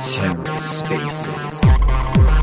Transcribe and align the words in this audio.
TerraSpaces. 0.00 1.60
Hello 1.64 2.35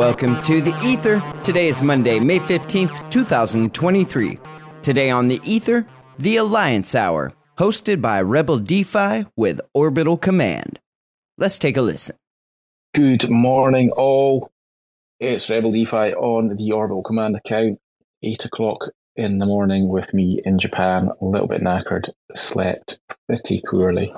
welcome 0.00 0.40
to 0.40 0.62
the 0.62 0.74
Ether. 0.82 1.22
Today 1.42 1.68
is 1.68 1.82
Monday, 1.82 2.18
May 2.18 2.38
15th, 2.38 3.10
2023. 3.10 4.38
Today 4.80 5.10
on 5.10 5.28
the 5.28 5.38
Ether, 5.44 5.86
the 6.18 6.36
Alliance 6.36 6.94
Hour, 6.94 7.34
hosted 7.58 8.00
by 8.00 8.22
Rebel 8.22 8.58
DeFi 8.58 9.26
with 9.36 9.60
Orbital 9.74 10.16
Command. 10.16 10.80
Let's 11.36 11.58
take 11.58 11.76
a 11.76 11.82
listen. 11.82 12.16
Good 12.94 13.28
morning, 13.28 13.90
all. 13.90 14.50
It's 15.18 15.50
Rebel 15.50 15.72
DeFi 15.72 16.14
on 16.14 16.56
the 16.56 16.72
Orbital 16.72 17.02
Command 17.02 17.36
account. 17.36 17.78
Eight 18.22 18.46
o'clock 18.46 18.92
in 19.16 19.36
the 19.36 19.44
morning 19.44 19.90
with 19.90 20.14
me 20.14 20.40
in 20.46 20.58
Japan, 20.58 21.10
a 21.20 21.24
little 21.26 21.46
bit 21.46 21.60
knackered, 21.60 22.08
slept 22.34 23.00
pretty 23.26 23.62
poorly, 23.68 24.14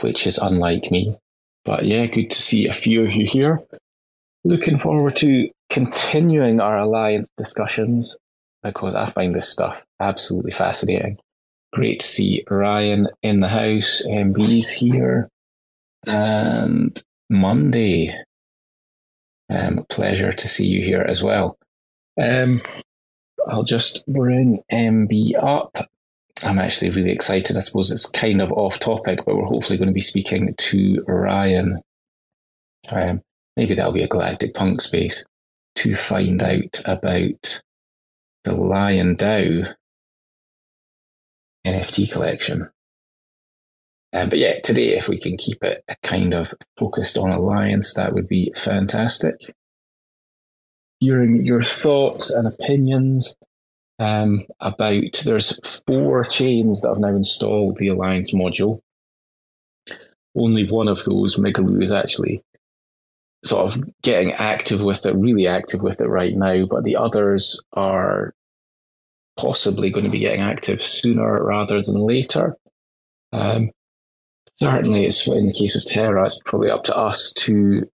which 0.00 0.26
is 0.26 0.38
unlike 0.38 0.90
me. 0.90 1.18
But 1.66 1.84
yeah, 1.84 2.06
good 2.06 2.30
to 2.30 2.40
see 2.40 2.66
a 2.66 2.72
few 2.72 3.04
of 3.04 3.12
you 3.12 3.26
here. 3.26 3.62
Looking 4.44 4.78
forward 4.78 5.16
to 5.18 5.48
continuing 5.70 6.60
our 6.60 6.78
alliance 6.78 7.28
discussions 7.36 8.18
because 8.62 8.94
I 8.94 9.10
find 9.10 9.34
this 9.34 9.48
stuff 9.48 9.84
absolutely 10.00 10.50
fascinating. 10.50 11.18
Great 11.72 12.00
to 12.00 12.06
see 12.06 12.44
Ryan 12.50 13.08
in 13.22 13.40
the 13.40 13.48
house. 13.48 14.02
MB's 14.06 14.70
here. 14.70 15.28
And 16.06 17.00
Monday. 17.30 18.16
Um, 19.48 19.86
pleasure 19.88 20.32
to 20.32 20.48
see 20.48 20.66
you 20.66 20.82
here 20.82 21.02
as 21.02 21.22
well. 21.22 21.56
Um, 22.20 22.62
I'll 23.48 23.64
just 23.64 24.04
bring 24.06 24.62
MB 24.70 25.32
up. 25.42 25.88
I'm 26.44 26.58
actually 26.58 26.90
really 26.90 27.12
excited. 27.12 27.56
I 27.56 27.60
suppose 27.60 27.90
it's 27.90 28.08
kind 28.08 28.42
of 28.42 28.52
off 28.52 28.80
topic, 28.80 29.20
but 29.24 29.36
we're 29.36 29.44
hopefully 29.44 29.78
going 29.78 29.88
to 29.88 29.94
be 29.94 30.00
speaking 30.00 30.54
to 30.56 31.04
Ryan. 31.06 31.80
Um, 32.92 33.22
maybe 33.56 33.74
that'll 33.74 33.92
be 33.92 34.02
a 34.02 34.08
Galactic 34.08 34.54
Punk 34.54 34.80
space 34.80 35.24
to 35.76 35.94
find 35.94 36.42
out 36.42 36.82
about 36.84 37.62
the 38.44 38.54
Lion 38.54 39.16
DAO 39.16 39.74
NFT 41.66 42.10
collection. 42.10 42.70
Um, 44.12 44.28
but 44.28 44.38
yeah, 44.38 44.60
today, 44.60 44.96
if 44.96 45.08
we 45.08 45.18
can 45.18 45.36
keep 45.36 45.62
it 45.62 45.84
kind 46.02 46.34
of 46.34 46.52
focused 46.78 47.16
on 47.16 47.30
Alliance, 47.30 47.94
that 47.94 48.12
would 48.12 48.28
be 48.28 48.52
fantastic. 48.54 49.54
Hearing 51.00 51.46
your 51.46 51.62
thoughts 51.62 52.30
and 52.30 52.46
opinions 52.46 53.34
um, 53.98 54.46
about 54.60 55.22
there's 55.24 55.58
four 55.86 56.24
chains 56.24 56.80
that 56.80 56.88
have 56.88 56.98
now 56.98 57.08
installed 57.08 57.78
the 57.78 57.88
Alliance 57.88 58.34
module. 58.34 58.80
Only 60.36 60.68
one 60.68 60.88
of 60.88 61.04
those, 61.04 61.36
Migaloo, 61.36 61.82
is 61.82 61.92
actually 61.92 62.42
sort 63.44 63.74
of 63.74 63.82
getting 64.02 64.32
active 64.32 64.82
with 64.82 65.04
it, 65.06 65.14
really 65.14 65.46
active 65.46 65.82
with 65.82 66.00
it 66.00 66.08
right 66.08 66.34
now, 66.34 66.64
but 66.66 66.84
the 66.84 66.96
others 66.96 67.60
are 67.72 68.34
possibly 69.36 69.90
going 69.90 70.04
to 70.04 70.10
be 70.10 70.20
getting 70.20 70.40
active 70.40 70.82
sooner 70.82 71.42
rather 71.44 71.82
than 71.82 72.06
later. 72.06 72.56
Um, 73.32 73.70
certainly, 74.56 75.06
it's 75.06 75.26
in 75.26 75.46
the 75.46 75.54
case 75.54 75.74
of 75.74 75.84
Terra, 75.84 76.24
it's 76.24 76.40
probably 76.44 76.70
up 76.70 76.84
to 76.84 76.96
us 76.96 77.32
to 77.38 77.88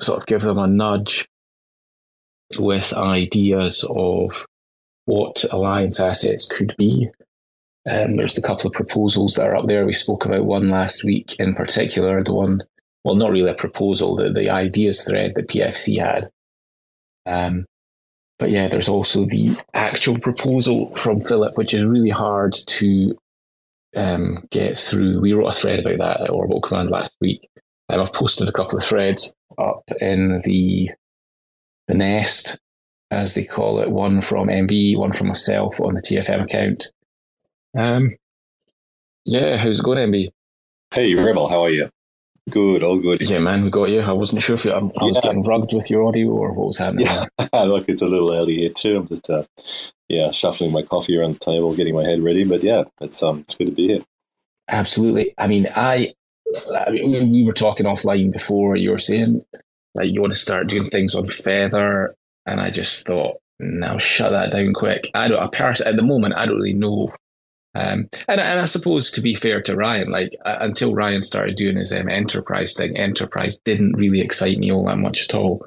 sort 0.00 0.20
of 0.20 0.26
give 0.26 0.42
them 0.42 0.58
a 0.58 0.66
nudge 0.66 1.28
with 2.58 2.92
ideas 2.92 3.84
of 3.88 4.46
what 5.04 5.44
alliance 5.50 6.00
assets 6.00 6.46
could 6.46 6.74
be. 6.78 7.08
Um, 7.88 8.16
there's 8.16 8.38
a 8.38 8.42
couple 8.42 8.66
of 8.66 8.72
proposals 8.72 9.34
that 9.34 9.46
are 9.46 9.56
up 9.56 9.66
there. 9.66 9.86
We 9.86 9.92
spoke 9.92 10.24
about 10.24 10.44
one 10.44 10.68
last 10.68 11.04
week 11.04 11.36
in 11.38 11.54
particular, 11.54 12.22
the 12.22 12.34
one 12.34 12.62
well, 13.06 13.14
not 13.14 13.30
really 13.30 13.48
a 13.48 13.54
proposal, 13.54 14.16
the, 14.16 14.32
the 14.32 14.50
ideas 14.50 15.04
thread 15.04 15.36
that 15.36 15.46
PFC 15.46 16.00
had. 16.00 16.28
Um, 17.24 17.64
but 18.36 18.50
yeah, 18.50 18.66
there's 18.66 18.88
also 18.88 19.24
the 19.24 19.56
actual 19.74 20.18
proposal 20.18 20.92
from 20.96 21.20
Philip, 21.20 21.56
which 21.56 21.72
is 21.72 21.84
really 21.84 22.10
hard 22.10 22.56
to 22.66 23.16
um, 23.94 24.44
get 24.50 24.76
through. 24.76 25.20
We 25.20 25.34
wrote 25.34 25.46
a 25.46 25.52
thread 25.52 25.78
about 25.78 25.98
that 25.98 26.20
at 26.22 26.30
Orbital 26.30 26.60
Command 26.60 26.90
last 26.90 27.16
week. 27.20 27.48
Um, 27.88 28.00
I've 28.00 28.12
posted 28.12 28.48
a 28.48 28.52
couple 28.52 28.76
of 28.76 28.84
threads 28.84 29.32
up 29.56 29.84
in 30.00 30.42
the 30.44 30.90
the 31.86 31.94
nest, 31.94 32.58
as 33.12 33.34
they 33.34 33.44
call 33.44 33.78
it. 33.78 33.92
One 33.92 34.20
from 34.20 34.48
MB, 34.48 34.96
one 34.96 35.12
from 35.12 35.28
myself 35.28 35.80
on 35.80 35.94
the 35.94 36.02
TFM 36.02 36.42
account. 36.42 36.90
Um, 37.78 38.16
yeah, 39.24 39.58
how's 39.58 39.78
it 39.78 39.84
going, 39.84 40.10
MB? 40.10 40.30
Hey, 40.92 41.14
Rebel, 41.14 41.48
how 41.48 41.62
are 41.62 41.70
you? 41.70 41.88
Good, 42.48 42.84
all 42.84 42.98
good. 42.98 43.20
Yeah, 43.22 43.38
man, 43.38 43.64
we 43.64 43.70
got 43.70 43.90
you. 43.90 44.00
I 44.00 44.12
wasn't 44.12 44.42
sure 44.42 44.54
if 44.54 44.64
you, 44.64 44.70
I, 44.70 44.78
I 44.78 44.80
was 45.04 45.20
getting 45.20 45.42
rugged 45.42 45.72
with 45.72 45.90
your 45.90 46.04
audio 46.04 46.28
or 46.28 46.52
what 46.52 46.68
was 46.68 46.78
happening. 46.78 47.06
Yeah, 47.06 47.26
look, 47.64 47.88
it's 47.88 48.02
a 48.02 48.06
little 48.06 48.32
early 48.32 48.54
here 48.54 48.70
too. 48.70 48.98
I'm 48.98 49.08
just, 49.08 49.28
uh, 49.28 49.42
yeah, 50.08 50.30
shuffling 50.30 50.70
my 50.70 50.82
coffee 50.82 51.16
around 51.16 51.34
the 51.34 51.38
table, 51.40 51.74
getting 51.74 51.94
my 51.94 52.04
head 52.04 52.22
ready. 52.22 52.44
But 52.44 52.62
yeah, 52.62 52.84
it's 53.00 53.20
um, 53.22 53.40
it's 53.40 53.56
good 53.56 53.66
to 53.66 53.72
be 53.72 53.88
here. 53.88 54.02
Absolutely. 54.68 55.34
I 55.38 55.48
mean, 55.48 55.66
I, 55.74 56.14
I 56.86 56.90
mean, 56.90 57.10
we, 57.10 57.24
we 57.24 57.44
were 57.44 57.52
talking 57.52 57.86
offline 57.86 58.32
before. 58.32 58.76
You 58.76 58.90
were 58.90 58.98
saying 58.98 59.44
like 59.94 60.12
you 60.12 60.20
want 60.20 60.32
to 60.32 60.38
start 60.38 60.68
doing 60.68 60.84
things 60.84 61.14
on 61.16 61.28
Feather, 61.28 62.14
and 62.46 62.60
I 62.60 62.70
just 62.70 63.06
thought, 63.06 63.38
now 63.58 63.98
shut 63.98 64.30
that 64.30 64.52
down 64.52 64.72
quick. 64.72 65.10
I 65.14 65.26
don't. 65.26 65.42
I 65.42 65.48
pers- 65.48 65.80
at 65.80 65.96
the 65.96 66.02
moment, 66.02 66.34
I 66.36 66.46
don't 66.46 66.56
really 66.56 66.74
know. 66.74 67.12
Um, 67.76 68.08
and 68.26 68.40
and 68.40 68.60
I 68.60 68.64
suppose 68.64 69.10
to 69.12 69.20
be 69.20 69.34
fair 69.34 69.60
to 69.62 69.76
Ryan, 69.76 70.10
like 70.10 70.34
uh, 70.46 70.56
until 70.60 70.94
Ryan 70.94 71.22
started 71.22 71.56
doing 71.56 71.76
his 71.76 71.92
um, 71.92 72.08
enterprise 72.08 72.74
thing, 72.74 72.96
enterprise 72.96 73.58
didn't 73.58 73.96
really 73.96 74.22
excite 74.22 74.58
me 74.58 74.72
all 74.72 74.86
that 74.86 74.96
much 74.96 75.24
at 75.24 75.34
all. 75.34 75.66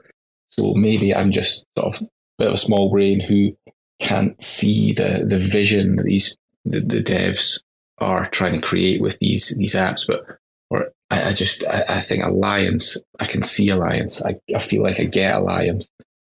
So 0.52 0.74
maybe 0.74 1.14
I'm 1.14 1.32
just 1.32 1.68
sort 1.78 1.96
of 1.96 2.02
a 2.02 2.08
bit 2.40 2.48
of 2.48 2.56
a 2.56 2.58
small 2.58 2.90
brain 2.90 3.20
who 3.20 3.56
can't 4.00 4.42
see 4.44 4.94
the 4.94 5.24
the 5.24 5.38
vision 5.38 5.98
that 5.98 6.06
these 6.06 6.36
the, 6.66 6.80
the 6.80 7.04
devs 7.04 7.62
are 8.00 8.28
trying 8.30 8.60
to 8.60 8.68
create 8.68 9.02
with 9.02 9.20
these 9.20 9.54
these 9.58 9.76
apps. 9.76 10.08
But 10.08 10.22
or 10.72 10.92
I, 11.12 11.30
I 11.30 11.34
just 11.34 11.64
I, 11.68 11.86
I 11.88 12.02
think 12.02 12.24
Alliance, 12.24 12.98
I 13.20 13.28
can 13.28 13.44
see 13.44 13.70
Alliance. 13.70 14.24
I, 14.26 14.40
I 14.56 14.62
feel 14.62 14.82
like 14.82 15.00
I 15.00 15.04
get 15.04 15.36
Alliance, 15.36 15.88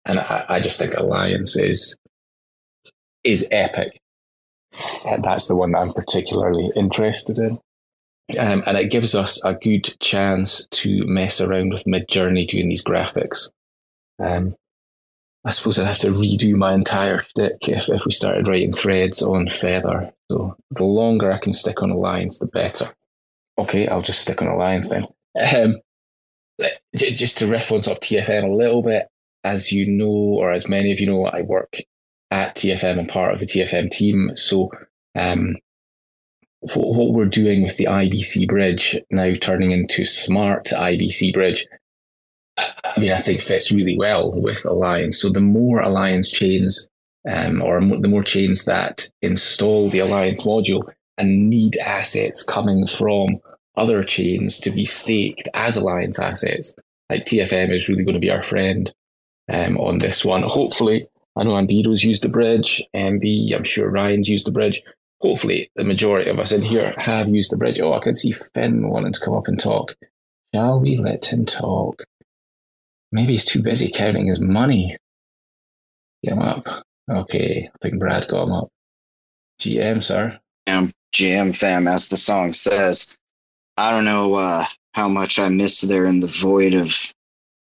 and 0.05 0.19
I, 0.19 0.45
I 0.49 0.59
just 0.59 0.77
think 0.77 0.93
Alliance 0.93 1.55
is 1.55 1.97
is 3.23 3.47
epic. 3.51 3.99
And 5.05 5.23
that's 5.23 5.47
the 5.47 5.55
one 5.55 5.71
that 5.71 5.79
I'm 5.79 5.93
particularly 5.93 6.71
interested 6.75 7.37
in. 7.37 7.59
Um, 8.39 8.63
and 8.65 8.77
it 8.77 8.89
gives 8.89 9.15
us 9.15 9.43
a 9.43 9.53
good 9.53 9.99
chance 9.99 10.65
to 10.71 11.05
mess 11.05 11.41
around 11.41 11.71
with 11.71 11.83
Midjourney 11.85 12.47
doing 12.47 12.67
these 12.67 12.83
graphics. 12.83 13.49
Um, 14.23 14.55
I 15.45 15.51
suppose 15.51 15.77
I'd 15.77 15.87
have 15.87 15.99
to 15.99 16.07
redo 16.07 16.55
my 16.55 16.73
entire 16.73 17.19
shtick 17.19 17.67
if, 17.67 17.89
if 17.89 18.05
we 18.05 18.13
started 18.13 18.47
writing 18.47 18.71
threads 18.71 19.21
on 19.21 19.49
Feather. 19.49 20.13
So 20.31 20.55
the 20.71 20.85
longer 20.85 21.31
I 21.31 21.37
can 21.37 21.51
stick 21.51 21.83
on 21.83 21.91
Alliance, 21.91 22.39
the 22.39 22.47
better. 22.47 22.87
Okay, 23.57 23.87
I'll 23.87 24.01
just 24.01 24.21
stick 24.21 24.41
on 24.41 24.47
Alliance 24.47 24.89
then. 24.89 25.05
Um, 25.39 25.81
just 26.95 27.39
to 27.39 27.47
reference 27.47 27.87
off 27.87 27.99
TFM 27.99 28.45
a 28.45 28.55
little 28.55 28.81
bit, 28.81 29.07
as 29.43 29.71
you 29.71 29.85
know, 29.85 30.07
or 30.07 30.51
as 30.51 30.69
many 30.69 30.93
of 30.93 30.99
you 30.99 31.07
know, 31.07 31.25
I 31.25 31.41
work 31.41 31.77
at 32.33 32.55
TFM 32.55 32.97
and 32.97 33.07
part 33.07 33.31
of 33.31 33.39
the 33.39 33.45
TFM 33.45 33.91
team. 33.91 34.31
So 34.33 34.71
um, 35.15 35.55
what, 36.61 37.13
we're 37.13 37.27
doing 37.27 37.61
with 37.61 37.77
the 37.77 37.85
IBC 37.85 38.47
bridge 38.47 38.99
now 39.11 39.35
turning 39.39 39.69
into 39.69 40.03
smart 40.03 40.65
IBC 40.65 41.31
bridge, 41.31 41.67
I 42.57 42.71
I 42.83 42.99
mean, 42.99 43.11
I 43.11 43.17
think 43.17 43.41
fits 43.41 43.71
really 43.71 43.97
well 43.97 44.31
with 44.31 44.65
Alliance. 44.65 45.21
So 45.21 45.29
the 45.29 45.41
more 45.41 45.79
Alliance 45.79 46.31
chains, 46.31 46.89
um, 47.29 47.61
or 47.61 47.79
the 47.79 48.07
more 48.07 48.23
chains 48.23 48.65
that 48.65 49.09
install 49.21 49.89
the 49.89 49.99
Alliance 49.99 50.43
module 50.45 50.91
and 51.17 51.49
need 51.49 51.77
assets 51.77 52.43
coming 52.43 52.87
from 52.87 53.39
other 53.75 54.03
chains 54.03 54.59
to 54.61 54.71
be 54.71 54.85
staked 54.85 55.47
as 55.53 55.77
Alliance 55.77 56.17
assets, 56.17 56.73
like 57.11 57.25
TFM 57.25 57.71
is 57.71 57.87
really 57.89 58.03
going 58.03 58.15
to 58.15 58.19
be 58.19 58.31
our 58.31 58.43
friend 58.43 58.91
um, 59.51 59.77
on 59.77 59.99
this 59.99 60.25
one. 60.25 60.41
Hopefully, 60.41 61.07
I 61.35 61.43
know 61.43 61.51
Ambiro's 61.51 62.03
used 62.03 62.23
the 62.23 62.29
bridge, 62.29 62.81
MB, 62.95 63.55
I'm 63.55 63.63
sure 63.63 63.89
Ryan's 63.89 64.29
used 64.29 64.45
the 64.45 64.51
bridge. 64.51 64.81
Hopefully, 65.19 65.71
the 65.75 65.83
majority 65.83 66.29
of 66.29 66.37
us 66.37 66.51
in 66.51 66.61
here 66.61 66.91
have 66.97 67.29
used 67.29 67.51
the 67.51 67.57
bridge. 67.57 67.79
Oh, 67.79 67.93
I 67.93 67.99
can 67.99 68.13
see 68.13 68.31
Finn 68.31 68.89
wanting 68.89 69.13
to 69.13 69.19
come 69.19 69.33
up 69.33 69.47
and 69.47 69.59
talk. 69.59 69.95
Shall 70.53 70.79
we 70.79 70.97
let 70.97 71.25
him 71.25 71.45
talk? 71.45 72.03
Maybe 73.11 73.33
he's 73.33 73.45
too 73.45 73.63
busy 73.63 73.89
counting 73.89 74.27
his 74.27 74.41
money. 74.41 74.97
Get 76.23 76.33
him 76.33 76.39
up. 76.39 76.67
Okay, 77.09 77.69
I 77.73 77.77
think 77.81 77.99
Brad 77.99 78.27
got 78.27 78.43
him 78.43 78.51
up. 78.51 78.69
GM, 79.61 80.03
sir. 80.03 80.37
GM, 80.67 80.91
GM 81.13 81.55
fam, 81.55 81.87
as 81.87 82.07
the 82.07 82.17
song 82.17 82.53
says. 82.53 83.15
I 83.77 83.91
don't 83.91 84.05
know 84.05 84.35
uh, 84.35 84.65
how 84.93 85.07
much 85.07 85.39
I 85.39 85.49
missed 85.49 85.87
there 85.87 86.05
in 86.05 86.19
the 86.19 86.27
void 86.27 86.73
of 86.73 86.95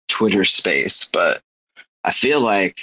Twitter 0.07 0.45
space, 0.45 1.05
but 1.05 1.41
I 2.03 2.11
feel 2.11 2.41
like 2.41 2.79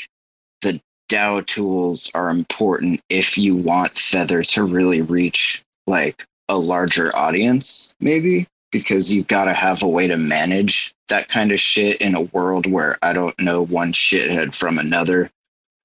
DAO 1.09 1.45
tools 1.47 2.11
are 2.15 2.31
important 2.31 3.01
if 3.09 3.39
you 3.39 3.57
want 3.57 3.93
Feather 3.93 4.43
to 4.43 4.65
really 4.65 5.03
reach 5.03 5.63
like 5.87 6.25
a 6.49 6.59
larger 6.59 7.15
audience, 7.17 7.95
maybe 8.01 8.47
because 8.73 9.13
you've 9.13 9.29
got 9.29 9.45
to 9.45 9.55
have 9.55 9.83
a 9.83 9.89
way 9.89 10.07
to 10.07 10.17
manage 10.17 10.93
that 11.09 11.29
kind 11.29 11.53
of 11.53 11.61
shit 11.61 12.01
in 12.01 12.15
a 12.15 12.23
world 12.23 12.67
where 12.67 12.99
I 13.03 13.13
don't 13.13 13.39
know 13.41 13.63
one 13.63 13.93
shithead 13.93 14.55
from 14.55 14.79
another. 14.79 15.31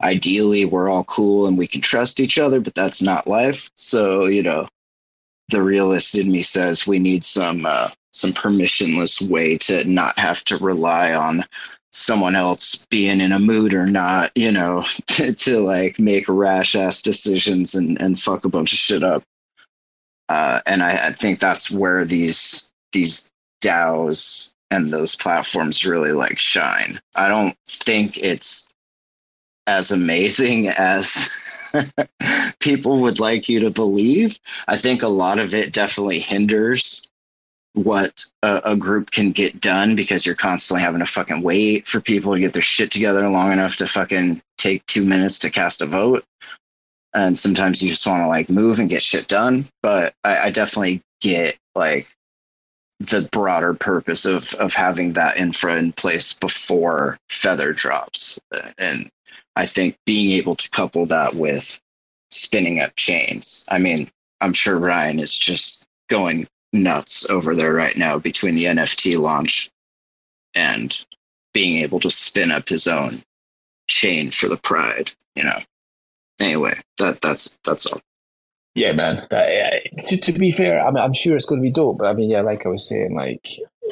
Ideally, 0.04 0.66
we're 0.66 0.90
all 0.90 1.04
cool 1.04 1.48
and 1.48 1.58
we 1.58 1.68
can 1.68 1.82
trust 1.82 2.20
each 2.20 2.40
other, 2.40 2.60
but 2.60 2.74
that's 2.74 3.02
not 3.02 3.28
life. 3.28 3.70
So, 3.76 4.26
you 4.26 4.42
know, 4.42 4.68
the 5.50 5.62
realist 5.62 6.18
in 6.18 6.32
me 6.32 6.42
says 6.42 6.88
we 6.88 6.98
need 6.98 7.24
some 7.24 7.66
uh, 7.66 7.90
some 8.12 8.34
permissionless 8.34 9.30
way 9.30 9.58
to 9.58 9.84
not 9.86 10.18
have 10.18 10.44
to 10.46 10.58
rely 10.58 11.14
on 11.14 11.46
someone 11.92 12.36
else 12.36 12.86
being 12.88 13.20
in 13.20 13.32
a 13.32 13.40
mood 13.40 13.74
or 13.74 13.86
not, 13.86 14.32
you 14.36 14.52
know, 14.52 14.84
to, 15.08 15.34
to 15.34 15.60
like 15.60 16.00
make 16.00 16.28
rash 16.28 16.76
ass 16.76 17.02
decisions 17.02 17.76
and, 17.76 18.02
and 18.02 18.20
fuck 18.20 18.46
a 18.46 18.50
bunch 18.50 18.74
of 18.74 18.80
shit 18.80 19.04
up. 19.04 19.24
Uh, 20.30 20.62
and 20.66 20.82
I, 20.82 21.08
I 21.08 21.14
think 21.14 21.40
that's 21.40 21.70
where 21.70 22.06
these 22.06 22.74
these 22.94 23.32
DAOs 23.62 24.54
and 24.70 24.92
those 24.92 25.16
platforms 25.16 25.86
really 25.86 26.14
like 26.14 26.40
shine. 26.40 27.00
I 27.18 27.28
don't 27.28 27.56
think 27.68 28.18
it's 28.18 28.74
as 29.68 29.92
amazing 29.92 30.68
as 30.70 31.30
people 32.60 33.00
would 33.00 33.20
like 33.20 33.50
you 33.50 33.60
to 33.60 33.70
believe. 33.70 34.40
I 34.68 34.78
think 34.78 35.04
a 35.04 35.10
lot 35.10 35.40
of 35.40 35.54
it 35.54 35.74
definitely 35.74 36.20
hinders 36.20 37.11
what 37.74 38.26
a, 38.44 38.62
a, 38.66 38.76
group 38.76 39.12
can 39.12 39.32
get 39.32 39.62
done 39.62 39.96
because 39.96 40.26
you're 40.26 40.36
constantly 40.36 40.82
having 40.82 41.00
to 41.00 41.06
fucking 41.06 41.42
wait 41.42 41.88
for 41.88 42.02
people 42.02 42.34
to 42.34 42.40
get 42.40 42.52
their 42.54 42.62
shit 42.62 42.92
together 42.92 43.28
long 43.30 43.52
enough 43.52 43.78
to 43.78 43.88
fucking 43.88 44.42
take 44.58 44.86
two 44.88 45.06
minutes 45.06 45.40
to 45.40 45.50
cast 45.50 45.82
a 45.82 45.86
vote. 45.86 46.26
And 47.14 47.38
sometimes 47.38 47.82
you 47.82 47.90
just 47.90 48.06
want 48.06 48.22
to 48.24 48.28
like 48.28 48.50
move 48.50 48.80
and 48.80 48.90
get 48.90 49.04
shit 49.04 49.28
done. 49.28 49.66
But 49.82 50.14
I, 50.24 50.48
I 50.48 50.52
definitely 50.52 51.02
get 51.22 51.58
like 51.76 52.08
the 53.02 53.28
broader 53.32 53.74
purpose 53.74 54.26
of 54.26 54.54
of 54.56 54.74
having 54.74 55.14
that 55.14 55.38
infra 55.38 55.76
in 55.78 55.92
place 55.94 56.34
before 56.34 57.18
feather 57.30 57.74
drops 57.74 58.40
and 58.78 59.10
i 59.56 59.66
think 59.66 59.98
being 60.06 60.32
able 60.38 60.56
to 60.56 60.70
couple 60.70 61.08
that 61.08 61.36
with 61.36 61.80
spinning 62.30 62.80
up 62.80 62.96
chains 62.98 63.66
i 63.70 63.80
mean 63.80 64.08
i'm 64.42 64.54
sure 64.54 64.78
ryan 64.78 65.18
is 65.18 65.36
just 65.36 65.88
going 66.10 66.48
nuts 66.74 67.30
over 67.30 67.56
there 67.56 67.74
right 67.74 67.98
now 67.98 68.18
between 68.18 68.56
the 68.56 68.66
nft 68.66 69.20
launch 69.20 69.70
and 70.56 71.06
being 71.54 71.82
able 71.84 72.00
to 72.00 72.10
spin 72.10 72.52
up 72.52 72.70
his 72.70 72.88
own 72.88 73.22
chain 73.88 74.32
for 74.32 74.48
the 74.48 74.58
pride 74.58 75.12
you 75.36 75.44
know 75.44 75.58
anyway 76.40 76.74
that 76.98 77.20
that's 77.22 77.60
that's 77.64 77.86
all 77.86 78.02
yeah, 78.74 78.94
man. 78.94 79.26
But, 79.30 79.50
uh, 79.52 79.80
to, 80.04 80.18
to 80.18 80.32
be 80.32 80.52
fair, 80.52 80.82
I 80.82 80.92
mean, 80.92 81.04
I'm 81.04 81.14
sure 81.14 81.36
it's 81.36 81.46
going 81.46 81.62
to 81.62 81.68
be 81.68 81.72
dope. 81.72 81.98
But 81.98 82.08
I 82.08 82.14
mean, 82.14 82.30
yeah, 82.30 82.42
like 82.42 82.66
I 82.66 82.70
was 82.70 82.88
saying, 82.88 83.14
like 83.14 83.48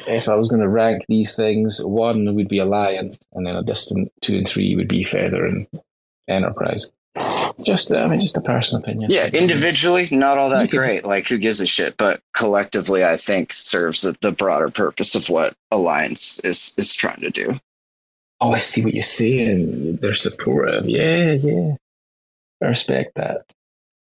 if 0.06 0.28
I 0.28 0.34
was 0.34 0.48
going 0.48 0.62
to 0.62 0.68
rank 0.68 1.04
these 1.08 1.34
things, 1.34 1.80
one 1.84 2.34
would 2.34 2.48
be 2.48 2.58
Alliance, 2.58 3.18
and 3.32 3.46
then 3.46 3.56
a 3.56 3.62
distant 3.62 4.10
two 4.22 4.36
and 4.36 4.48
three 4.48 4.74
would 4.76 4.88
be 4.88 5.02
Feather 5.02 5.44
and 5.44 5.66
Enterprise. 6.28 6.86
Just, 7.62 7.92
I 7.92 8.06
mean, 8.06 8.20
just 8.20 8.36
a 8.36 8.40
personal 8.40 8.82
opinion. 8.82 9.10
Yeah, 9.10 9.28
individually, 9.32 10.08
not 10.10 10.38
all 10.38 10.48
that 10.50 10.70
great. 10.70 11.04
Like, 11.04 11.26
who 11.26 11.38
gives 11.38 11.60
a 11.60 11.66
shit? 11.66 11.96
But 11.96 12.20
collectively, 12.34 13.04
I 13.04 13.16
think 13.16 13.52
serves 13.52 14.02
the, 14.02 14.16
the 14.20 14.32
broader 14.32 14.70
purpose 14.70 15.14
of 15.14 15.28
what 15.28 15.54
Alliance 15.70 16.38
is 16.40 16.74
is 16.78 16.94
trying 16.94 17.20
to 17.20 17.30
do. 17.30 17.58
Oh, 18.40 18.52
I 18.52 18.58
see 18.58 18.82
what 18.82 18.94
you're 18.94 19.02
saying. 19.02 19.96
They're 19.96 20.14
supportive. 20.14 20.86
Yeah, 20.86 21.32
yeah. 21.32 21.74
I 22.62 22.66
respect 22.66 23.12
that. 23.16 23.42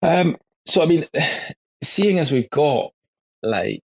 Um, 0.03 0.37
so 0.67 0.83
I 0.83 0.87
mean, 0.87 1.07
seeing 1.83 2.19
as 2.19 2.31
we've 2.31 2.51
got 2.51 2.91
like 3.43 3.83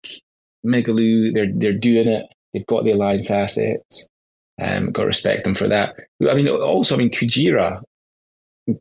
Migaloo, 0.64 1.34
they're 1.34 1.52
they're 1.52 1.72
doing 1.72 2.08
it. 2.08 2.26
They've 2.52 2.66
got 2.66 2.84
the 2.84 2.92
alliance 2.92 3.30
assets. 3.30 4.08
Um, 4.60 4.92
got 4.92 5.02
to 5.02 5.08
respect 5.08 5.44
them 5.44 5.54
for 5.54 5.68
that. 5.68 5.96
I 6.28 6.32
mean, 6.32 6.48
also, 6.48 6.94
I 6.94 6.98
mean, 6.98 7.10
Kujira 7.10 7.82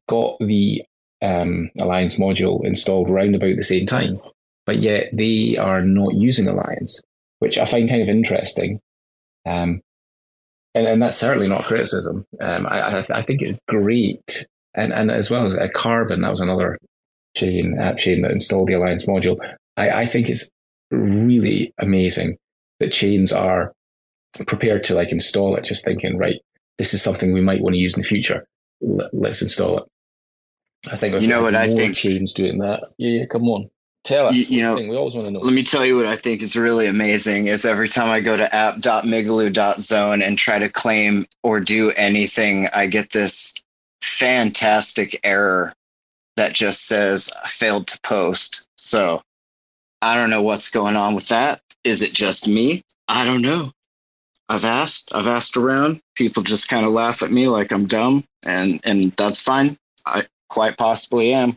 got 0.07 0.37
the 0.39 0.83
um, 1.21 1.69
alliance 1.79 2.17
module 2.17 2.65
installed 2.65 3.09
around 3.09 3.35
about 3.35 3.55
the 3.55 3.63
same 3.63 3.85
time, 3.85 4.19
but 4.65 4.79
yet 4.79 5.09
they 5.13 5.57
are 5.57 5.81
not 5.81 6.15
using 6.15 6.47
alliance, 6.47 7.01
which 7.39 7.57
I 7.57 7.65
find 7.65 7.89
kind 7.89 8.01
of 8.01 8.09
interesting. 8.09 8.79
Um, 9.45 9.81
and, 10.73 10.87
and 10.87 11.01
that's 11.01 11.17
certainly 11.17 11.47
not 11.47 11.65
criticism. 11.65 12.25
Um, 12.41 12.65
I, 12.67 12.99
I, 12.99 13.05
I 13.09 13.21
think 13.21 13.41
it's 13.41 13.59
great, 13.67 14.47
and 14.73 14.91
and 14.91 15.09
as 15.11 15.31
well 15.31 15.45
as 15.45 15.53
a 15.53 15.69
carbon, 15.69 16.21
that 16.21 16.31
was 16.31 16.41
another 16.41 16.77
chain, 17.35 17.77
app 17.79 17.97
chain 17.97 18.21
that 18.21 18.31
installed 18.31 18.67
the 18.67 18.73
Alliance 18.73 19.05
module. 19.05 19.37
I, 19.77 19.89
I 19.89 20.05
think 20.05 20.29
it's 20.29 20.49
really 20.91 21.73
amazing 21.79 22.37
that 22.79 22.91
chains 22.91 23.31
are 23.31 23.73
prepared 24.47 24.83
to 24.85 24.95
like 24.95 25.11
install 25.11 25.55
it, 25.55 25.65
just 25.65 25.85
thinking, 25.85 26.17
right, 26.17 26.41
this 26.77 26.93
is 26.93 27.01
something 27.01 27.31
we 27.31 27.41
might 27.41 27.61
want 27.61 27.73
to 27.73 27.79
use 27.79 27.95
in 27.95 28.01
the 28.01 28.07
future. 28.07 28.45
Let, 28.85 29.31
us 29.31 29.41
install 29.41 29.79
it. 29.79 29.83
I 30.91 30.97
think 30.97 31.19
you 31.21 31.27
know 31.27 31.41
what 31.41 31.55
I 31.55 31.73
think 31.73 31.95
chains 31.95 32.33
doing 32.33 32.59
that. 32.59 32.83
Yeah, 32.97 33.21
yeah 33.21 33.25
come 33.25 33.47
on. 33.49 33.69
Tell 34.03 34.27
us. 34.27 34.35
You, 34.35 34.45
you 34.57 34.61
know, 34.61 34.75
we 34.75 34.95
always 34.95 35.15
want 35.15 35.25
to 35.25 35.31
know. 35.31 35.39
Let 35.39 35.53
me 35.53 35.63
tell 35.63 35.83
you 35.83 35.97
what 35.97 36.05
I 36.05 36.15
think 36.15 36.43
is 36.43 36.55
really 36.55 36.85
amazing 36.85 37.47
is 37.47 37.65
every 37.65 37.89
time 37.89 38.09
I 38.09 38.19
go 38.19 38.37
to 38.37 38.55
app.migaloo.zone 38.55 40.21
and 40.21 40.37
try 40.37 40.59
to 40.59 40.69
claim 40.69 41.25
or 41.41 41.59
do 41.59 41.89
anything, 41.91 42.67
I 42.73 42.85
get 42.85 43.11
this 43.11 43.55
fantastic 44.01 45.19
error 45.23 45.73
that 46.35 46.53
just 46.53 46.85
says 46.85 47.31
failed 47.47 47.87
to 47.87 47.99
post. 48.01 48.69
So 48.77 49.23
I 50.03 50.15
don't 50.15 50.29
know 50.29 50.43
what's 50.43 50.69
going 50.69 50.95
on 50.95 51.15
with 51.15 51.29
that. 51.29 51.61
Is 51.83 52.03
it 52.03 52.13
just 52.13 52.47
me? 52.47 52.83
I 53.07 53.25
don't 53.25 53.41
know. 53.41 53.71
I've 54.47 54.65
asked, 54.65 55.15
I've 55.15 55.27
asked 55.27 55.57
around. 55.57 56.01
People 56.15 56.43
just 56.43 56.69
kind 56.69 56.85
of 56.85 56.91
laugh 56.91 57.23
at 57.23 57.31
me 57.31 57.47
like 57.47 57.71
I'm 57.71 57.87
dumb, 57.87 58.23
and 58.43 58.79
and 58.85 59.11
that's 59.13 59.41
fine. 59.41 59.77
I 60.05 60.25
quite 60.49 60.77
possibly 60.77 61.33
am. 61.33 61.55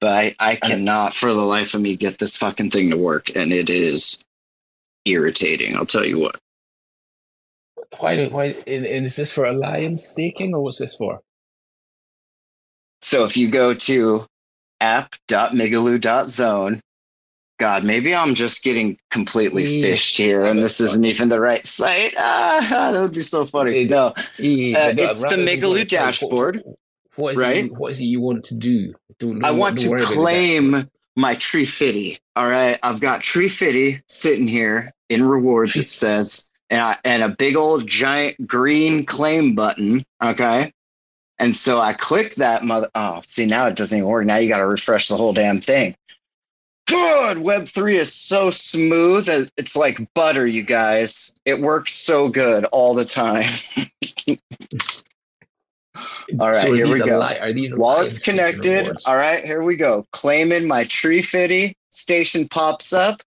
But 0.00 0.14
I, 0.14 0.34
I 0.40 0.56
cannot 0.56 1.12
for 1.12 1.30
the 1.32 1.42
life 1.42 1.74
of 1.74 1.82
me 1.82 1.96
get 1.96 2.18
this 2.18 2.36
fucking 2.36 2.70
thing 2.70 2.90
to 2.90 2.96
work, 2.96 3.36
and 3.36 3.52
it 3.52 3.68
is 3.68 4.24
irritating. 5.04 5.76
I'll 5.76 5.84
tell 5.84 6.06
you 6.06 6.18
what. 6.18 6.38
Why? 7.98 8.26
Why? 8.28 8.56
And 8.66 8.86
Is 8.86 9.16
this 9.16 9.32
for 9.32 9.44
alliance 9.44 10.06
staking, 10.06 10.54
or 10.54 10.62
what's 10.62 10.78
this 10.78 10.96
for? 10.96 11.20
So 13.02 13.24
if 13.24 13.36
you 13.36 13.50
go 13.50 13.74
to 13.74 14.24
app.migaloo.zone, 14.80 16.80
God, 17.60 17.84
maybe 17.84 18.14
I'm 18.14 18.34
just 18.34 18.62
getting 18.62 18.96
completely 19.10 19.64
yeah. 19.64 19.88
phished 19.88 20.16
here, 20.16 20.46
and 20.46 20.60
this 20.60 20.80
isn't 20.80 21.04
even 21.04 21.28
the 21.28 21.40
right 21.40 21.62
site. 21.62 22.14
Ah, 22.16 22.90
that 22.92 22.98
would 22.98 23.12
be 23.12 23.20
so 23.20 23.44
funny. 23.44 23.84
No, 23.84 24.14
yeah, 24.38 24.78
uh, 24.78 24.94
it's 24.96 25.20
the 25.20 25.36
Migaloo 25.36 25.86
dashboard. 25.86 26.64
What 27.16 27.34
is 27.34 27.38
right? 27.38 27.66
It, 27.66 27.72
what 27.74 27.92
is 27.92 28.00
it 28.00 28.04
you 28.04 28.22
want 28.22 28.44
to 28.46 28.56
do? 28.56 28.94
Don't, 29.18 29.40
don't 29.40 29.44
I 29.44 29.50
want 29.50 29.78
to 29.80 29.94
claim 30.06 30.88
my 31.16 31.34
tree 31.34 31.66
fitty. 31.66 32.18
All 32.34 32.48
right, 32.48 32.78
I've 32.82 33.00
got 33.00 33.22
tree 33.22 33.50
fitty 33.50 34.00
sitting 34.06 34.48
here 34.48 34.94
in 35.10 35.22
rewards. 35.22 35.76
It 35.76 35.90
says, 35.90 36.50
and 36.70 36.80
I, 36.80 36.96
and 37.04 37.22
a 37.22 37.28
big 37.28 37.56
old 37.56 37.86
giant 37.86 38.46
green 38.46 39.04
claim 39.04 39.54
button. 39.54 40.02
Okay, 40.24 40.72
and 41.38 41.54
so 41.54 41.78
I 41.78 41.92
click 41.92 42.36
that 42.36 42.64
mother. 42.64 42.88
Oh, 42.94 43.20
see, 43.22 43.44
now 43.44 43.66
it 43.66 43.76
doesn't 43.76 43.98
even 43.98 44.08
work. 44.08 44.24
Now 44.24 44.36
you 44.36 44.48
got 44.48 44.58
to 44.58 44.66
refresh 44.66 45.08
the 45.08 45.16
whole 45.18 45.34
damn 45.34 45.60
thing. 45.60 45.94
Good. 46.90 47.36
Web3 47.38 47.94
is 47.94 48.12
so 48.12 48.50
smooth. 48.50 49.28
It's 49.56 49.76
like 49.76 50.00
butter, 50.14 50.46
you 50.46 50.62
guys. 50.62 51.34
It 51.44 51.60
works 51.60 51.92
so 51.94 52.28
good 52.28 52.64
all 52.66 52.94
the 52.94 53.04
time. 53.04 53.48
all 56.38 56.48
right, 56.50 56.62
so 56.62 56.72
here 56.72 56.88
we 56.88 56.98
go. 56.98 57.18
Li- 57.18 57.38
are 57.38 57.52
these 57.52 57.76
While 57.76 58.00
it's 58.02 58.22
connected, 58.22 58.96
all 59.06 59.16
right, 59.16 59.44
here 59.44 59.62
we 59.62 59.76
go. 59.76 60.04
Claiming 60.12 60.66
my 60.66 60.84
tree 60.84 61.22
fitty 61.22 61.74
station 61.90 62.48
pops 62.48 62.92
up. 62.92 63.22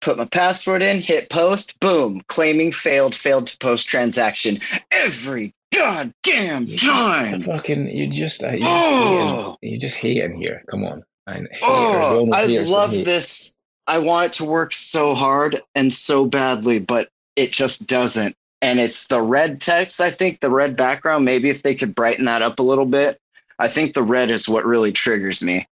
Put 0.00 0.18
my 0.18 0.26
password 0.26 0.82
in, 0.82 1.00
hit 1.00 1.30
post, 1.30 1.80
boom, 1.80 2.20
claiming 2.28 2.72
failed, 2.72 3.14
failed 3.14 3.46
to 3.46 3.56
post 3.56 3.88
transaction 3.88 4.58
every 4.90 5.54
goddamn 5.74 6.66
You 6.66 6.76
just 6.76 6.84
time. 6.84 7.40
fucking, 7.42 7.88
you 7.88 8.08
just, 8.08 8.44
uh, 8.44 8.50
you, 8.50 8.64
Oh. 8.66 9.56
you 9.62 9.78
just 9.78 9.96
hating 9.96 10.34
here. 10.38 10.62
Come 10.70 10.84
on. 10.84 11.02
And 11.26 11.48
Oh, 11.62 12.30
I 12.32 12.44
love 12.46 12.90
this. 12.90 13.54
I 13.86 13.98
want 13.98 14.26
it 14.26 14.32
to 14.38 14.44
work 14.44 14.72
so 14.72 15.14
hard 15.14 15.60
and 15.74 15.92
so 15.92 16.26
badly, 16.26 16.78
but 16.78 17.08
it 17.36 17.52
just 17.52 17.86
doesn't. 17.86 18.34
And 18.62 18.80
it's 18.80 19.08
the 19.08 19.20
red 19.20 19.60
text, 19.60 20.00
I 20.00 20.10
think, 20.10 20.40
the 20.40 20.50
red 20.50 20.76
background. 20.76 21.24
Maybe 21.24 21.50
if 21.50 21.62
they 21.62 21.74
could 21.74 21.94
brighten 21.94 22.24
that 22.24 22.42
up 22.42 22.58
a 22.58 22.62
little 22.62 22.86
bit. 22.86 23.18
I 23.58 23.68
think 23.68 23.92
the 23.92 24.02
red 24.02 24.30
is 24.30 24.48
what 24.48 24.64
really 24.64 24.90
triggers 24.90 25.42
me. 25.42 25.66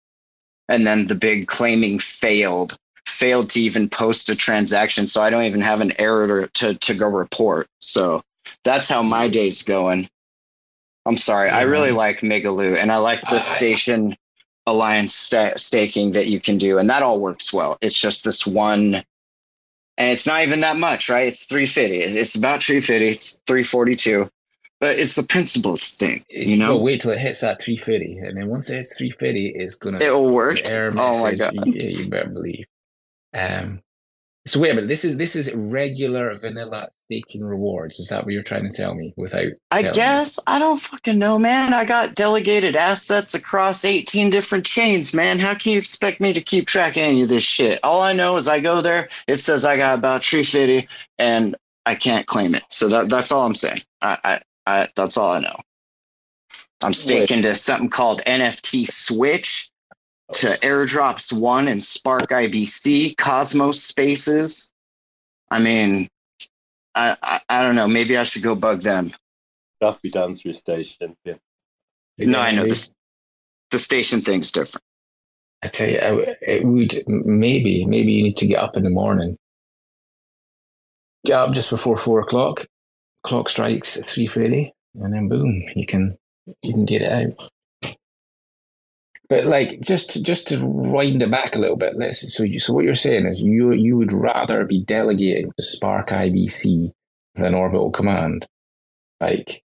And 0.68 0.86
then 0.86 1.06
the 1.06 1.14
big 1.14 1.48
claiming 1.48 1.98
failed, 1.98 2.76
failed 3.06 3.50
to 3.50 3.60
even 3.60 3.88
post 3.88 4.30
a 4.30 4.36
transaction. 4.36 5.06
So 5.06 5.22
I 5.22 5.30
don't 5.30 5.44
even 5.44 5.60
have 5.62 5.80
an 5.80 5.92
error 5.98 6.46
to, 6.46 6.74
to, 6.74 6.94
go 6.94 7.08
report. 7.08 7.66
So 7.80 8.22
that's 8.62 8.88
how 8.88 9.02
my 9.02 9.28
day's 9.28 9.62
going. 9.62 10.08
I'm 11.06 11.16
sorry. 11.16 11.50
I 11.50 11.62
really 11.62 11.90
like 11.90 12.20
Migaloo 12.20 12.76
and 12.76 12.92
I 12.92 12.98
like 12.98 13.22
this 13.22 13.50
I- 13.50 13.56
station 13.56 14.16
alliance 14.66 15.14
sta- 15.14 15.56
staking 15.56 16.12
that 16.12 16.26
you 16.26 16.40
can 16.40 16.58
do. 16.58 16.78
And 16.78 16.88
that 16.90 17.02
all 17.02 17.20
works 17.20 17.52
well. 17.52 17.78
It's 17.80 17.98
just 17.98 18.24
this 18.24 18.46
one. 18.46 19.02
And 19.98 20.10
it's 20.10 20.26
not 20.26 20.42
even 20.42 20.60
that 20.60 20.76
much, 20.76 21.08
right? 21.08 21.28
It's 21.28 21.44
350. 21.44 21.98
It's, 21.98 22.14
it's 22.14 22.34
about 22.34 22.62
350. 22.62 23.08
It's 23.08 23.42
342. 23.46 24.30
But 24.80 24.98
it's 24.98 25.14
the 25.14 25.22
principle 25.22 25.76
thing, 25.76 26.24
you 26.28 26.56
know? 26.56 26.76
Wait 26.76 27.02
till 27.02 27.12
it 27.12 27.18
hits 27.20 27.42
that 27.42 27.62
350. 27.62 28.18
And 28.18 28.36
then 28.36 28.48
once 28.48 28.68
it 28.68 28.76
hits 28.76 28.96
350, 28.98 29.48
it's 29.50 29.76
going 29.76 29.96
to 29.96 30.04
It 30.04 30.10
will 30.10 30.32
work. 30.34 30.58
error 30.64 30.92
Oh 30.96 31.22
my. 31.22 31.34
God. 31.36 31.54
You, 31.54 31.72
you 31.72 32.08
better 32.08 32.30
believe. 32.30 32.66
Um, 33.32 33.80
so 34.46 34.58
wait 34.58 34.70
a 34.70 34.74
minute. 34.74 34.88
This 34.88 35.04
is 35.04 35.16
this 35.16 35.36
is 35.36 35.54
regular 35.54 36.34
vanilla 36.34 36.88
staking 37.06 37.44
rewards. 37.44 38.00
Is 38.00 38.08
that 38.08 38.24
what 38.24 38.34
you're 38.34 38.42
trying 38.42 38.68
to 38.68 38.76
tell 38.76 38.94
me? 38.94 39.14
Without 39.16 39.52
I 39.70 39.82
telling 39.82 39.90
me? 39.90 39.96
guess 39.96 40.38
I 40.48 40.58
don't 40.58 40.80
fucking 40.80 41.18
know, 41.18 41.38
man. 41.38 41.72
I 41.72 41.84
got 41.84 42.16
delegated 42.16 42.74
assets 42.74 43.34
across 43.34 43.84
18 43.84 44.30
different 44.30 44.66
chains, 44.66 45.14
man. 45.14 45.38
How 45.38 45.54
can 45.54 45.72
you 45.72 45.78
expect 45.78 46.20
me 46.20 46.32
to 46.32 46.40
keep 46.40 46.66
track 46.66 46.96
of 46.96 47.04
any 47.04 47.22
of 47.22 47.28
this 47.28 47.44
shit? 47.44 47.78
All 47.84 48.02
I 48.02 48.12
know 48.12 48.36
is 48.36 48.48
I 48.48 48.58
go 48.58 48.80
there, 48.80 49.08
it 49.28 49.36
says 49.36 49.64
I 49.64 49.76
got 49.76 49.98
about 49.98 50.24
350 50.24 50.88
and 51.18 51.54
I 51.86 51.94
can't 51.94 52.26
claim 52.26 52.54
it. 52.56 52.64
So 52.68 52.88
that 52.88 53.08
that's 53.08 53.30
all 53.30 53.46
I'm 53.46 53.54
saying. 53.54 53.82
I 54.00 54.18
I, 54.24 54.40
I 54.66 54.88
that's 54.96 55.16
all 55.16 55.30
I 55.30 55.38
know. 55.38 55.60
I'm 56.82 56.94
staking 56.94 57.42
to 57.42 57.54
something 57.54 57.90
called 57.90 58.22
NFT 58.26 58.88
Switch, 58.88 59.70
to 60.34 60.56
Airdrops 60.58 61.32
One 61.32 61.68
and 61.68 61.82
Spark 61.82 62.28
IBC, 62.30 63.16
Cosmos 63.16 63.82
Spaces. 63.82 64.72
I 65.50 65.60
mean, 65.60 66.08
I, 66.94 67.16
I 67.22 67.40
I 67.48 67.62
don't 67.62 67.74
know. 67.74 67.86
Maybe 67.86 68.16
I 68.16 68.22
should 68.22 68.42
go 68.42 68.54
bug 68.54 68.80
them. 68.82 69.10
Stuff 69.76 70.00
be 70.02 70.10
done 70.10 70.34
through 70.34 70.52
station. 70.54 71.16
Yeah. 71.24 71.34
No, 72.18 72.38
I 72.38 72.52
know 72.52 72.64
this. 72.64 72.94
The 73.70 73.78
station 73.78 74.20
thing's 74.20 74.52
different. 74.52 74.82
I 75.62 75.68
tell 75.68 75.88
you, 75.88 75.98
I- 75.98 76.36
it 76.42 76.64
would 76.64 76.94
maybe 77.06 77.84
maybe 77.86 78.12
you 78.12 78.22
need 78.22 78.36
to 78.38 78.46
get 78.46 78.58
up 78.58 78.76
in 78.76 78.84
the 78.84 78.90
morning. 78.90 79.36
Get 81.24 81.34
up 81.34 81.52
just 81.54 81.70
before 81.70 81.96
four 81.96 82.20
o'clock. 82.20 82.66
Clock 83.24 83.48
strikes 83.48 83.96
at 83.96 84.04
three 84.06 84.26
thirty, 84.26 84.72
and 84.94 85.12
then 85.12 85.28
boom, 85.28 85.62
you 85.76 85.86
can 85.86 86.16
you 86.62 86.72
can 86.72 86.84
get 86.84 87.02
it 87.02 87.12
out. 87.12 87.48
But 89.32 89.46
like 89.46 89.80
just 89.80 90.22
just 90.26 90.48
to 90.48 90.62
wind 90.62 91.22
it 91.22 91.30
back 91.30 91.56
a 91.56 91.58
little 91.58 91.78
bit, 91.78 91.94
let's 91.94 92.36
so 92.36 92.42
you, 92.42 92.60
so 92.60 92.74
what 92.74 92.84
you're 92.84 92.92
saying 92.92 93.24
is 93.24 93.40
you 93.40 93.72
you 93.72 93.96
would 93.96 94.12
rather 94.12 94.66
be 94.66 94.84
delegating 94.84 95.50
to 95.56 95.62
Spark 95.62 96.10
IBC 96.10 96.92
than 97.36 97.54
Orbital 97.54 97.90
Command, 97.90 98.46
like 99.22 99.62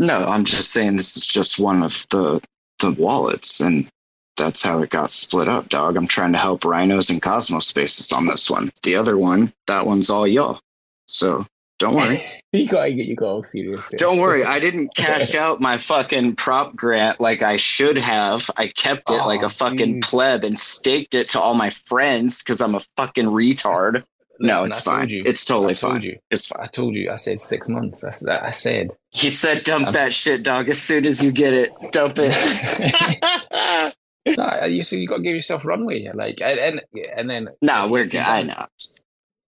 No, 0.00 0.18
I'm 0.18 0.42
just 0.42 0.72
saying 0.72 0.96
this 0.96 1.16
is 1.16 1.24
just 1.24 1.60
one 1.60 1.84
of 1.84 2.04
the 2.10 2.40
the 2.80 2.90
wallets, 2.90 3.60
and 3.60 3.88
that's 4.36 4.64
how 4.64 4.82
it 4.82 4.90
got 4.90 5.12
split 5.12 5.46
up, 5.46 5.68
dog. 5.68 5.96
I'm 5.96 6.08
trying 6.08 6.32
to 6.32 6.38
help 6.38 6.64
Rhinos 6.64 7.08
and 7.08 7.22
Cosmos 7.22 7.68
Spaces 7.68 8.10
on 8.10 8.26
this 8.26 8.50
one. 8.50 8.72
The 8.82 8.96
other 8.96 9.16
one, 9.16 9.52
that 9.68 9.86
one's 9.86 10.10
all 10.10 10.26
y'all. 10.26 10.58
So 11.06 11.46
don't 11.82 11.96
worry. 11.96 12.22
you 12.52 12.68
gotta 12.68 12.92
get 12.92 13.06
you 13.06 13.16
got 13.16 13.26
all 13.26 13.42
serious. 13.42 13.88
there. 13.88 13.98
Don't 13.98 14.20
worry, 14.20 14.44
I 14.44 14.60
didn't 14.60 14.94
cash 14.96 15.34
out 15.34 15.60
my 15.60 15.76
fucking 15.78 16.36
prop 16.36 16.76
grant 16.76 17.20
like 17.20 17.42
I 17.42 17.56
should 17.56 17.98
have. 17.98 18.48
I 18.56 18.68
kept 18.68 19.10
it 19.10 19.14
like 19.24 19.42
a 19.42 19.48
fucking 19.48 19.94
dude. 19.94 20.02
pleb 20.02 20.44
and 20.44 20.58
staked 20.58 21.14
it 21.14 21.28
to 21.30 21.40
all 21.40 21.54
my 21.54 21.70
friends 21.70 22.38
because 22.38 22.60
I'm 22.60 22.74
a 22.76 22.80
fucking 22.96 23.26
retard. 23.26 24.04
no, 24.38 24.64
it's 24.64 24.78
I 24.86 24.90
fine. 25.00 25.08
you. 25.08 25.22
It's 25.26 25.44
totally 25.44 25.72
I 25.72 25.76
fine. 25.76 26.02
you. 26.02 26.18
It's 26.30 26.46
fine. 26.46 26.62
I 26.62 26.66
told 26.68 26.94
you. 26.94 27.10
I 27.10 27.16
said 27.16 27.40
six 27.40 27.68
months. 27.68 28.00
That's 28.00 28.20
that. 28.26 28.42
I 28.44 28.50
said. 28.52 28.90
He 29.10 29.28
said, 29.30 29.64
"Dump 29.64 29.86
I'm- 29.86 29.92
that 29.94 30.12
shit, 30.12 30.42
dog. 30.44 30.68
As 30.68 30.80
soon 30.80 31.04
as 31.04 31.22
you 31.22 31.32
get 31.32 31.52
it, 31.52 31.70
dump 31.90 32.14
it." 32.18 32.32
no, 34.36 34.64
you 34.66 34.84
so 34.84 34.94
you 34.96 35.06
got 35.08 35.16
to 35.16 35.22
give 35.22 35.34
yourself 35.34 35.64
runway. 35.64 36.08
Like 36.14 36.40
and 36.40 36.58
and, 36.58 36.80
and 37.16 37.28
then 37.30 37.48
no, 37.60 37.88
we're 37.90 38.06
good. 38.06 38.20
I 38.20 38.42
know. 38.42 38.66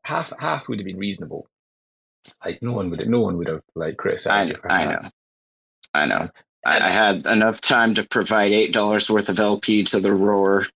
half 0.02 0.32
half 0.38 0.68
would 0.68 0.78
have 0.80 0.86
been 0.86 0.98
reasonable. 0.98 1.46
Like 2.44 2.62
no 2.62 2.72
one 2.72 2.90
would 2.90 3.08
no 3.08 3.20
one 3.20 3.36
would 3.38 3.48
have 3.48 3.62
like 3.74 3.94
I 3.94 3.96
criticized 3.96 4.48
you 4.48 4.54
know. 4.54 4.74
I 4.74 4.84
know. 4.86 5.08
I 5.94 6.06
know. 6.06 6.28
I, 6.66 6.76
I 6.76 6.90
had 6.90 7.26
enough 7.26 7.60
time 7.60 7.94
to 7.94 8.04
provide 8.04 8.52
eight 8.52 8.72
dollars 8.72 9.10
worth 9.10 9.28
of 9.28 9.38
LP 9.38 9.84
to 9.84 10.00
the 10.00 10.14
Roar 10.14 10.66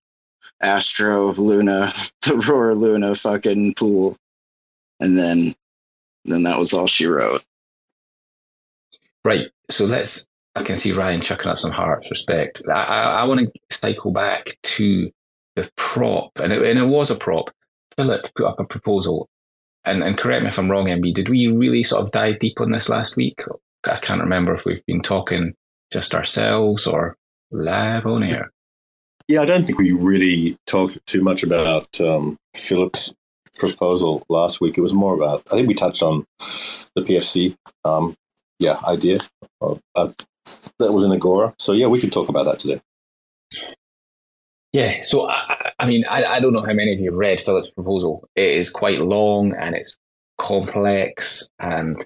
Astro 0.61 1.33
Luna, 1.33 1.93
the 2.21 2.37
Roar 2.37 2.75
Luna 2.75 3.15
fucking 3.15 3.75
pool, 3.75 4.17
and 4.99 5.17
then 5.17 5.55
then 6.25 6.43
that 6.43 6.59
was 6.59 6.73
all 6.73 6.87
she 6.87 7.05
wrote. 7.05 7.43
Right. 9.23 9.49
So 9.69 9.85
let's. 9.85 10.25
I 10.55 10.63
can 10.63 10.77
see 10.77 10.91
Ryan 10.91 11.21
chucking 11.21 11.49
up 11.49 11.59
some 11.59 11.71
hearts. 11.71 12.09
Respect. 12.09 12.61
I 12.69 12.83
I, 12.83 13.03
I 13.21 13.23
want 13.23 13.41
to 13.41 13.51
cycle 13.71 14.11
back 14.11 14.57
to 14.63 15.11
the 15.55 15.69
prop, 15.75 16.31
and 16.37 16.51
it, 16.51 16.61
and 16.61 16.79
it 16.79 16.85
was 16.85 17.11
a 17.11 17.15
prop. 17.15 17.51
Philip 17.95 18.33
put 18.35 18.45
up 18.45 18.59
a 18.59 18.63
proposal, 18.63 19.29
and 19.85 20.03
and 20.03 20.17
correct 20.17 20.43
me 20.43 20.49
if 20.49 20.59
I'm 20.59 20.69
wrong, 20.69 20.85
MB. 20.85 21.13
Did 21.13 21.29
we 21.29 21.47
really 21.47 21.83
sort 21.83 22.03
of 22.03 22.11
dive 22.11 22.39
deep 22.39 22.59
on 22.61 22.71
this 22.71 22.89
last 22.89 23.17
week? 23.17 23.41
I 23.85 23.97
can't 23.97 24.21
remember 24.21 24.53
if 24.53 24.65
we've 24.65 24.85
been 24.85 25.01
talking 25.01 25.53
just 25.91 26.13
ourselves 26.13 26.85
or 26.85 27.15
live 27.51 28.05
on 28.05 28.23
air. 28.23 28.51
Yeah, 29.27 29.41
I 29.41 29.45
don't 29.45 29.63
think 29.63 29.77
we 29.77 29.91
really 29.91 30.57
talked 30.65 30.97
too 31.05 31.21
much 31.21 31.43
about 31.43 32.01
um, 32.01 32.37
Philip's 32.55 33.13
proposal 33.57 34.23
last 34.29 34.59
week. 34.59 34.77
It 34.77 34.81
was 34.81 34.93
more 34.93 35.13
about, 35.13 35.43
I 35.51 35.55
think 35.55 35.67
we 35.67 35.75
touched 35.75 36.01
on 36.01 36.25
the 36.39 37.01
PFC, 37.01 37.55
um, 37.85 38.15
yeah, 38.57 38.79
idea. 38.87 39.19
Of, 39.61 39.81
of, 39.95 40.15
that 40.79 40.93
was 40.93 41.03
in 41.03 41.11
Agora. 41.11 41.53
So, 41.59 41.73
yeah, 41.73 41.87
we 41.87 41.99
could 41.99 42.11
talk 42.11 42.29
about 42.29 42.45
that 42.45 42.59
today. 42.59 42.81
Yeah, 44.71 45.03
so 45.03 45.29
I, 45.29 45.71
I- 45.79 45.87
mean, 45.87 46.05
I, 46.09 46.23
I 46.25 46.39
don't 46.39 46.53
know 46.53 46.61
how 46.63 46.73
many 46.73 46.93
of 46.93 46.99
you 46.99 47.15
read 47.15 47.41
Philip's 47.41 47.71
proposal. 47.71 48.27
It 48.35 48.51
is 48.51 48.69
quite 48.69 48.99
long 49.01 49.53
and 49.57 49.75
it's 49.75 49.97
complex, 50.37 51.47
and 51.59 52.05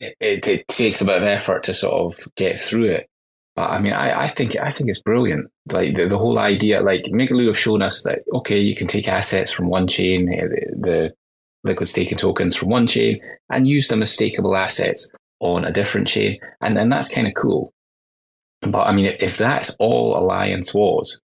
it, 0.00 0.14
it, 0.20 0.48
it 0.48 0.68
takes 0.68 1.00
a 1.00 1.04
bit 1.04 1.16
of 1.16 1.22
effort 1.22 1.64
to 1.64 1.74
sort 1.74 1.94
of 1.94 2.34
get 2.36 2.60
through 2.60 2.84
it. 2.86 3.06
But 3.54 3.70
I 3.70 3.80
mean, 3.80 3.92
I, 3.92 4.24
I 4.24 4.28
think 4.28 4.56
I 4.56 4.70
think 4.70 4.88
it's 4.90 5.02
brilliant. 5.02 5.50
Like 5.70 5.94
the, 5.94 6.06
the 6.06 6.18
whole 6.18 6.38
idea, 6.38 6.80
like 6.80 7.04
Migaloo 7.04 7.48
have 7.48 7.58
shown 7.58 7.82
us 7.82 8.02
that 8.02 8.20
okay, 8.34 8.58
you 8.58 8.74
can 8.74 8.86
take 8.86 9.08
assets 9.08 9.50
from 9.50 9.68
one 9.68 9.86
chain, 9.86 10.28
eh, 10.32 10.42
the, 10.46 10.76
the 10.80 11.14
liquid 11.64 11.88
staking 11.88 12.18
tokens 12.18 12.56
from 12.56 12.70
one 12.70 12.86
chain, 12.86 13.20
and 13.50 13.68
use 13.68 13.88
them 13.88 14.02
as 14.02 14.10
stakeable 14.16 14.58
assets 14.58 15.10
on 15.40 15.64
a 15.64 15.72
different 15.72 16.08
chain, 16.08 16.38
and 16.62 16.78
and 16.78 16.90
that's 16.90 17.12
kind 17.14 17.26
of 17.26 17.34
cool. 17.34 17.72
But 18.62 18.86
I 18.86 18.92
mean, 18.92 19.16
if 19.20 19.36
that's 19.36 19.74
all 19.78 20.16
Alliance 20.16 20.72
was, 20.72 21.20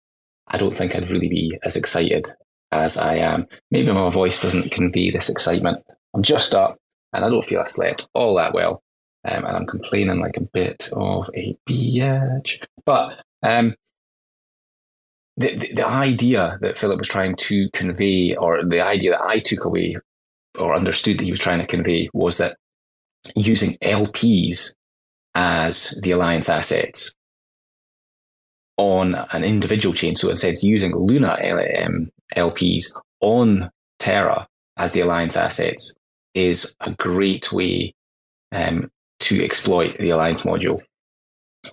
I 0.47 0.57
don't 0.57 0.73
think 0.73 0.95
I'd 0.95 1.09
really 1.09 1.29
be 1.29 1.57
as 1.63 1.75
excited 1.75 2.27
as 2.71 2.97
I 2.97 3.15
am. 3.15 3.47
Maybe 3.71 3.91
my 3.91 4.09
voice 4.11 4.41
doesn't 4.41 4.71
convey 4.71 5.09
this 5.09 5.29
excitement. 5.29 5.83
I'm 6.13 6.23
just 6.23 6.53
up 6.53 6.77
and 7.11 7.25
I 7.25 7.29
don't 7.29 7.45
feel 7.45 7.61
I 7.61 7.65
slept 7.65 8.07
all 8.13 8.35
that 8.35 8.53
well. 8.53 8.83
Um, 9.25 9.45
and 9.45 9.55
I'm 9.55 9.65
complaining 9.65 10.19
like 10.19 10.37
a 10.37 10.43
bit 10.53 10.89
of 10.93 11.29
a 11.35 11.57
bitch. 11.67 12.63
But 12.85 13.21
um, 13.41 13.73
the, 15.37 15.55
the, 15.55 15.73
the 15.73 15.87
idea 15.87 16.57
that 16.61 16.77
Philip 16.77 16.99
was 16.99 17.07
trying 17.07 17.35
to 17.37 17.69
convey, 17.71 18.35
or 18.35 18.65
the 18.65 18.81
idea 18.81 19.11
that 19.11 19.23
I 19.23 19.39
took 19.39 19.63
away 19.63 19.95
or 20.59 20.75
understood 20.75 21.17
that 21.17 21.23
he 21.23 21.31
was 21.31 21.39
trying 21.39 21.59
to 21.59 21.65
convey, 21.65 22.09
was 22.13 22.37
that 22.37 22.57
using 23.35 23.77
LPs 23.77 24.73
as 25.33 25.97
the 26.01 26.11
Alliance 26.11 26.49
assets 26.49 27.15
on 28.77 29.15
an 29.31 29.43
individual 29.43 29.93
chain. 29.93 30.15
So 30.15 30.29
instead, 30.29 30.51
it's 30.51 30.63
using 30.63 30.95
Luna 30.95 31.37
LPs 32.35 32.85
on 33.21 33.69
Terra 33.99 34.47
as 34.77 34.91
the 34.91 35.01
Alliance 35.01 35.37
assets 35.37 35.95
is 36.33 36.75
a 36.81 36.91
great 36.93 37.51
way 37.51 37.93
um, 38.51 38.89
to 39.19 39.43
exploit 39.43 39.97
the 39.99 40.09
Alliance 40.09 40.41
module. 40.41 40.81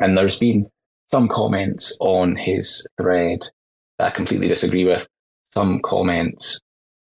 And 0.00 0.16
there's 0.16 0.38
been 0.38 0.68
some 1.10 1.28
comments 1.28 1.96
on 2.00 2.36
his 2.36 2.86
thread 3.00 3.46
that 3.98 4.08
I 4.08 4.10
completely 4.10 4.48
disagree 4.48 4.84
with, 4.84 5.08
some 5.52 5.80
comments 5.80 6.60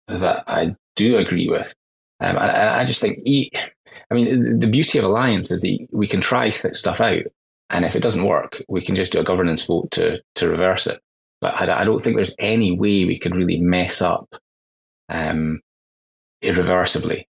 that 0.08 0.44
I 0.48 0.76
do 0.96 1.18
agree 1.18 1.48
with. 1.48 1.74
Um, 2.20 2.38
and 2.38 2.52
I 2.52 2.84
just 2.86 3.02
think, 3.02 3.20
I 3.26 4.14
mean, 4.14 4.60
the 4.60 4.68
beauty 4.68 5.00
of 5.00 5.06
Alliance 5.06 5.52
is 5.52 5.62
that 5.62 5.88
we 5.92 6.08
can 6.08 6.22
try 6.22 6.50
stuff 6.50 7.02
out. 7.02 7.24
And 7.70 7.86
if 7.86 7.96
it 7.96 8.02
doesn't 8.02 8.26
work, 8.26 8.62
we 8.70 8.82
can 8.82 8.96
just 8.96 9.12
do 9.12 9.20
a 9.20 9.24
governance 9.24 9.64
vote 9.64 9.92
to, 9.92 10.22
to 10.36 10.50
reverse 10.50 10.88
it. 10.88 11.02
But 11.42 11.54
I, 11.54 11.82
I 11.82 11.84
don't 11.84 12.02
think 12.02 12.16
there's 12.16 12.36
any 12.40 12.72
way 12.72 13.06
we 13.06 13.20
could 13.20 13.36
really 13.36 13.60
mess 13.60 14.02
up 14.02 14.36
um, 15.10 15.62
irreversibly. 16.42 17.28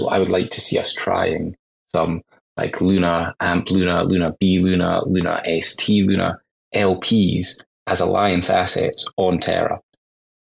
So 0.00 0.08
I 0.08 0.18
would 0.18 0.30
like 0.30 0.50
to 0.50 0.60
see 0.60 0.78
us 0.78 0.92
trying 0.92 1.56
some 1.92 2.22
like 2.56 2.80
Luna, 2.80 3.34
AMP 3.40 3.70
Luna, 3.70 4.04
Luna 4.04 4.34
B 4.38 4.58
Luna, 4.58 5.02
Luna 5.06 5.42
ST 5.60 6.06
Luna, 6.06 6.38
LPs 6.74 7.62
as 7.86 8.00
alliance 8.00 8.50
assets 8.50 9.06
on 9.16 9.38
Terra. 9.38 9.80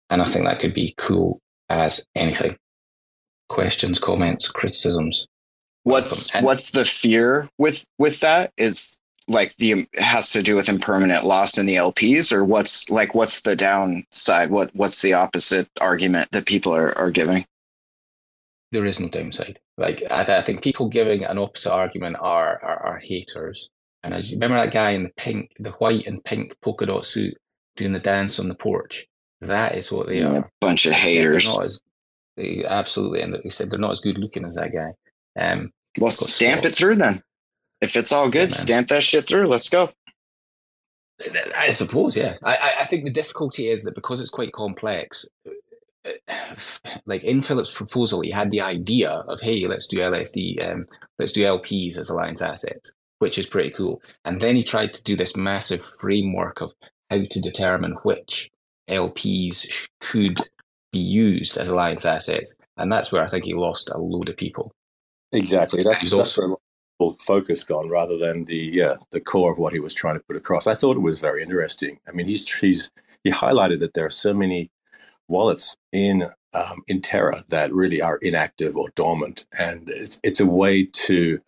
And 0.10 0.22
I 0.22 0.26
think 0.26 0.46
that 0.46 0.60
could 0.60 0.74
be 0.74 0.94
cool 0.98 1.40
as 1.70 2.04
anything. 2.16 2.58
Questions, 3.50 4.00
comments, 4.00 4.50
criticisms. 4.50 5.28
What's 5.84 6.34
what's 6.36 6.72
the 6.72 6.86
fear 6.86 7.50
with 7.58 7.86
with 7.98 8.22
that? 8.22 8.54
Is 8.58 9.00
like 9.28 9.56
the 9.58 9.88
has 9.96 10.32
to 10.32 10.44
do 10.44 10.56
with 10.56 10.70
impermanent 10.70 11.26
loss 11.26 11.58
in 11.58 11.66
the 11.66 11.76
LPs, 11.76 12.32
or 12.32 12.44
what's 12.44 12.90
like 12.90 13.16
what's 13.16 13.42
the 13.42 13.56
downside? 13.56 14.50
What 14.50 14.76
what's 14.76 15.02
the 15.02 15.14
opposite 15.14 15.70
argument 15.82 16.32
that 16.32 16.46
people 16.46 16.74
are 16.74 16.98
are 16.98 17.12
giving? 17.12 17.46
There 18.72 18.86
is 18.86 19.00
no 19.00 19.10
downside. 19.10 19.60
Like 19.78 20.04
I, 20.10 20.40
I 20.40 20.44
think 20.44 20.64
people 20.64 20.90
giving 20.90 21.24
an 21.24 21.38
opposite 21.38 21.74
argument 21.74 22.18
are 22.20 22.62
are, 22.64 22.86
are 22.86 23.00
haters. 23.00 23.70
And 24.04 24.14
I 24.14 24.22
remember 24.32 24.58
that 24.58 24.74
guy 24.74 24.92
in 24.92 25.04
the 25.04 25.12
pink, 25.16 25.52
the 25.60 25.72
white 25.72 26.06
and 26.08 26.24
pink 26.24 26.58
polka 26.62 26.86
dot 26.86 27.06
suit 27.06 27.38
doing 27.78 27.94
the 27.94 28.00
dance 28.00 28.40
on 28.40 28.50
the 28.50 28.56
porch. 28.56 29.06
That 29.40 29.76
is 29.76 29.92
what 29.92 30.08
they 30.08 30.20
yeah, 30.20 30.34
are. 30.34 30.38
A 30.40 30.50
bunch 30.60 30.86
of 30.86 30.94
haters. 30.94 31.48
As, 31.58 31.80
they, 32.36 32.66
absolutely, 32.66 33.22
and 33.22 33.34
they 33.34 33.50
said 33.50 33.70
they're 33.70 33.80
not 33.80 33.92
as 33.92 34.00
good 34.02 34.18
looking 34.18 34.46
as 34.46 34.56
that 34.56 34.72
guy. 34.74 34.94
Um, 35.40 35.72
well, 35.98 36.12
stamp 36.12 36.62
spots. 36.62 36.74
it 36.74 36.78
through 36.78 36.96
then. 36.96 37.22
If 37.84 37.98
it's 37.98 38.14
all 38.14 38.30
good, 38.30 38.52
yeah, 38.52 38.58
stamp 38.58 38.88
that 38.88 39.04
shit 39.04 39.28
through. 39.28 39.48
Let's 39.48 39.68
go. 39.68 39.90
I 41.54 41.70
suppose, 41.70 42.16
yeah. 42.16 42.38
I, 42.42 42.76
I 42.80 42.88
think 42.88 43.04
the 43.04 43.12
difficulty 43.12 43.68
is 43.68 43.84
that 43.84 43.94
because 43.94 44.22
it's 44.22 44.30
quite 44.30 44.54
complex, 44.54 45.28
like 47.06 47.24
in 47.24 47.44
Philip's 47.44 47.72
proposal, 47.72 48.22
he 48.22 48.32
had 48.32 48.52
the 48.52 48.62
idea 48.62 49.10
of, 49.10 49.42
hey, 49.42 49.68
let's 49.68 49.88
do 49.88 49.98
LSD, 49.98 50.66
um, 50.66 50.86
let's 51.20 51.34
do 51.34 51.44
LPs 51.44 51.98
as 51.98 52.10
alliance 52.10 52.42
assets, 52.42 52.94
which 53.20 53.38
is 53.38 53.48
pretty 53.48 53.72
cool. 53.72 54.02
And 54.24 54.40
then 54.40 54.56
he 54.56 54.64
tried 54.64 54.94
to 54.94 55.04
do 55.04 55.18
this 55.18 55.36
massive 55.36 55.84
framework 55.84 56.62
of 56.62 56.72
how 57.10 57.20
to 57.30 57.42
determine 57.42 57.98
which 58.04 58.50
LPs 58.90 59.90
could 60.00 60.40
be 60.94 61.00
used 61.00 61.58
as 61.58 61.68
alliance 61.68 62.06
assets. 62.06 62.56
And 62.78 62.90
that's 62.90 63.12
where 63.12 63.24
I 63.24 63.28
think 63.28 63.44
he 63.44 63.54
lost 63.54 63.90
a 63.90 63.98
load 63.98 64.30
of 64.30 64.38
people. 64.38 64.74
Exactly. 65.34 65.84
That's, 65.84 66.02
that's 66.02 66.14
also, 66.14 66.48
where 66.48 66.58
focused 67.12 67.72
on 67.72 67.90
rather 67.90 68.18
than 68.18 68.44
the 68.44 68.72
yeah 68.74 68.96
the 69.12 69.22
core 69.22 69.52
of 69.52 69.58
what 69.58 69.74
he 69.74 69.80
was 69.80 69.94
trying 69.94 70.16
to 70.16 70.24
put 70.28 70.36
across. 70.38 70.68
I 70.68 70.74
thought 70.74 70.98
it 70.98 71.02
was 71.02 71.20
very 71.20 71.44
interesting. 71.44 72.00
I 72.08 72.12
mean, 72.12 72.28
he's 72.28 72.52
he's 72.54 72.92
he 73.24 73.32
highlighted 73.32 73.80
that 73.80 73.94
there 73.94 74.06
are 74.06 74.12
so 74.12 74.34
many 74.34 74.72
wallets 75.28 75.76
in 75.92 76.24
um, 76.54 76.84
in 76.88 77.02
Terra 77.02 77.38
that 77.50 77.74
really 77.74 78.02
are 78.02 78.18
inactive 78.18 78.78
or 78.78 78.90
dormant, 78.96 79.46
and 79.60 79.90
it's 79.90 80.20
it's 80.24 80.40
a 80.40 80.46
way 80.46 80.86
to, 80.86 81.40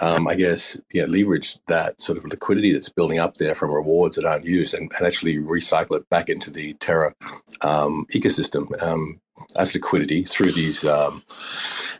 um, 0.00 0.26
I 0.26 0.34
guess, 0.34 0.80
yeah, 0.92 1.04
leverage 1.04 1.58
that 1.66 2.00
sort 2.00 2.18
of 2.18 2.24
liquidity 2.24 2.72
that's 2.72 2.88
building 2.88 3.18
up 3.18 3.36
there 3.36 3.54
from 3.54 3.72
rewards 3.72 4.16
that 4.16 4.24
aren't 4.24 4.46
used, 4.46 4.74
and, 4.74 4.90
and 4.98 5.06
actually 5.06 5.38
recycle 5.38 5.96
it 5.96 6.08
back 6.10 6.28
into 6.28 6.50
the 6.50 6.74
Terra 6.74 7.14
um, 7.62 8.06
ecosystem 8.12 8.70
um, 8.82 9.19
as 9.56 9.74
liquidity 9.74 10.22
through 10.22 10.52
these 10.52 10.84
um, 10.84 11.22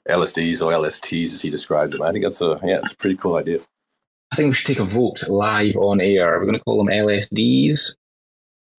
LSDs 0.08 0.60
or 0.64 0.72
LSTs, 0.72 1.34
as 1.34 1.42
he 1.42 1.50
described 1.50 1.92
them. 1.92 2.02
I 2.02 2.12
think 2.12 2.24
that's 2.24 2.40
a 2.40 2.58
yeah, 2.62 2.78
it's 2.78 2.92
a 2.92 2.96
pretty 2.96 3.16
cool 3.16 3.36
idea. 3.36 3.60
I 4.32 4.36
think 4.36 4.48
we 4.48 4.54
should 4.54 4.68
take 4.68 4.78
a 4.78 4.84
vote 4.84 5.28
live 5.28 5.76
on 5.76 6.00
air. 6.00 6.34
Are 6.34 6.38
We're 6.38 6.46
going 6.46 6.58
to 6.58 6.64
call 6.64 6.78
them 6.78 6.94
LSDs 6.94 7.96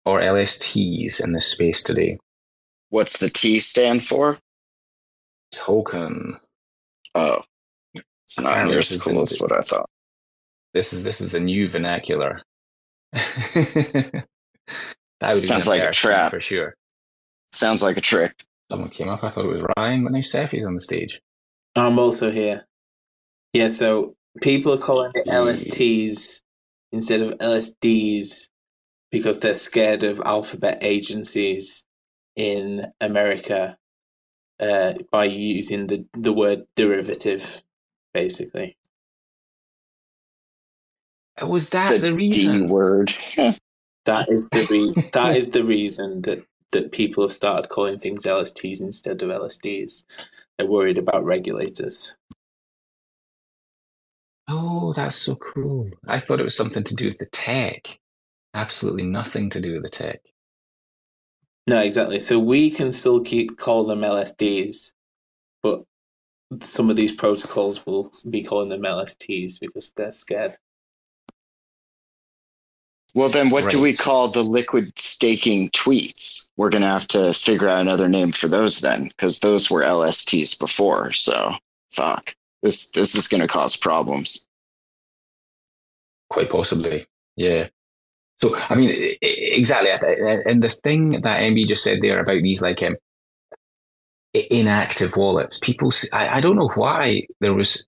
or 0.05 0.19
LSTs 0.19 1.21
in 1.21 1.33
this 1.33 1.47
space 1.47 1.83
today. 1.83 2.17
What's 2.89 3.19
the 3.19 3.29
T 3.29 3.59
stand 3.59 4.03
for? 4.03 4.37
Token. 5.51 6.37
Oh, 7.15 7.41
it's 7.93 8.39
not 8.39 8.51
Apparently 8.51 8.73
near 8.73 8.79
as 8.79 9.01
cool 9.01 9.21
as 9.21 9.37
what 9.39 9.51
I 9.51 9.61
thought. 9.61 9.89
This 10.73 10.93
is 10.93 11.03
this 11.03 11.19
is 11.19 11.31
the 11.31 11.39
new 11.39 11.69
vernacular. 11.69 12.41
that 13.11 14.23
sounds 15.19 15.67
like 15.67 15.81
a 15.81 15.91
trap 15.91 16.31
for 16.31 16.39
sure. 16.39 16.75
Sounds 17.51 17.83
like 17.83 17.97
a 17.97 18.01
trick. 18.01 18.33
Someone 18.71 18.89
came 18.89 19.09
up. 19.09 19.21
I 19.21 19.29
thought 19.29 19.43
it 19.43 19.49
was 19.49 19.65
Ryan, 19.77 20.05
but 20.05 20.13
now 20.13 20.19
Cephii's 20.19 20.65
on 20.65 20.75
the 20.75 20.79
stage. 20.79 21.19
I'm 21.75 21.99
also 21.99 22.31
here. 22.31 22.65
Yeah, 23.51 23.67
so 23.67 24.15
people 24.41 24.73
are 24.73 24.77
calling 24.77 25.11
it 25.13 25.27
LSTs 25.27 26.41
instead 26.93 27.21
of 27.21 27.37
LSDs 27.39 28.47
because 29.11 29.39
they're 29.41 29.55
scared 29.55 30.03
of 30.03 30.21
alphabet 30.23 30.77
agencies 30.83 31.85
in 32.37 32.87
America 33.01 33.77
uh, 34.61 34.93
by 35.11 35.25
using 35.25 35.87
the, 35.87 36.05
the 36.13 36.31
word 36.31 36.61
derivative, 36.77 37.61
basically. 38.13 38.77
Was 41.41 41.71
that 41.71 41.89
the, 41.91 41.97
the 41.97 42.13
reason? 42.13 42.67
D 42.67 42.71
word. 42.71 43.13
that 44.05 44.29
is 44.29 44.47
the 44.53 44.65
re- 44.69 45.09
that 45.13 45.35
is 45.35 45.49
the 45.49 45.65
reason 45.65 46.21
that 46.21 46.45
that 46.71 46.91
people 46.91 47.23
have 47.23 47.31
started 47.31 47.69
calling 47.69 47.97
things 47.97 48.25
LSTs 48.25 48.81
instead 48.81 49.21
of 49.21 49.29
LSDs. 49.29 50.03
They're 50.57 50.67
worried 50.67 50.97
about 50.97 51.23
regulators. 51.23 52.17
Oh, 54.47 54.93
that's 54.93 55.15
so 55.15 55.35
cool. 55.35 55.89
I 56.07 56.19
thought 56.19 56.39
it 56.39 56.43
was 56.43 56.55
something 56.55 56.83
to 56.83 56.95
do 56.95 57.07
with 57.07 57.17
the 57.17 57.25
tech. 57.27 57.99
Absolutely 58.53 59.03
nothing 59.03 59.49
to 59.51 59.61
do 59.61 59.73
with 59.73 59.83
the 59.83 59.89
tech. 59.89 60.21
No, 61.67 61.79
exactly. 61.79 62.19
So 62.19 62.39
we 62.39 62.69
can 62.69 62.91
still 62.91 63.21
keep 63.21 63.57
call 63.57 63.85
them 63.85 64.01
LSDs, 64.01 64.93
but 65.63 65.83
some 66.59 66.89
of 66.89 66.95
these 66.95 67.11
protocols 67.11 67.85
will 67.85 68.11
be 68.29 68.43
calling 68.43 68.69
them 68.69 68.81
LSTs 68.81 69.59
because 69.59 69.93
they're 69.95 70.11
scared. 70.11 70.57
Well, 73.13 73.29
then 73.29 73.49
what 73.49 73.69
do 73.69 73.81
we 73.81 73.93
call 73.93 74.29
the 74.29 74.43
liquid 74.43 74.93
staking 74.97 75.69
tweets? 75.71 76.49
We're 76.55 76.69
going 76.69 76.83
to 76.83 76.87
have 76.87 77.07
to 77.09 77.33
figure 77.33 77.67
out 77.67 77.81
another 77.81 78.07
name 78.07 78.31
for 78.31 78.47
those 78.47 78.79
then, 78.79 79.09
because 79.09 79.39
those 79.39 79.69
were 79.69 79.81
LSTs 79.81 80.57
before. 80.57 81.11
So, 81.11 81.51
fuck. 81.91 82.33
This 82.63 82.91
this 82.91 83.15
is 83.15 83.27
going 83.27 83.41
to 83.41 83.47
cause 83.47 83.75
problems. 83.75 84.47
Quite 86.29 86.49
possibly, 86.49 87.05
yeah. 87.35 87.67
So, 88.39 88.55
I 88.69 88.75
mean, 88.75 89.15
exactly. 89.21 89.89
And 90.45 90.63
the 90.63 90.69
thing 90.69 91.21
that 91.21 91.43
MB 91.43 91.67
just 91.67 91.83
said 91.83 92.01
there 92.01 92.19
about 92.19 92.41
these 92.41 92.61
like 92.61 92.81
um, 92.81 92.95
inactive 94.33 95.17
wallets, 95.17 95.59
people, 95.59 95.91
I, 96.13 96.37
I 96.37 96.41
don't 96.41 96.55
know 96.55 96.71
why 96.75 97.23
there 97.39 97.53
was 97.53 97.85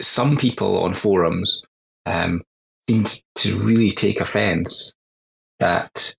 some 0.00 0.36
people 0.36 0.78
on 0.82 0.94
forums 0.94 1.62
um, 2.06 2.42
seemed 2.88 3.22
to 3.36 3.58
really 3.58 3.90
take 3.90 4.20
offense 4.20 4.94
that 5.58 6.14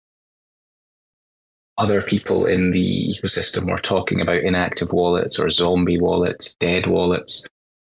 other 1.77 2.01
people 2.01 2.45
in 2.45 2.71
the 2.71 3.13
ecosystem 3.13 3.69
were 3.69 3.77
talking 3.77 4.19
about 4.19 4.43
inactive 4.43 4.91
wallets 4.91 5.37
or 5.37 5.49
zombie 5.49 5.99
wallets, 5.99 6.55
dead 6.59 6.87
wallets. 6.87 7.45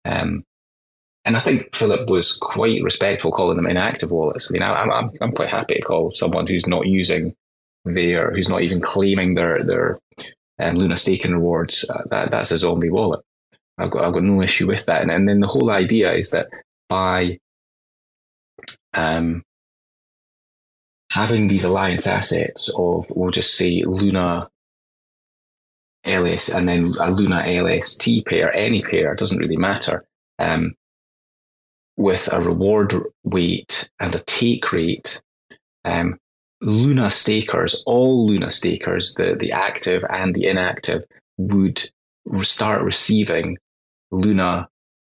Um, 0.05 0.43
and 1.25 1.35
I 1.37 1.39
think 1.39 1.73
Philip 1.75 2.09
was 2.09 2.33
quite 2.33 2.83
respectful 2.83 3.31
calling 3.31 3.57
them 3.57 3.67
inactive 3.67 4.11
wallets. 4.11 4.47
I 4.49 4.53
mean, 4.53 4.61
I, 4.61 4.73
I'm 4.73 5.11
I'm 5.21 5.31
quite 5.31 5.49
happy 5.49 5.75
to 5.75 5.81
call 5.81 6.11
someone 6.13 6.47
who's 6.47 6.67
not 6.67 6.85
using 6.85 7.33
their, 7.85 8.31
who's 8.31 8.49
not 8.49 8.61
even 8.61 8.81
claiming 8.81 9.35
their 9.35 9.63
their 9.63 9.99
um, 10.59 10.75
Luna 10.75 10.97
staking 10.97 11.31
rewards. 11.31 11.85
Uh, 11.89 12.03
that 12.09 12.31
that's 12.31 12.51
a 12.51 12.57
zombie 12.57 12.89
wallet. 12.89 13.21
I've 13.77 13.91
got 13.91 14.03
I've 14.03 14.13
got 14.13 14.23
no 14.23 14.41
issue 14.41 14.67
with 14.67 14.85
that. 14.85 15.01
And 15.01 15.11
and 15.11 15.27
then 15.27 15.39
the 15.39 15.47
whole 15.47 15.71
idea 15.71 16.11
is 16.11 16.31
that 16.31 16.47
by 16.89 17.39
um, 18.93 19.43
having 21.11 21.47
these 21.47 21.63
alliance 21.63 22.07
assets 22.07 22.69
of 22.77 23.05
we'll 23.15 23.31
just 23.31 23.55
say 23.55 23.83
Luna 23.83 24.49
LS 26.05 26.49
and 26.49 26.67
then 26.67 26.93
a 26.99 27.11
Luna 27.11 27.43
LST 27.45 28.25
pair, 28.25 28.53
any 28.55 28.81
pair, 28.81 29.15
doesn't 29.15 29.37
really 29.37 29.57
matter. 29.57 30.05
Um, 30.39 30.73
with 31.95 32.31
a 32.33 32.41
reward 32.41 32.93
weight 33.23 33.89
and 33.99 34.15
a 34.15 34.23
take 34.25 34.71
rate, 34.73 35.21
um, 35.85 36.17
Luna 36.61 37.09
stakers, 37.09 37.83
all 37.85 38.27
Luna 38.27 38.49
stakers, 38.49 39.13
the, 39.15 39.35
the 39.39 39.51
active 39.51 40.03
and 40.09 40.33
the 40.33 40.47
inactive, 40.47 41.03
would 41.37 41.89
start 42.41 42.81
receiving 42.81 43.57
Luna 44.11 44.67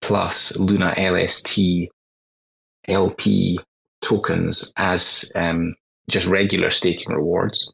plus 0.02 0.56
Luna 0.58 0.94
LST 0.98 1.90
LP 2.88 3.60
tokens 4.02 4.72
as 4.78 5.32
um, 5.36 5.76
just 6.10 6.28
regular 6.28 6.70
staking 6.70 7.14
rewards. 7.14 7.72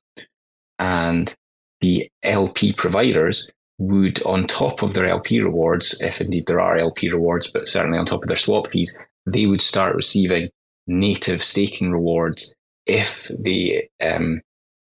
And 0.79 1.33
the 1.81 2.09
LP 2.23 2.73
providers 2.73 3.51
would, 3.77 4.21
on 4.23 4.47
top 4.47 4.83
of 4.83 4.93
their 4.93 5.07
LP 5.07 5.41
rewards, 5.41 5.99
if 5.99 6.21
indeed 6.21 6.45
there 6.47 6.61
are 6.61 6.77
LP 6.77 7.09
rewards, 7.09 7.47
but 7.47 7.67
certainly 7.67 7.97
on 7.97 8.05
top 8.05 8.23
of 8.23 8.27
their 8.27 8.37
swap 8.37 8.67
fees, 8.67 8.97
they 9.25 9.45
would 9.45 9.61
start 9.61 9.95
receiving 9.95 10.49
native 10.87 11.43
staking 11.43 11.91
rewards 11.91 12.53
if 12.85 13.29
they 13.37 13.89
um, 14.01 14.41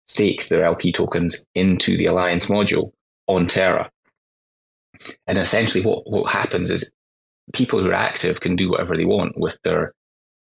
stake 0.07 0.48
their 0.48 0.64
LP 0.64 0.92
tokens 0.92 1.46
into 1.54 1.96
the 1.96 2.07
Alliance 2.07 2.46
module 2.46 2.92
on 3.26 3.46
Terra. 3.46 3.90
And 5.26 5.38
essentially, 5.38 5.85
what, 5.85 6.11
what 6.11 6.33
happens 6.33 6.70
is 6.70 6.92
people 7.52 7.78
who 7.78 7.88
are 7.88 7.94
active 7.94 8.40
can 8.40 8.57
do 8.57 8.70
whatever 8.70 8.96
they 8.96 9.04
want 9.04 9.38
with 9.38 9.61
their 9.62 9.94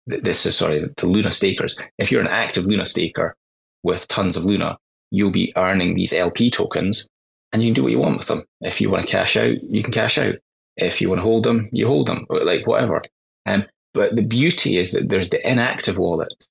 this 0.08 0.46
is 0.46 0.56
sorry 0.56 0.88
the 0.96 1.06
Luna 1.06 1.30
stakers. 1.32 1.78
If 1.98 2.10
you're 2.10 2.20
an 2.20 2.28
active 2.28 2.66
Luna 2.66 2.86
staker 2.86 3.36
with 3.82 4.08
tons 4.08 4.36
of 4.36 4.44
Luna, 4.44 4.78
you'll 5.10 5.30
be 5.30 5.52
earning 5.56 5.94
these 5.94 6.12
LP 6.12 6.50
tokens, 6.50 7.08
and 7.52 7.62
you 7.62 7.68
can 7.68 7.74
do 7.74 7.82
what 7.82 7.92
you 7.92 7.98
want 7.98 8.18
with 8.18 8.26
them. 8.26 8.44
If 8.60 8.80
you 8.80 8.90
want 8.90 9.04
to 9.04 9.10
cash 9.10 9.36
out, 9.36 9.62
you 9.62 9.82
can 9.82 9.92
cash 9.92 10.18
out. 10.18 10.34
If 10.76 11.00
you 11.00 11.08
want 11.08 11.18
to 11.18 11.24
hold 11.24 11.44
them, 11.44 11.68
you 11.72 11.86
hold 11.86 12.06
them, 12.06 12.26
like 12.30 12.66
whatever. 12.66 13.02
Um, 13.46 13.64
but 13.94 14.14
the 14.16 14.22
beauty 14.22 14.76
is 14.76 14.92
that 14.92 15.08
there's 15.08 15.30
the 15.30 15.50
inactive 15.50 15.98
wallet 15.98 16.44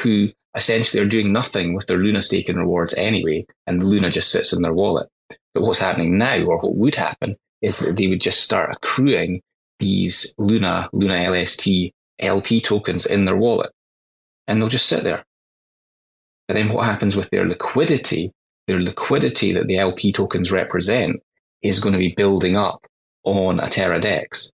who 0.00 0.28
essentially 0.56 1.02
are 1.02 1.08
doing 1.08 1.32
nothing 1.32 1.74
with 1.74 1.86
their 1.86 1.98
Luna 1.98 2.22
staking 2.22 2.56
rewards 2.56 2.94
anyway, 2.94 3.46
and 3.66 3.80
the 3.80 3.86
Luna 3.86 4.10
just 4.10 4.30
sits 4.30 4.52
in 4.52 4.62
their 4.62 4.72
wallet. 4.72 5.08
But 5.52 5.62
what's 5.62 5.80
happening 5.80 6.18
now, 6.18 6.42
or 6.44 6.58
what 6.58 6.76
would 6.76 6.94
happen, 6.94 7.36
is 7.62 7.78
that 7.78 7.96
they 7.96 8.06
would 8.06 8.20
just 8.20 8.42
start 8.42 8.70
accruing 8.72 9.40
these 9.78 10.34
Luna, 10.38 10.88
Luna 10.92 11.30
LST 11.30 11.92
LP 12.18 12.60
tokens 12.60 13.06
in 13.06 13.24
their 13.24 13.36
wallet, 13.36 13.70
and 14.46 14.60
they'll 14.60 14.68
just 14.68 14.86
sit 14.86 15.04
there. 15.04 15.24
But 16.48 16.54
then 16.54 16.70
what 16.70 16.84
happens 16.84 17.16
with 17.16 17.30
their 17.30 17.46
liquidity? 17.46 18.32
Their 18.66 18.80
liquidity 18.80 19.52
that 19.52 19.66
the 19.66 19.78
LP 19.78 20.12
tokens 20.12 20.50
represent 20.50 21.16
is 21.62 21.80
going 21.80 21.92
to 21.92 21.98
be 21.98 22.14
building 22.16 22.56
up 22.56 22.86
on 23.24 23.60
a 23.60 23.68
Terra 23.68 24.00
DEX. 24.00 24.50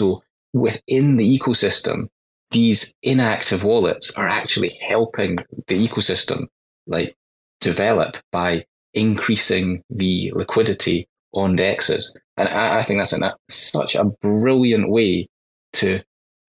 So 0.00 0.22
within 0.52 1.16
the 1.16 1.38
ecosystem, 1.38 2.08
these 2.50 2.94
inactive 3.02 3.64
wallets 3.64 4.10
are 4.12 4.28
actually 4.28 4.78
helping 4.80 5.36
the 5.66 5.88
ecosystem 5.88 6.46
like 6.86 7.16
develop 7.60 8.16
by 8.32 8.64
increasing 8.92 9.82
the 9.90 10.32
liquidity 10.34 11.08
on 11.32 11.56
dexes. 11.56 12.12
And 12.36 12.48
I, 12.48 12.78
I 12.78 12.82
think 12.82 13.00
that's 13.00 13.12
an, 13.12 13.24
such 13.48 13.94
a 13.94 14.04
brilliant 14.04 14.88
way 14.88 15.28
to 15.74 16.00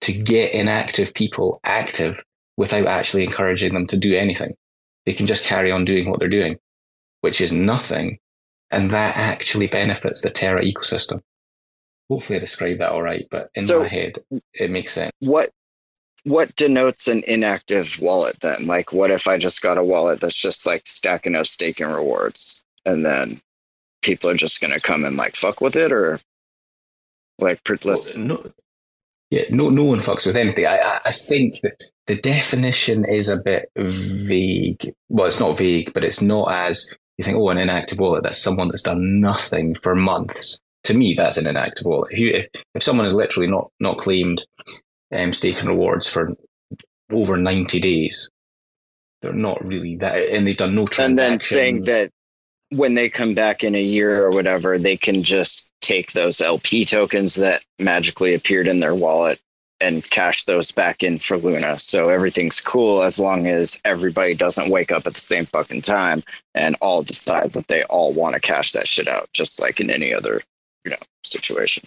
to 0.01 0.13
get 0.13 0.53
inactive 0.53 1.13
people 1.13 1.59
active 1.63 2.23
without 2.57 2.87
actually 2.87 3.23
encouraging 3.23 3.73
them 3.73 3.87
to 3.87 3.97
do 3.97 4.15
anything. 4.15 4.55
They 5.05 5.13
can 5.13 5.25
just 5.25 5.43
carry 5.43 5.71
on 5.71 5.85
doing 5.85 6.09
what 6.09 6.19
they're 6.19 6.29
doing, 6.29 6.57
which 7.21 7.41
is 7.41 7.51
nothing. 7.51 8.17
And 8.71 8.89
that 8.91 9.15
actually 9.15 9.67
benefits 9.67 10.21
the 10.21 10.29
Terra 10.29 10.63
ecosystem. 10.63 11.21
Hopefully 12.09 12.37
I 12.37 12.39
described 12.39 12.81
that 12.81 12.91
all 12.91 13.01
right, 13.01 13.25
but 13.31 13.49
in 13.55 13.63
so 13.63 13.79
my 13.79 13.87
head 13.87 14.19
it 14.53 14.69
makes 14.69 14.93
sense. 14.93 15.11
What 15.19 15.49
what 16.23 16.55
denotes 16.55 17.07
an 17.07 17.23
inactive 17.27 17.99
wallet 17.99 18.39
then? 18.41 18.65
Like, 18.65 18.91
what 18.91 19.11
if 19.11 19.27
I 19.27 19.37
just 19.37 19.61
got 19.61 19.77
a 19.77 19.83
wallet 19.83 20.19
that's 20.19 20.39
just 20.39 20.65
like 20.65 20.85
stacking 20.85 21.35
up 21.35 21.47
staking 21.47 21.87
rewards, 21.87 22.63
and 22.85 23.05
then 23.05 23.39
people 24.01 24.29
are 24.29 24.35
just 24.35 24.59
going 24.59 24.73
to 24.73 24.81
come 24.81 25.05
and 25.05 25.15
like 25.15 25.35
fuck 25.35 25.61
with 25.61 25.75
it, 25.75 25.91
or 25.91 26.19
like 27.39 27.59
let's 27.83 28.17
well, 28.17 28.25
no, 28.25 28.51
yeah, 29.35 29.43
no, 29.49 29.69
no 29.69 29.83
one 29.83 29.99
fucks 29.99 30.25
with 30.25 30.37
anything. 30.37 30.65
I, 30.65 31.01
I 31.03 31.11
think 31.11 31.59
that 31.59 31.83
the 32.07 32.15
definition 32.15 33.03
is 33.03 33.27
a 33.27 33.35
bit 33.35 33.69
vague. 33.75 34.93
Well, 35.09 35.27
it's 35.27 35.41
not 35.41 35.57
vague, 35.57 35.93
but 35.93 36.05
it's 36.05 36.21
not 36.21 36.53
as 36.53 36.89
you 37.17 37.25
think. 37.25 37.35
Oh, 37.37 37.49
an 37.49 37.57
inactive 37.57 37.99
wallet. 37.99 38.23
That's 38.23 38.41
someone 38.41 38.69
that's 38.69 38.81
done 38.81 39.19
nothing 39.19 39.75
for 39.75 39.93
months. 39.93 40.57
To 40.85 40.93
me, 40.93 41.15
that's 41.15 41.35
an 41.35 41.47
inactive 41.47 41.85
wallet. 41.85 42.13
If 42.13 42.19
you 42.19 42.29
if, 42.29 42.47
if 42.75 42.81
someone 42.81 43.05
has 43.05 43.13
literally 43.13 43.49
not 43.49 43.69
not 43.81 43.97
claimed 43.97 44.45
um, 45.13 45.33
staking 45.33 45.67
rewards 45.67 46.07
for 46.07 46.31
over 47.11 47.35
90 47.35 47.77
days. 47.81 48.29
They're 49.21 49.33
not 49.33 49.65
really 49.65 49.97
that, 49.97 50.15
and 50.15 50.47
they've 50.47 50.55
done 50.55 50.75
no 50.75 50.87
transactions. 50.87 51.19
And 51.19 51.41
then 51.41 51.45
saying 51.45 51.81
that 51.81 52.11
when 52.69 52.93
they 52.93 53.09
come 53.09 53.33
back 53.33 53.63
in 53.63 53.75
a 53.75 53.81
year 53.81 54.23
or 54.23 54.31
whatever, 54.31 54.77
they 54.77 54.97
can 54.97 55.23
just 55.23 55.71
take 55.81 56.11
those 56.11 56.41
LP 56.41 56.85
tokens 56.85 57.35
that 57.35 57.63
magically 57.79 58.33
appeared 58.33 58.67
in 58.67 58.79
their 58.79 58.95
wallet 58.95 59.39
and 59.81 60.09
cash 60.09 60.45
those 60.45 60.71
back 60.71 61.03
in 61.03 61.19
for 61.19 61.37
Luna. 61.37 61.77
So 61.77 62.09
everything's 62.09 62.61
cool 62.61 63.03
as 63.03 63.19
long 63.19 63.47
as 63.47 63.79
everybody 63.85 64.33
doesn't 64.33 64.69
wake 64.69 64.91
up 64.91 65.05
at 65.05 65.13
the 65.13 65.19
same 65.19 65.45
fucking 65.45 65.81
time 65.81 66.23
and 66.53 66.75
all 66.81 67.03
decide 67.03 67.53
that 67.53 67.67
they 67.67 67.83
all 67.83 68.13
want 68.13 68.33
to 68.33 68.39
cash 68.39 68.71
that 68.71 68.87
shit 68.87 69.07
out, 69.07 69.29
just 69.33 69.61
like 69.61 69.79
in 69.79 69.89
any 69.89 70.13
other, 70.13 70.41
you 70.85 70.91
know, 70.91 70.97
situation. 71.23 71.83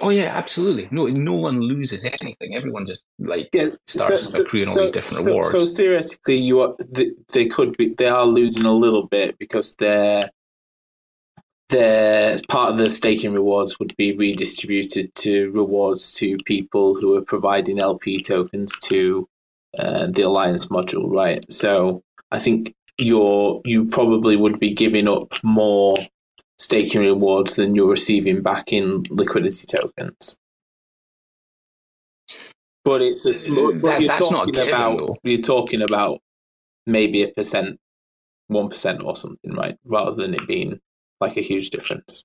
Oh 0.00 0.10
yeah, 0.10 0.36
absolutely. 0.36 0.88
No, 0.90 1.06
no 1.06 1.32
one 1.32 1.60
loses 1.60 2.04
anything. 2.04 2.54
Everyone 2.54 2.84
just 2.84 3.04
like 3.18 3.48
yeah, 3.52 3.70
starts 3.86 4.32
so, 4.32 4.42
accruing 4.42 4.66
so, 4.66 4.80
all 4.80 4.86
these 4.86 4.92
different 4.92 5.24
so, 5.24 5.26
rewards. 5.26 5.50
So 5.50 5.66
theoretically, 5.66 6.36
you 6.36 6.60
are 6.60 6.74
they, 6.88 7.12
they 7.32 7.46
could 7.46 7.76
be 7.76 7.94
they 7.94 8.08
are 8.08 8.26
losing 8.26 8.66
a 8.66 8.72
little 8.72 9.06
bit 9.06 9.38
because 9.38 9.74
they're 9.76 10.28
their 11.68 12.38
part 12.48 12.72
of 12.72 12.78
the 12.78 12.90
staking 12.90 13.32
rewards 13.32 13.78
would 13.78 13.96
be 13.96 14.14
redistributed 14.14 15.14
to 15.16 15.50
rewards 15.52 16.12
to 16.14 16.36
people 16.44 16.94
who 16.94 17.16
are 17.16 17.22
providing 17.22 17.80
LP 17.80 18.22
tokens 18.22 18.72
to 18.80 19.28
uh, 19.78 20.06
the 20.06 20.22
alliance 20.22 20.66
module, 20.66 21.10
right? 21.10 21.44
So 21.50 22.02
I 22.30 22.38
think 22.38 22.74
you're 22.98 23.60
you 23.64 23.86
probably 23.86 24.36
would 24.36 24.60
be 24.60 24.70
giving 24.70 25.08
up 25.08 25.32
more 25.42 25.96
staking 26.58 27.02
rewards 27.02 27.56
than 27.56 27.74
you're 27.74 27.88
receiving 27.88 28.42
back 28.42 28.72
in 28.72 29.04
liquidity 29.10 29.66
tokens. 29.66 30.38
But 32.84 33.02
it's 33.02 33.24
a 33.24 33.32
small, 33.32 33.72
that, 33.80 34.00
you're 34.00 34.14
talking 34.14 34.52
given, 34.52 34.68
about 34.68 34.98
though. 34.98 35.16
you're 35.24 35.40
talking 35.40 35.82
about 35.82 36.20
maybe 36.86 37.24
a 37.24 37.28
percent, 37.28 37.80
one 38.46 38.68
percent 38.68 39.02
or 39.02 39.16
something, 39.16 39.54
right? 39.54 39.76
Rather 39.84 40.14
than 40.14 40.34
it 40.34 40.46
being 40.46 40.80
like 41.20 41.36
a 41.36 41.40
huge 41.40 41.70
difference. 41.70 42.24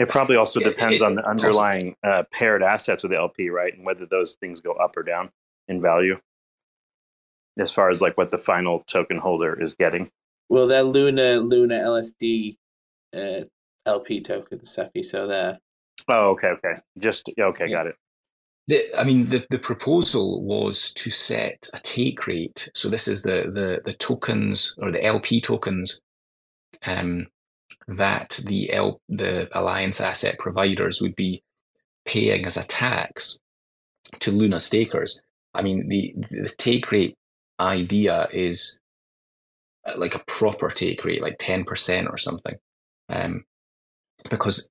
It 0.00 0.08
probably 0.08 0.36
also 0.36 0.60
depends 0.60 0.96
it, 0.96 1.02
it, 1.02 1.06
on 1.06 1.14
the 1.14 1.28
underlying 1.28 1.94
uh, 2.02 2.24
paired 2.32 2.62
assets 2.62 3.02
with 3.02 3.12
the 3.12 3.18
LP, 3.18 3.50
right, 3.50 3.76
and 3.76 3.84
whether 3.84 4.06
those 4.06 4.34
things 4.40 4.60
go 4.60 4.72
up 4.72 4.96
or 4.96 5.02
down 5.02 5.30
in 5.68 5.80
value, 5.80 6.18
as 7.58 7.70
far 7.70 7.90
as 7.90 8.00
like 8.00 8.16
what 8.16 8.30
the 8.30 8.38
final 8.38 8.82
token 8.88 9.18
holder 9.18 9.60
is 9.60 9.74
getting. 9.74 10.10
Well, 10.48 10.66
they're 10.66 10.82
Luna 10.82 11.36
Luna 11.36 11.76
LSD 11.76 12.56
uh, 13.16 13.40
LP 13.86 14.20
tokens. 14.20 14.78
So 15.02 15.26
there. 15.26 15.58
Oh, 16.08 16.30
okay, 16.30 16.48
okay. 16.48 16.74
Just 16.98 17.28
okay, 17.38 17.64
yeah. 17.68 17.76
got 17.76 17.86
it. 17.86 17.96
The, 18.68 18.88
I 18.96 19.04
mean, 19.04 19.28
the, 19.28 19.44
the 19.50 19.58
proposal 19.58 20.42
was 20.42 20.92
to 20.94 21.10
set 21.10 21.68
a 21.72 21.78
take 21.80 22.26
rate. 22.26 22.70
So 22.74 22.88
this 22.88 23.08
is 23.08 23.22
the 23.22 23.50
the 23.52 23.80
the 23.84 23.94
tokens 23.94 24.74
or 24.78 24.90
the 24.90 25.04
LP 25.04 25.40
tokens 25.40 26.00
um, 26.86 27.26
that 27.88 28.40
the 28.44 28.72
L, 28.72 29.00
the 29.08 29.48
alliance 29.58 30.00
asset 30.00 30.38
providers 30.38 31.00
would 31.00 31.16
be 31.16 31.42
paying 32.04 32.46
as 32.46 32.56
a 32.56 32.64
tax 32.64 33.38
to 34.20 34.30
Luna 34.30 34.60
stakers. 34.60 35.20
I 35.52 35.62
mean, 35.62 35.88
the 35.88 36.14
the 36.30 36.54
take 36.56 36.90
rate 36.92 37.14
idea 37.58 38.28
is 38.32 38.78
uh, 39.86 39.94
like 39.96 40.14
a 40.14 40.24
proper 40.26 40.70
take 40.70 41.04
rate, 41.04 41.22
like 41.22 41.36
ten 41.38 41.64
percent 41.64 42.08
or 42.08 42.16
something 42.16 42.56
um, 43.10 43.44
because 44.30 44.70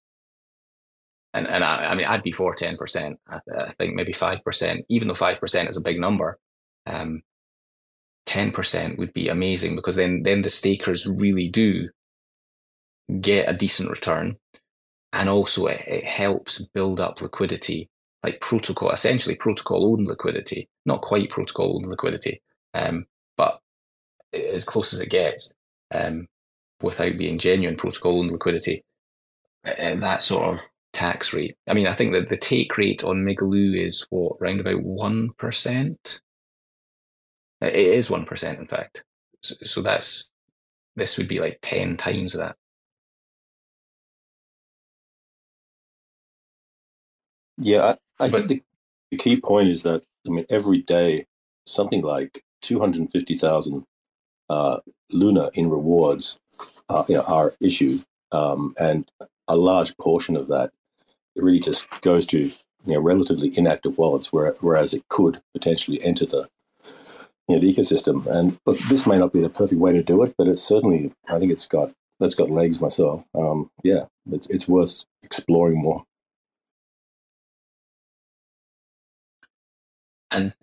and 1.34 1.48
and 1.48 1.64
I, 1.64 1.92
I, 1.92 1.96
mean 1.96 2.08
I'd 2.08 2.24
be 2.24 2.32
for 2.32 2.54
ten 2.56 2.78
percent. 2.78 3.20
I, 3.28 3.40
I, 3.58 3.72
think 3.74 3.94
maybe 3.94 4.14
five 4.14 4.44
percent, 4.44 4.86
even 4.90 5.08
though 5.08 5.16
five 5.16 5.40
percent 5.40 5.70
is 5.70 5.78
a 5.78 5.82
big 5.82 6.00
number. 6.00 6.40
Um, 6.88 7.22
ten 8.26 8.52
percent 8.52 8.98
would 8.98 9.14
be 9.14 9.30
amazing 9.30 9.76
because 9.76 9.96
then 9.96 10.24
then 10.24 10.42
the 10.42 10.50
stakers 10.50 11.06
really 11.06 11.48
do 11.48 11.90
get 13.22 13.50
a 13.50 13.54
decent 13.54 13.90
return, 13.90 14.38
and 15.14 15.30
also 15.30 15.68
it, 15.68 15.82
it 15.88 16.06
helps 16.06 16.64
build 16.74 17.00
up 17.00 17.22
liquidity, 17.22 17.90
like 18.24 18.42
protocol, 18.42 18.92
essentially 18.92 19.36
protocol 19.36 19.92
owned 19.92 20.08
liquidity, 20.08 20.68
not 20.86 21.02
quite 21.02 21.30
protocol 21.30 21.76
owned 21.76 21.88
liquidity, 21.88 22.42
um, 22.74 23.06
but 23.38 23.60
as 24.34 24.66
close 24.66 24.94
as 24.94 25.02
it 25.02 25.10
gets. 25.10 25.54
Um, 25.94 26.28
without 26.82 27.18
being 27.18 27.38
genuine 27.38 27.76
protocol 27.76 28.22
and 28.22 28.32
liquidity 28.32 28.84
at 29.64 30.00
that 30.02 30.22
sort 30.22 30.54
of 30.54 30.62
tax 30.94 31.34
rate. 31.34 31.56
I 31.68 31.74
mean, 31.74 31.88
I 31.88 31.94
think 31.94 32.14
that 32.14 32.30
the 32.30 32.38
take 32.38 32.78
rate 32.78 33.04
on 33.04 33.26
Migaloo 33.26 33.76
is 33.76 34.06
what, 34.10 34.38
around 34.42 34.60
about 34.60 34.84
1%? 34.84 35.96
It 37.62 37.76
is 37.76 38.10
1%, 38.10 38.60
in 38.60 38.68
fact. 38.68 39.04
So, 39.44 39.56
so 39.64 39.82
that's, 39.82 40.30
this 40.96 41.18
would 41.18 41.28
be 41.28 41.40
like 41.40 41.60
10 41.62 41.98
times 41.98 42.34
that. 42.34 42.56
Yeah, 47.62 47.96
I, 48.20 48.26
I 48.26 48.30
but, 48.30 48.32
think 48.32 48.48
the, 48.48 48.64
the 49.12 49.18
key 49.18 49.42
point 49.42 49.68
is 49.68 49.84
that, 49.84 50.04
I 50.26 50.32
mean, 50.32 50.46
every 50.50 50.82
day, 50.82 51.26
something 51.66 52.02
like 52.02 52.44
250,000 52.62 53.84
uh, 54.50 54.78
Luna 55.12 55.50
in 55.54 55.70
rewards 55.70 56.40
uh, 56.90 57.04
you 57.08 57.16
know, 57.16 57.24
are 57.24 57.54
issued 57.62 58.04
um, 58.32 58.74
and 58.80 59.10
a 59.48 59.56
large 59.56 59.96
portion 59.98 60.36
of 60.36 60.48
that 60.48 60.72
really 61.36 61.60
just 61.60 61.88
goes 62.02 62.26
to 62.28 62.40
you 62.40 62.54
know 62.86 63.00
relatively 63.00 63.58
inactive 63.58 63.98
wallets, 63.98 64.32
where, 64.32 64.56
whereas 64.62 64.94
it 64.94 65.04
could 65.10 65.42
potentially 65.54 66.02
enter 66.04 66.26
the 66.26 66.48
you 67.48 67.56
know, 67.56 67.60
the 67.60 67.74
ecosystem. 67.74 68.26
And 68.28 68.58
look, 68.66 68.78
this 68.90 69.08
may 69.08 69.18
not 69.18 69.34
be 69.34 69.42
the 69.42 69.50
perfect 69.50 69.82
way 69.82 69.92
to 69.94 70.04
do 70.04 70.24
it, 70.24 70.36
but 70.38 70.48
it's 70.48 70.62
certainly 70.62 71.12
I 71.30 71.40
think 71.40 71.52
it's 71.52 71.68
got 71.68 71.92
that's 72.20 72.36
got 72.36 72.52
legs 72.52 72.82
myself. 72.82 73.26
Um, 73.34 73.72
yeah, 73.84 74.06
it's 74.32 74.48
it's 74.48 74.68
worth 74.68 75.04
exploring 75.24 75.82
more. 75.82 76.04
And 80.32 80.54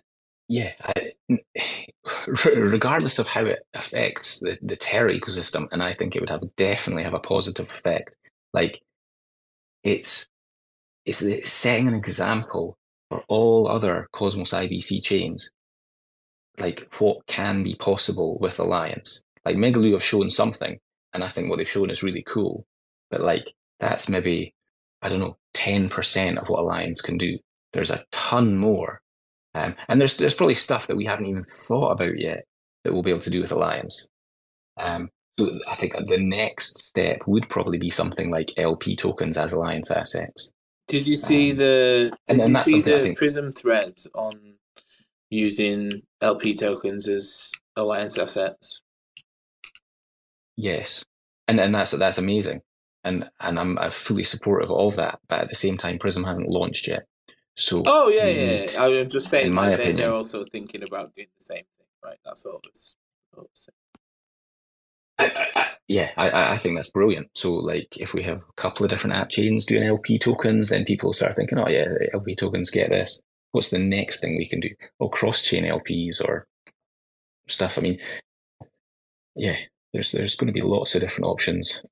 yeah, 0.47 0.71
I, 0.81 1.11
regardless 2.45 3.19
of 3.19 3.27
how 3.27 3.45
it 3.45 3.59
affects 3.73 4.39
the, 4.39 4.57
the 4.61 4.75
Terra 4.75 5.13
ecosystem, 5.13 5.67
and 5.71 5.83
I 5.83 5.91
think 5.93 6.15
it 6.15 6.21
would 6.21 6.29
have 6.29 6.43
definitely 6.55 7.03
have 7.03 7.13
a 7.13 7.19
positive 7.19 7.69
effect. 7.69 8.15
Like 8.53 8.81
it's 9.83 10.27
it's 11.05 11.51
setting 11.51 11.87
an 11.87 11.95
example 11.95 12.77
for 13.09 13.23
all 13.27 13.67
other 13.67 14.07
Cosmos 14.13 14.51
IBC 14.51 15.03
chains, 15.03 15.51
like 16.59 16.87
what 16.99 17.25
can 17.27 17.63
be 17.63 17.75
possible 17.75 18.37
with 18.39 18.59
Alliance. 18.59 19.21
Like 19.45 19.57
Migaloo 19.57 19.93
have 19.93 20.03
shown 20.03 20.29
something, 20.29 20.79
and 21.13 21.23
I 21.23 21.29
think 21.29 21.49
what 21.49 21.57
they've 21.57 21.69
shown 21.69 21.89
is 21.89 22.03
really 22.03 22.23
cool. 22.23 22.65
But 23.11 23.21
like 23.21 23.53
that's 23.81 24.07
maybe 24.07 24.53
I 25.01 25.09
don't 25.09 25.19
know 25.19 25.37
ten 25.53 25.89
percent 25.89 26.37
of 26.37 26.47
what 26.47 26.59
Alliance 26.59 27.01
can 27.01 27.17
do. 27.17 27.37
There's 27.73 27.91
a 27.91 28.05
ton 28.11 28.57
more 28.57 29.01
um, 29.55 29.75
and 29.87 29.99
there's 29.99 30.17
there's 30.17 30.35
probably 30.35 30.55
stuff 30.55 30.87
that 30.87 30.97
we 30.97 31.05
haven't 31.05 31.25
even 31.25 31.43
thought 31.45 31.91
about 31.91 32.17
yet 32.17 32.45
that 32.83 32.93
we'll 32.93 33.03
be 33.03 33.09
able 33.09 33.21
to 33.21 33.29
do 33.29 33.41
with 33.41 33.51
Alliance. 33.51 34.07
Um, 34.77 35.09
so 35.39 35.59
I 35.67 35.75
think 35.75 35.93
the 36.07 36.19
next 36.19 36.79
step 36.79 37.21
would 37.27 37.49
probably 37.49 37.77
be 37.77 37.89
something 37.89 38.31
like 38.31 38.53
LP 38.57 38.95
tokens 38.95 39.37
as 39.37 39.53
Alliance 39.53 39.91
assets. 39.91 40.51
Did 40.87 41.05
you 41.05 41.15
see 41.15 41.51
um, 41.51 41.57
the 41.57 42.11
did 42.27 42.33
and, 42.33 42.41
and 42.41 42.55
you 42.55 42.63
see 42.63 42.81
the 42.81 42.99
think... 42.99 43.17
Prism 43.17 43.51
threads 43.51 44.07
on 44.15 44.31
using 45.29 45.91
LP 46.21 46.55
tokens 46.55 47.07
as 47.07 47.51
Alliance 47.75 48.17
assets? 48.17 48.83
Yes, 50.55 51.05
and 51.47 51.59
and 51.59 51.75
that's 51.75 51.91
that's 51.91 52.17
amazing, 52.17 52.61
and 53.03 53.29
and 53.39 53.59
I'm, 53.59 53.77
I'm 53.77 53.91
fully 53.91 54.23
supportive 54.23 54.71
of 54.71 54.95
that. 54.95 55.19
But 55.27 55.41
at 55.41 55.49
the 55.49 55.55
same 55.55 55.77
time, 55.77 55.99
Prism 55.99 56.23
hasn't 56.23 56.49
launched 56.49 56.87
yet, 56.87 57.05
so 57.57 57.81
oh 57.87 58.09
yeah, 58.09 58.27
yeah. 58.27 58.67
yeah. 58.71 58.85
I'm 58.85 59.09
just 59.09 59.29
saying, 59.29 59.53
my 59.53 59.71
opinion, 59.71 59.95
they're 59.95 60.13
also 60.13 60.43
thinking 60.43 60.83
about 60.83 61.13
doing 61.15 61.27
the 61.37 61.43
same 61.43 61.63
thing, 61.77 61.87
right? 62.05 62.17
That's 62.23 62.45
all. 62.45 62.61
It's, 62.67 62.95
I, 65.19 65.49
I, 65.55 65.69
yeah, 65.87 66.11
I, 66.17 66.53
I 66.53 66.57
think 66.57 66.77
that's 66.77 66.91
brilliant. 66.91 67.29
So, 67.35 67.53
like, 67.53 67.97
if 67.97 68.13
we 68.13 68.21
have 68.23 68.37
a 68.37 68.53
couple 68.61 68.85
of 68.85 68.91
different 68.91 69.15
app 69.15 69.29
chains 69.29 69.65
doing 69.65 69.83
LP 69.83 70.19
tokens, 70.19 70.69
then 70.69 70.85
people 70.85 71.13
start 71.13 71.35
thinking, 71.35 71.57
"Oh, 71.57 71.67
yeah, 71.67 71.87
LP 72.13 72.35
tokens 72.35 72.69
get 72.69 72.91
this. 72.91 73.19
What's 73.53 73.69
the 73.69 73.79
next 73.79 74.19
thing 74.19 74.37
we 74.37 74.47
can 74.47 74.59
do? 74.59 74.69
Or 74.99 75.09
cross-chain 75.09 75.63
LPs 75.63 76.21
or 76.21 76.45
stuff." 77.47 77.79
I 77.79 77.81
mean, 77.81 77.99
yeah, 79.35 79.55
there's 79.93 80.11
there's 80.11 80.35
going 80.35 80.47
to 80.47 80.53
be 80.53 80.61
lots 80.61 80.93
of 80.93 81.01
different 81.01 81.25
options 81.25 81.83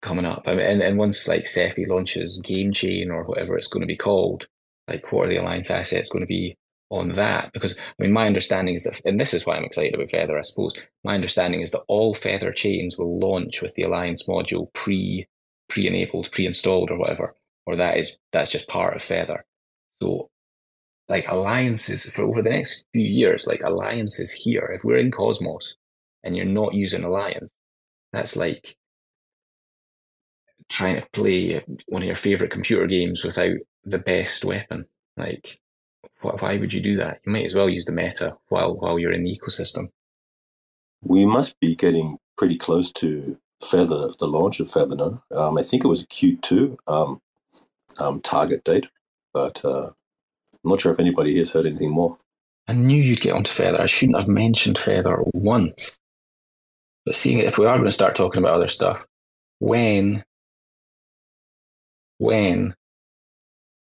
coming 0.00 0.24
up. 0.24 0.42
I 0.46 0.54
mean, 0.54 0.66
and, 0.66 0.82
and 0.82 0.98
once 0.98 1.28
like 1.28 1.46
Cephii 1.46 1.86
launches 1.86 2.40
Game 2.42 2.72
Chain 2.72 3.12
or 3.12 3.22
whatever 3.22 3.56
it's 3.56 3.68
going 3.68 3.82
to 3.82 3.86
be 3.86 3.96
called, 3.96 4.48
like 4.88 5.10
what 5.12 5.26
are 5.26 5.30
the 5.30 5.38
alliance 5.38 5.70
assets 5.70 6.08
going 6.08 6.22
to 6.22 6.26
be 6.26 6.56
on 6.90 7.10
that? 7.10 7.52
Because 7.52 7.76
I 7.78 8.02
mean, 8.02 8.12
my 8.12 8.26
understanding 8.26 8.74
is 8.74 8.84
that, 8.84 9.00
and 9.04 9.20
this 9.20 9.34
is 9.34 9.46
why 9.46 9.56
I'm 9.56 9.64
excited 9.64 9.94
about 9.94 10.10
Feather, 10.10 10.38
I 10.38 10.42
suppose. 10.42 10.74
My 11.04 11.14
understanding 11.14 11.60
is 11.60 11.70
that 11.70 11.82
all 11.88 12.14
Feather 12.14 12.52
chains 12.52 12.98
will 12.98 13.18
launch 13.18 13.62
with 13.62 13.74
the 13.74 13.82
alliance 13.82 14.24
module 14.24 14.72
pre 14.74 15.26
pre 15.68 15.86
enabled, 15.86 16.30
pre 16.32 16.46
installed, 16.46 16.90
or 16.90 16.98
whatever, 16.98 17.34
or 17.66 17.76
that 17.76 17.96
is 17.96 18.18
that's 18.32 18.50
just 18.50 18.68
part 18.68 18.96
of 18.96 19.02
Feather. 19.02 19.44
So, 20.02 20.28
like 21.08 21.26
alliances 21.28 22.06
for 22.06 22.22
over 22.22 22.42
the 22.42 22.50
next 22.50 22.86
few 22.92 23.02
years, 23.02 23.46
like 23.46 23.62
alliances 23.62 24.32
here. 24.32 24.70
If 24.74 24.84
we're 24.84 24.98
in 24.98 25.10
Cosmos 25.10 25.76
and 26.24 26.36
you're 26.36 26.46
not 26.46 26.74
using 26.74 27.04
alliance, 27.04 27.50
that's 28.12 28.36
like 28.36 28.76
trying 30.68 31.00
to 31.00 31.06
play 31.12 31.64
one 31.86 32.02
of 32.02 32.06
your 32.06 32.16
favorite 32.16 32.50
computer 32.50 32.86
games 32.86 33.24
without 33.24 33.56
the 33.84 33.98
best 33.98 34.44
weapon. 34.44 34.86
Like, 35.16 35.60
why 36.20 36.56
would 36.56 36.72
you 36.72 36.80
do 36.80 36.96
that? 36.96 37.20
You 37.24 37.32
might 37.32 37.44
as 37.44 37.54
well 37.54 37.68
use 37.68 37.84
the 37.84 37.92
meta 37.92 38.36
while 38.48 38.76
while 38.76 38.98
you're 38.98 39.12
in 39.12 39.24
the 39.24 39.38
ecosystem. 39.38 39.88
We 41.02 41.26
must 41.26 41.58
be 41.60 41.74
getting 41.74 42.18
pretty 42.38 42.56
close 42.56 42.92
to 42.92 43.38
Feather, 43.62 44.08
the 44.18 44.26
launch 44.26 44.60
of 44.60 44.70
Feather. 44.70 44.96
No, 44.96 45.22
um, 45.34 45.58
I 45.58 45.62
think 45.62 45.84
it 45.84 45.88
was 45.88 46.02
a 46.02 46.06
Q2 46.06 46.76
um, 46.86 47.20
um, 48.00 48.20
target 48.20 48.64
date, 48.64 48.86
but 49.32 49.64
uh, 49.64 49.86
I'm 49.86 50.70
not 50.70 50.80
sure 50.80 50.92
if 50.92 51.00
anybody 51.00 51.38
has 51.38 51.50
heard 51.50 51.66
anything 51.66 51.90
more. 51.90 52.16
I 52.68 52.72
knew 52.72 53.00
you'd 53.00 53.20
get 53.20 53.34
onto 53.34 53.52
Feather. 53.52 53.80
I 53.80 53.86
shouldn't 53.86 54.18
have 54.18 54.28
mentioned 54.28 54.78
Feather 54.78 55.18
once. 55.32 55.98
But 57.04 57.16
seeing 57.16 57.38
if 57.38 57.58
we 57.58 57.66
are 57.66 57.76
going 57.76 57.86
to 57.86 57.92
start 57.92 58.14
talking 58.14 58.40
about 58.40 58.54
other 58.54 58.68
stuff, 58.68 59.04
when, 59.58 60.24
when 62.18 62.74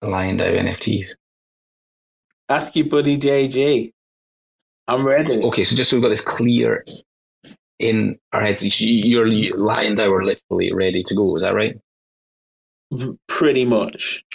Lion 0.02 0.38
DAO 0.38 0.60
NFTs? 0.60 1.10
Ask 2.48 2.76
your 2.76 2.88
buddy 2.88 3.18
JG. 3.18 3.92
I'm 4.88 5.06
ready. 5.06 5.42
Okay, 5.44 5.64
so 5.64 5.76
just 5.76 5.90
so 5.90 5.98
we've 5.98 6.04
got 6.04 6.10
this 6.10 6.22
clear 6.22 6.84
in 7.80 8.18
our 8.34 8.42
heads, 8.42 8.82
your 8.82 9.28
Lion 9.28 9.96
DAO 9.96 10.12
are 10.12 10.24
literally 10.24 10.74
ready 10.74 11.04
to 11.04 11.16
go. 11.16 11.36
Is 11.36 11.42
that 11.42 11.54
right? 11.54 11.78
Pretty 13.28 13.66
much. 13.66 14.26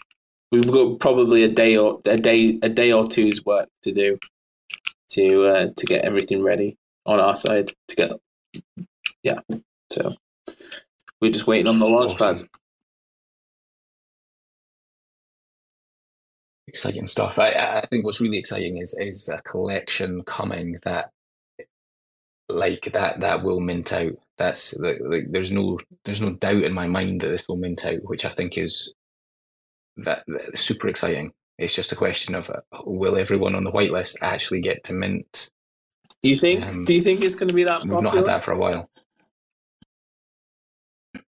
We've 0.52 0.70
got 0.70 1.00
probably 1.00 1.42
a 1.42 1.48
day 1.48 1.76
or 1.76 2.00
a 2.04 2.16
day 2.16 2.58
a 2.62 2.68
day 2.68 2.92
or 2.92 3.04
two's 3.04 3.44
work 3.44 3.68
to 3.82 3.92
do 3.92 4.18
to 5.10 5.46
uh, 5.46 5.68
to 5.76 5.86
get 5.86 6.04
everything 6.04 6.42
ready 6.42 6.76
on 7.06 7.18
our 7.18 7.34
side 7.34 7.72
to 7.88 7.96
get 7.96 8.12
yeah. 9.24 9.40
So 9.90 10.14
we're 11.20 11.32
just 11.32 11.48
waiting 11.48 11.66
on 11.66 11.80
the 11.80 11.86
launch 11.86 12.12
awesome. 12.12 12.18
pads. 12.18 12.48
Exciting 16.74 17.06
stuff. 17.06 17.38
I, 17.38 17.50
I 17.50 17.86
think 17.86 18.04
what's 18.04 18.20
really 18.20 18.36
exciting 18.36 18.78
is 18.78 18.98
is 18.98 19.28
a 19.28 19.40
collection 19.42 20.24
coming 20.24 20.76
that 20.82 21.10
like 22.48 22.90
that 22.92 23.20
that 23.20 23.44
will 23.44 23.60
mint 23.60 23.92
out. 23.92 24.14
That's 24.38 24.74
like, 24.78 24.98
there's 25.30 25.52
no 25.52 25.78
there's 26.04 26.20
no 26.20 26.30
doubt 26.30 26.64
in 26.64 26.72
my 26.72 26.88
mind 26.88 27.20
that 27.20 27.28
this 27.28 27.46
will 27.48 27.56
mint 27.56 27.86
out, 27.86 28.00
which 28.02 28.24
I 28.24 28.28
think 28.28 28.58
is 28.58 28.92
that, 29.98 30.24
that 30.26 30.58
super 30.58 30.88
exciting. 30.88 31.32
It's 31.58 31.76
just 31.76 31.92
a 31.92 31.96
question 31.96 32.34
of 32.34 32.50
uh, 32.50 32.62
will 32.84 33.16
everyone 33.16 33.54
on 33.54 33.62
the 33.62 33.70
whitelist 33.70 34.16
actually 34.20 34.60
get 34.60 34.82
to 34.84 34.94
mint? 34.94 35.48
Do 36.24 36.28
you 36.28 36.36
think? 36.36 36.66
Um, 36.66 36.84
do 36.84 36.92
you 36.92 37.00
think 37.00 37.22
it's 37.22 37.36
going 37.36 37.48
to 37.48 37.54
be 37.54 37.62
that? 37.62 37.82
We've 37.82 37.92
popular? 37.92 38.02
not 38.02 38.16
had 38.16 38.26
that 38.26 38.44
for 38.44 38.50
a 38.50 38.58
while. 38.58 38.90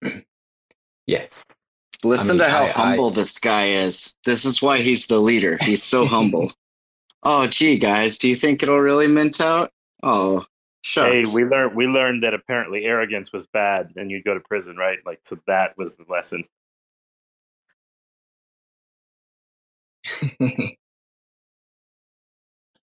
yeah, 1.06 1.26
Listen 2.06 2.40
I 2.40 2.44
mean, 2.44 2.44
to 2.44 2.50
how 2.50 2.64
I, 2.64 2.68
humble 2.68 3.10
I, 3.10 3.14
this 3.14 3.38
guy 3.38 3.68
is. 3.68 4.14
This 4.24 4.44
is 4.44 4.62
why 4.62 4.80
he's 4.80 5.06
the 5.06 5.20
leader. 5.20 5.58
He's 5.60 5.82
so 5.82 6.06
humble. 6.14 6.52
Oh, 7.22 7.46
gee, 7.46 7.76
guys, 7.76 8.18
do 8.18 8.28
you 8.28 8.36
think 8.36 8.62
it'll 8.62 8.78
really 8.78 9.08
mint 9.08 9.40
out? 9.40 9.72
Oh, 10.02 10.44
shucks. 10.82 11.12
Hey, 11.12 11.22
we 11.34 11.44
learned 11.44 11.74
we 11.74 11.86
learned 11.86 12.22
that 12.22 12.34
apparently 12.34 12.84
arrogance 12.84 13.32
was 13.32 13.46
bad, 13.46 13.90
and 13.96 14.10
you'd 14.10 14.24
go 14.24 14.34
to 14.34 14.40
prison, 14.40 14.76
right? 14.76 14.98
Like, 15.04 15.20
so 15.24 15.38
that 15.46 15.76
was 15.76 15.96
the 15.96 16.04
lesson. 16.08 16.44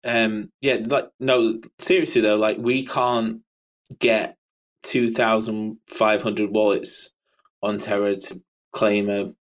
um. 0.05 0.51
Yeah. 0.61 0.77
Like, 0.87 1.09
no. 1.19 1.59
Seriously 1.79 2.21
though, 2.21 2.37
like, 2.37 2.57
we 2.57 2.85
can't 2.85 3.41
get 3.99 4.37
two 4.83 5.09
thousand 5.09 5.77
five 5.87 6.23
hundred 6.23 6.51
wallets 6.51 7.11
on 7.61 7.77
Terra 7.77 8.15
to 8.15 8.41
claim 8.71 9.09
a 9.09 9.33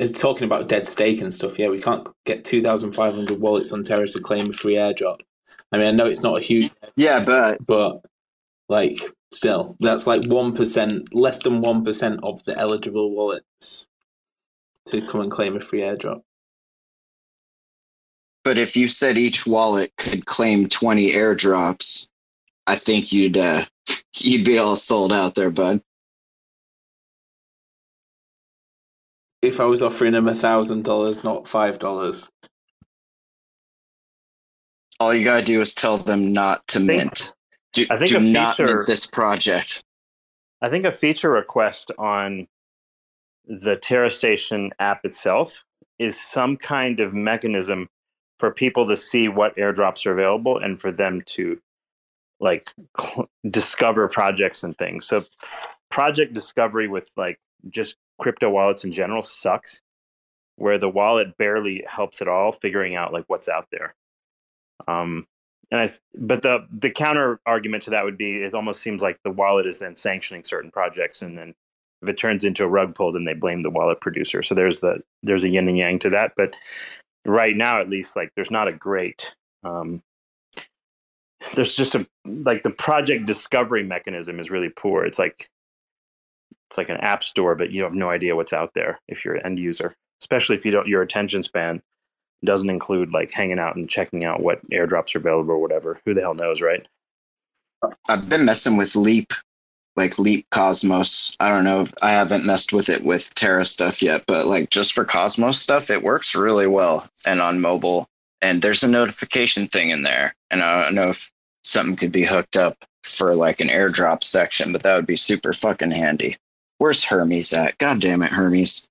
is 0.00 0.10
talking 0.10 0.44
about 0.44 0.66
dead 0.66 0.86
stake 0.86 1.20
and 1.20 1.32
stuff. 1.32 1.58
Yeah, 1.58 1.68
we 1.68 1.80
can't 1.80 2.08
get 2.24 2.44
two 2.44 2.62
thousand 2.62 2.92
five 2.92 3.14
hundred 3.14 3.40
wallets 3.40 3.70
on 3.70 3.84
Terra 3.84 4.08
to 4.08 4.18
claim 4.18 4.50
a 4.50 4.52
free 4.52 4.76
airdrop. 4.76 5.20
I 5.72 5.78
mean, 5.78 5.86
I 5.86 5.90
know 5.92 6.06
it's 6.06 6.22
not 6.22 6.38
a 6.38 6.40
huge. 6.40 6.72
Yeah, 6.96 7.24
but 7.24 7.64
but 7.66 8.04
like 8.68 8.98
still, 9.32 9.76
that's 9.80 10.06
like 10.06 10.24
one 10.26 10.54
percent, 10.54 11.14
less 11.14 11.38
than 11.38 11.60
one 11.60 11.84
percent 11.84 12.20
of 12.22 12.44
the 12.44 12.56
eligible 12.58 13.14
wallets 13.14 13.86
to 14.86 15.00
come 15.00 15.20
and 15.20 15.30
claim 15.30 15.56
a 15.56 15.60
free 15.60 15.80
airdrop. 15.80 16.22
But 18.42 18.58
if 18.58 18.76
you 18.76 18.88
said 18.88 19.18
each 19.18 19.46
wallet 19.46 19.92
could 19.96 20.26
claim 20.26 20.68
twenty 20.68 21.12
airdrops, 21.12 22.10
I 22.66 22.76
think 22.76 23.12
you'd 23.12 23.36
uh, 23.36 23.66
you'd 24.16 24.44
be 24.44 24.58
all 24.58 24.76
sold 24.76 25.12
out 25.12 25.34
there, 25.34 25.50
bud. 25.50 25.80
If 29.42 29.60
I 29.60 29.64
was 29.64 29.82
offering 29.82 30.14
him 30.14 30.28
a 30.28 30.34
thousand 30.34 30.84
dollars, 30.84 31.24
not 31.24 31.48
five 31.48 31.78
dollars. 31.78 32.30
All 34.98 35.14
you 35.14 35.24
gotta 35.24 35.44
do 35.44 35.60
is 35.60 35.74
tell 35.74 35.98
them 35.98 36.32
not 36.32 36.66
to 36.68 36.80
mint. 36.80 37.32
Do, 37.72 37.86
I 37.90 37.96
think 37.96 38.10
do 38.10 38.20
not 38.20 38.58
mint 38.58 38.86
this 38.86 39.06
project. 39.06 39.82
I 40.62 40.68
think 40.68 40.84
a 40.84 40.92
feature 40.92 41.30
request 41.30 41.90
on 41.98 42.46
the 43.46 43.76
Terra 43.76 44.10
Station 44.10 44.70
app 44.78 45.04
itself 45.04 45.64
is 45.98 46.20
some 46.20 46.56
kind 46.56 47.00
of 47.00 47.14
mechanism 47.14 47.88
for 48.38 48.50
people 48.50 48.86
to 48.86 48.96
see 48.96 49.28
what 49.28 49.56
airdrops 49.56 50.06
are 50.06 50.12
available 50.12 50.58
and 50.58 50.80
for 50.80 50.92
them 50.92 51.22
to 51.26 51.60
like 52.40 52.70
cl- 52.98 53.28
discover 53.50 54.08
projects 54.08 54.62
and 54.64 54.76
things. 54.76 55.06
So 55.06 55.24
project 55.90 56.32
discovery 56.32 56.88
with 56.88 57.10
like 57.16 57.38
just 57.68 57.96
crypto 58.20 58.50
wallets 58.50 58.84
in 58.84 58.92
general 58.92 59.22
sucks 59.22 59.80
where 60.56 60.78
the 60.78 60.88
wallet 60.88 61.36
barely 61.38 61.84
helps 61.88 62.20
at 62.20 62.28
all 62.28 62.52
figuring 62.52 62.94
out 62.94 63.12
like 63.12 63.24
what's 63.28 63.48
out 63.48 63.66
there. 63.72 63.94
Um 64.86 65.26
and 65.70 65.80
I 65.80 65.90
but 66.14 66.42
the 66.42 66.66
the 66.70 66.90
counter 66.90 67.40
argument 67.46 67.82
to 67.84 67.90
that 67.90 68.04
would 68.04 68.18
be 68.18 68.42
it 68.42 68.54
almost 68.54 68.82
seems 68.82 69.02
like 69.02 69.18
the 69.24 69.30
wallet 69.30 69.66
is 69.66 69.78
then 69.78 69.96
sanctioning 69.96 70.44
certain 70.44 70.70
projects 70.70 71.22
and 71.22 71.36
then 71.36 71.54
if 72.02 72.08
it 72.08 72.16
turns 72.16 72.44
into 72.44 72.64
a 72.64 72.68
rug 72.68 72.94
pull 72.94 73.12
then 73.12 73.24
they 73.24 73.34
blame 73.34 73.62
the 73.62 73.70
wallet 73.70 74.00
producer. 74.00 74.42
So 74.42 74.54
there's 74.54 74.80
the 74.80 75.02
there's 75.22 75.44
a 75.44 75.48
yin 75.48 75.68
and 75.68 75.78
yang 75.78 75.98
to 76.00 76.10
that, 76.10 76.32
but 76.36 76.54
right 77.24 77.56
now 77.56 77.80
at 77.80 77.90
least 77.90 78.16
like 78.16 78.30
there's 78.34 78.50
not 78.50 78.68
a 78.68 78.72
great 78.72 79.34
um 79.64 80.02
there's 81.54 81.74
just 81.74 81.94
a 81.94 82.06
like 82.26 82.62
the 82.62 82.70
project 82.70 83.26
discovery 83.26 83.82
mechanism 83.82 84.38
is 84.38 84.50
really 84.50 84.68
poor. 84.68 85.04
It's 85.04 85.18
like 85.18 85.48
it's 86.70 86.78
like 86.78 86.88
an 86.88 86.98
app 86.98 87.24
store, 87.24 87.56
but 87.56 87.72
you 87.72 87.82
have 87.82 87.94
no 87.94 88.10
idea 88.10 88.36
what's 88.36 88.52
out 88.52 88.70
there 88.74 89.00
if 89.08 89.24
you're 89.24 89.34
an 89.34 89.44
end 89.44 89.58
user, 89.58 89.92
especially 90.22 90.54
if 90.54 90.64
you 90.64 90.70
don't 90.70 90.86
your 90.86 91.02
attention 91.02 91.42
span 91.42 91.82
doesn't 92.44 92.70
include 92.70 93.12
like 93.12 93.30
hanging 93.32 93.58
out 93.58 93.76
and 93.76 93.90
checking 93.90 94.24
out 94.24 94.40
what 94.40 94.66
airdrops 94.70 95.14
are 95.14 95.18
available 95.18 95.54
or 95.54 95.58
whatever. 95.58 96.00
Who 96.04 96.14
the 96.14 96.20
hell 96.20 96.34
knows, 96.34 96.62
right? 96.62 96.86
I've 98.08 98.28
been 98.28 98.44
messing 98.44 98.76
with 98.76 98.94
Leap, 98.94 99.32
like 99.96 100.18
Leap 100.18 100.46
Cosmos. 100.50 101.36
I 101.40 101.50
don't 101.50 101.64
know. 101.64 101.86
I 102.02 102.12
haven't 102.12 102.46
messed 102.46 102.72
with 102.72 102.88
it 102.88 103.04
with 103.04 103.34
Terra 103.34 103.64
stuff 103.64 104.00
yet, 104.00 104.24
but 104.26 104.46
like 104.46 104.70
just 104.70 104.92
for 104.92 105.04
Cosmos 105.04 105.60
stuff, 105.60 105.90
it 105.90 106.02
works 106.02 106.34
really 106.34 106.66
well 106.66 107.08
and 107.26 107.40
on 107.40 107.60
mobile. 107.60 108.06
And 108.42 108.62
there's 108.62 108.82
a 108.82 108.88
notification 108.88 109.66
thing 109.66 109.90
in 109.90 110.02
there. 110.02 110.34
And 110.50 110.62
I 110.62 110.82
don't 110.82 110.94
know 110.94 111.10
if 111.10 111.30
something 111.64 111.96
could 111.96 112.12
be 112.12 112.24
hooked 112.24 112.56
up 112.56 112.84
for 113.02 113.34
like 113.34 113.60
an 113.60 113.68
airdrop 113.68 114.24
section, 114.24 114.72
but 114.72 114.82
that 114.82 114.94
would 114.94 115.06
be 115.06 115.16
super 115.16 115.52
fucking 115.52 115.90
handy. 115.90 116.36
Where's 116.80 117.04
Hermes 117.04 117.52
at? 117.52 117.76
God 117.76 118.00
damn 118.00 118.22
it, 118.22 118.30
Hermes. 118.30 118.88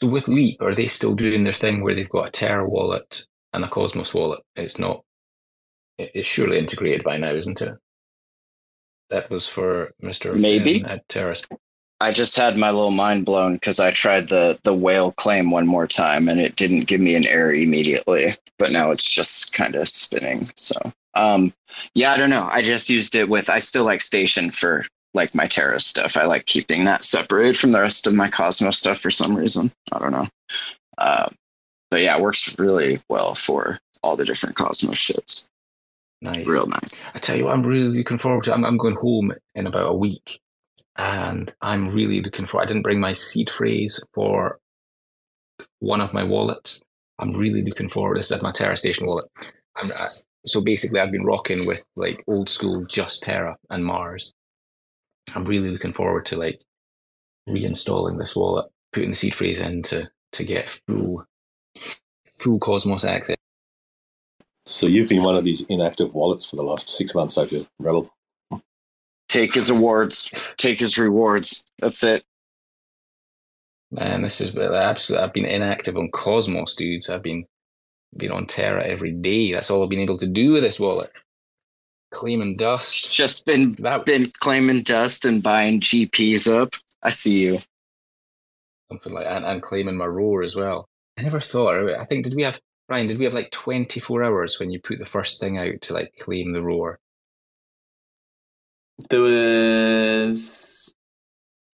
So 0.00 0.06
with 0.06 0.28
Leap, 0.28 0.62
are 0.62 0.76
they 0.76 0.86
still 0.86 1.16
doing 1.16 1.42
their 1.42 1.52
thing 1.52 1.82
where 1.82 1.92
they've 1.92 2.08
got 2.08 2.28
a 2.28 2.30
Terra 2.30 2.68
wallet 2.68 3.26
and 3.52 3.64
a 3.64 3.68
Cosmos 3.68 4.14
wallet? 4.14 4.40
It's 4.54 4.78
not. 4.78 5.02
It's 5.98 6.28
surely 6.28 6.56
integrated 6.56 7.02
by 7.02 7.16
now, 7.16 7.32
isn't 7.32 7.62
it? 7.62 7.74
That 9.08 9.28
was 9.28 9.48
for 9.48 9.90
Mister 10.00 10.34
Maybe. 10.34 10.84
at 10.84 11.08
Terra. 11.08 11.34
I 12.00 12.12
just 12.12 12.36
had 12.36 12.56
my 12.56 12.70
little 12.70 12.92
mind 12.92 13.26
blown 13.26 13.54
because 13.54 13.80
I 13.80 13.90
tried 13.90 14.28
the 14.28 14.60
the 14.62 14.72
whale 14.72 15.10
claim 15.10 15.50
one 15.50 15.66
more 15.66 15.88
time 15.88 16.28
and 16.28 16.40
it 16.40 16.54
didn't 16.54 16.86
give 16.86 17.00
me 17.00 17.16
an 17.16 17.26
error 17.26 17.52
immediately, 17.52 18.36
but 18.56 18.70
now 18.70 18.92
it's 18.92 19.10
just 19.10 19.52
kind 19.52 19.74
of 19.74 19.88
spinning. 19.88 20.48
So, 20.54 20.76
um, 21.14 21.52
yeah, 21.94 22.12
I 22.12 22.16
don't 22.16 22.30
know. 22.30 22.48
I 22.52 22.62
just 22.62 22.88
used 22.88 23.16
it 23.16 23.28
with. 23.28 23.50
I 23.50 23.58
still 23.58 23.82
like 23.82 24.00
Station 24.00 24.52
for 24.52 24.86
like 25.14 25.34
my 25.34 25.46
Terra 25.46 25.80
stuff. 25.80 26.16
I 26.16 26.24
like 26.24 26.46
keeping 26.46 26.84
that 26.84 27.02
separated 27.04 27.56
from 27.56 27.72
the 27.72 27.80
rest 27.80 28.06
of 28.06 28.14
my 28.14 28.28
Cosmos 28.28 28.78
stuff 28.78 28.98
for 28.98 29.10
some 29.10 29.36
reason. 29.36 29.72
I 29.92 29.98
don't 29.98 30.12
know. 30.12 30.28
Uh, 30.98 31.28
but 31.90 32.02
yeah, 32.02 32.16
it 32.16 32.22
works 32.22 32.58
really 32.58 33.00
well 33.08 33.34
for 33.34 33.78
all 34.02 34.16
the 34.16 34.24
different 34.24 34.56
Cosmos 34.56 34.98
shits. 34.98 35.48
Nice. 36.22 36.46
Real 36.46 36.66
nice. 36.66 37.10
I 37.14 37.18
tell 37.18 37.36
you 37.36 37.46
what, 37.46 37.54
I'm 37.54 37.62
really 37.62 37.98
looking 37.98 38.18
forward 38.18 38.44
to. 38.44 38.54
I'm, 38.54 38.64
I'm 38.64 38.76
going 38.76 38.96
home 38.96 39.32
in 39.54 39.66
about 39.66 39.90
a 39.90 39.94
week, 39.94 40.38
and 40.96 41.52
I'm 41.62 41.88
really 41.88 42.20
looking 42.20 42.46
for. 42.46 42.60
I 42.60 42.66
didn't 42.66 42.82
bring 42.82 43.00
my 43.00 43.12
seed 43.12 43.48
phrase 43.48 43.98
for 44.14 44.58
one 45.78 46.00
of 46.00 46.12
my 46.12 46.22
wallets. 46.22 46.82
I'm 47.18 47.32
really 47.32 47.62
looking 47.62 47.88
forward. 47.88 48.18
This 48.18 48.30
is 48.30 48.42
my 48.42 48.52
Terra 48.52 48.76
Station 48.76 49.06
wallet. 49.06 49.26
I'm, 49.76 49.90
I, 49.92 50.08
so 50.44 50.60
basically, 50.60 51.00
I've 51.00 51.10
been 51.10 51.24
rocking 51.24 51.66
with 51.66 51.82
like 51.96 52.22
old 52.26 52.50
school 52.50 52.84
just 52.84 53.22
Terra 53.22 53.56
and 53.70 53.84
Mars. 53.84 54.32
I'm 55.34 55.44
really 55.44 55.70
looking 55.70 55.92
forward 55.92 56.26
to 56.26 56.36
like 56.36 56.60
reinstalling 57.48 58.16
this 58.16 58.34
wallet, 58.36 58.66
putting 58.92 59.10
the 59.10 59.16
seed 59.16 59.34
phrase 59.34 59.60
in 59.60 59.82
to 59.84 60.10
to 60.32 60.44
get 60.44 60.78
full 60.86 61.24
full 62.38 62.58
Cosmos 62.58 63.04
access. 63.04 63.36
So 64.66 64.86
you've 64.86 65.08
been 65.08 65.22
one 65.22 65.36
of 65.36 65.44
these 65.44 65.62
inactive 65.62 66.14
wallets 66.14 66.44
for 66.44 66.56
the 66.56 66.62
last 66.62 66.88
six 66.88 67.14
months, 67.14 67.36
have 67.36 67.50
you, 67.50 67.66
Rebel? 67.78 68.10
Take 69.28 69.54
his 69.54 69.70
awards. 69.70 70.32
Take 70.56 70.78
his 70.78 70.98
rewards. 70.98 71.64
That's 71.78 72.02
it. 72.02 72.24
Man, 73.90 74.22
this 74.22 74.40
is 74.40 74.54
absolutely. 74.56 75.24
I've 75.24 75.32
been 75.32 75.44
inactive 75.44 75.96
on 75.96 76.10
Cosmos, 76.10 76.76
dudes. 76.76 77.10
I've 77.10 77.22
been 77.22 77.46
been 78.16 78.32
on 78.32 78.46
Terra 78.46 78.84
every 78.84 79.12
day. 79.12 79.52
That's 79.52 79.70
all 79.70 79.82
I've 79.82 79.90
been 79.90 80.00
able 80.00 80.18
to 80.18 80.26
do 80.26 80.52
with 80.52 80.62
this 80.62 80.80
wallet. 80.80 81.12
Claiming 82.12 82.52
It's 82.52 82.58
dust. 82.58 83.12
just 83.14 83.46
been 83.46 83.72
That 83.78 84.04
been 84.04 84.32
claiming 84.40 84.82
dust 84.82 85.24
and 85.24 85.42
buying 85.42 85.80
GPs 85.80 86.46
up. 86.52 86.74
I 87.02 87.10
see 87.10 87.40
you. 87.40 87.58
something 88.90 89.12
like 89.12 89.26
and, 89.28 89.44
and 89.44 89.62
claiming 89.62 89.96
my 89.96 90.06
roar 90.06 90.42
as 90.42 90.56
well. 90.56 90.88
I 91.16 91.22
never 91.22 91.40
thought. 91.40 91.88
I 91.90 92.04
think 92.04 92.24
did 92.24 92.34
we 92.34 92.42
have 92.42 92.60
Ryan? 92.88 93.06
Did 93.06 93.18
we 93.18 93.24
have 93.24 93.34
like 93.34 93.50
twenty 93.52 94.00
four 94.00 94.24
hours 94.24 94.58
when 94.58 94.70
you 94.70 94.80
put 94.80 94.98
the 94.98 95.06
first 95.06 95.38
thing 95.40 95.58
out 95.58 95.80
to 95.82 95.94
like 95.94 96.12
claim 96.18 96.52
the 96.52 96.62
roar? 96.62 96.98
There 99.08 99.20
was 99.22 100.94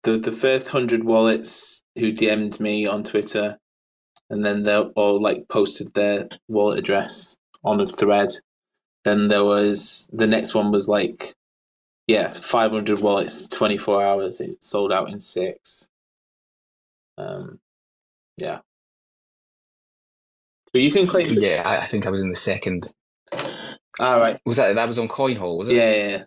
there 0.04 0.12
was 0.12 0.22
the 0.22 0.32
first 0.32 0.68
hundred 0.68 1.04
wallets 1.04 1.82
who 1.96 2.12
DM'd 2.12 2.60
me 2.60 2.86
on 2.86 3.04
Twitter, 3.04 3.58
and 4.30 4.44
then 4.44 4.64
they 4.64 4.76
all 4.78 5.22
like 5.22 5.48
posted 5.48 5.94
their 5.94 6.28
wallet 6.48 6.80
address 6.80 7.38
on 7.64 7.80
a 7.80 7.86
thread. 7.86 8.30
Then 9.06 9.30
there 9.30 9.46
was 9.46 10.10
the 10.14 10.28
next 10.28 10.56
one 10.56 10.72
was 10.72 10.90
like, 10.90 11.36
yeah, 12.08 12.30
five 12.30 12.72
hundred 12.72 13.02
wallets, 13.02 13.50
twenty 13.50 13.78
four 13.78 14.04
hours. 14.04 14.42
It 14.42 14.64
sold 14.64 14.94
out 14.94 15.12
in 15.12 15.20
six. 15.22 15.90
Um, 17.18 17.60
yeah. 18.38 18.60
But 20.74 20.82
you 20.82 20.92
can 20.92 21.08
claim. 21.08 21.28
Yeah, 21.34 21.64
I, 21.66 21.84
I 21.84 21.86
think 21.88 22.06
I 22.08 22.10
was 22.12 22.22
in 22.22 22.30
the 22.30 22.36
second. 22.36 22.92
All 24.00 24.20
right. 24.20 24.40
Was 24.46 24.58
that 24.58 24.76
that 24.76 24.88
was 24.88 25.00
on 25.00 25.08
Coinhall? 25.08 25.58
Was 25.58 25.70
it? 25.70 25.76
Yeah, 25.76 25.92
yeah, 25.96 26.08
yeah. 26.10 26.24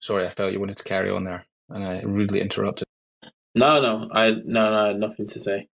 Sorry, 0.00 0.26
I 0.26 0.30
felt 0.30 0.52
you 0.52 0.60
wanted 0.60 0.78
to 0.78 0.84
carry 0.84 1.10
on 1.10 1.24
there, 1.24 1.46
and 1.70 1.84
I 1.84 2.02
rudely 2.02 2.40
interrupted. 2.40 2.86
No, 3.54 3.80
no, 3.80 4.08
I 4.12 4.30
no, 4.30 4.70
no, 4.70 4.84
I 4.84 4.88
had 4.88 5.00
nothing 5.00 5.26
to 5.28 5.40
say. 5.40 5.68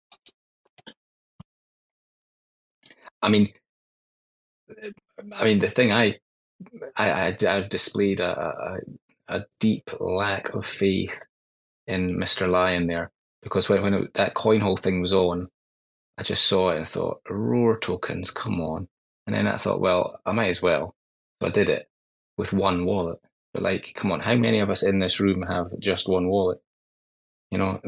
I 3.21 3.29
mean, 3.29 3.53
I 5.33 5.43
mean 5.43 5.59
the 5.59 5.69
thing 5.69 5.91
I 5.91 6.19
I 6.97 7.11
I, 7.11 7.37
I 7.47 7.61
displayed 7.67 8.19
a, 8.19 8.39
a 8.39 8.77
a 9.37 9.45
deep 9.59 9.89
lack 9.99 10.53
of 10.53 10.65
faith 10.65 11.21
in 11.87 12.17
Mister 12.17 12.47
Lion 12.47 12.87
there 12.87 13.11
because 13.43 13.69
when 13.69 13.81
when 13.81 13.93
it, 13.93 14.13
that 14.15 14.35
Coinhall 14.35 14.79
thing 14.79 15.01
was 15.01 15.13
on, 15.13 15.49
I 16.17 16.23
just 16.23 16.45
saw 16.45 16.69
it 16.69 16.77
and 16.77 16.87
thought 16.87 17.21
roar 17.29 17.79
tokens, 17.79 18.31
come 18.31 18.61
on, 18.61 18.87
and 19.27 19.35
then 19.35 19.47
I 19.47 19.57
thought, 19.57 19.81
well, 19.81 20.19
I 20.25 20.31
might 20.31 20.49
as 20.49 20.61
well. 20.61 20.95
I 21.41 21.49
did 21.49 21.69
it 21.69 21.89
with 22.37 22.53
one 22.53 22.85
wallet. 22.85 23.19
But 23.53 23.63
like, 23.63 23.93
come 23.95 24.11
on, 24.11 24.19
how 24.21 24.35
many 24.35 24.59
of 24.59 24.69
us 24.69 24.83
in 24.83 24.99
this 24.99 25.19
room 25.19 25.41
have 25.43 25.67
just 25.79 26.07
one 26.07 26.27
wallet? 26.29 26.59
You 27.51 27.57
know, 27.57 27.81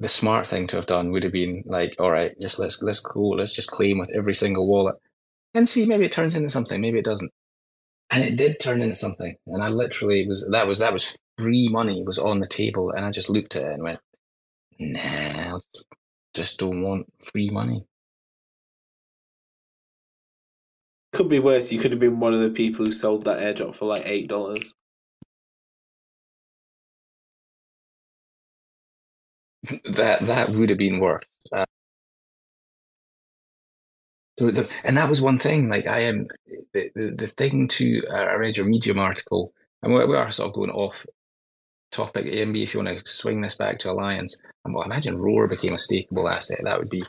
the 0.00 0.08
smart 0.08 0.46
thing 0.46 0.66
to 0.68 0.76
have 0.76 0.86
done 0.86 1.10
would 1.12 1.24
have 1.24 1.32
been 1.32 1.62
like, 1.66 1.96
all 1.98 2.10
right, 2.10 2.32
just 2.40 2.58
let's 2.58 2.82
let's 2.82 3.00
go, 3.00 3.20
let's 3.20 3.54
just 3.54 3.70
claim 3.70 3.98
with 3.98 4.10
every 4.14 4.34
single 4.34 4.66
wallet 4.66 4.96
and 5.54 5.68
see 5.68 5.86
maybe 5.86 6.04
it 6.04 6.12
turns 6.12 6.34
into 6.34 6.50
something, 6.50 6.80
maybe 6.80 6.98
it 6.98 7.04
doesn't. 7.04 7.30
And 8.10 8.22
it 8.22 8.36
did 8.36 8.60
turn 8.60 8.82
into 8.82 8.94
something. 8.94 9.36
And 9.46 9.62
I 9.62 9.68
literally 9.68 10.26
was 10.28 10.48
that 10.52 10.66
was 10.66 10.80
that 10.80 10.92
was 10.92 11.16
free 11.38 11.68
money 11.68 12.02
was 12.04 12.18
on 12.18 12.40
the 12.40 12.46
table, 12.46 12.90
and 12.90 13.04
I 13.04 13.10
just 13.10 13.30
looked 13.30 13.56
at 13.56 13.62
it 13.62 13.72
and 13.74 13.82
went, 13.82 14.00
nah, 14.78 15.58
just 16.34 16.58
don't 16.58 16.82
want 16.82 17.06
free 17.32 17.50
money. 17.50 17.84
Could 21.12 21.28
be 21.28 21.38
worse. 21.38 21.70
You 21.72 21.78
could 21.78 21.92
have 21.92 22.00
been 22.00 22.20
one 22.20 22.34
of 22.34 22.40
the 22.40 22.50
people 22.50 22.84
who 22.84 22.92
sold 22.92 23.24
that 23.24 23.38
airdrop 23.38 23.74
for 23.74 23.86
like 23.86 24.02
eight 24.04 24.28
dollars. 24.28 24.74
That 29.84 30.20
that 30.20 30.50
would 30.50 30.70
have 30.70 30.78
been 30.78 31.00
worse. 31.00 31.24
Uh, 31.52 31.64
so 34.38 34.50
the, 34.50 34.68
and 34.82 34.96
that 34.96 35.08
was 35.08 35.20
one 35.20 35.38
thing. 35.38 35.68
Like 35.68 35.86
I 35.86 36.00
am 36.00 36.28
the 36.72 36.90
the, 36.94 37.10
the 37.10 37.26
thing 37.28 37.68
to 37.68 38.02
uh, 38.10 38.14
I 38.14 38.34
read 38.36 38.56
your 38.56 38.66
Medium 38.66 38.98
article, 38.98 39.52
and 39.82 39.94
we, 39.94 40.04
we 40.04 40.16
are 40.16 40.30
sort 40.32 40.48
of 40.48 40.54
going 40.54 40.70
off 40.70 41.06
topic. 41.92 42.26
AMB, 42.26 42.62
if 42.62 42.74
you 42.74 42.82
want 42.82 42.98
to 42.98 43.10
swing 43.10 43.40
this 43.40 43.54
back 43.54 43.78
to 43.80 43.90
Alliance, 43.90 44.40
and 44.64 44.74
well, 44.74 44.84
imagine 44.84 45.20
Roar 45.20 45.48
became 45.48 45.72
a 45.72 45.76
stakeable 45.76 46.30
asset. 46.30 46.60
That 46.64 46.78
would 46.78 46.90
be 46.90 47.02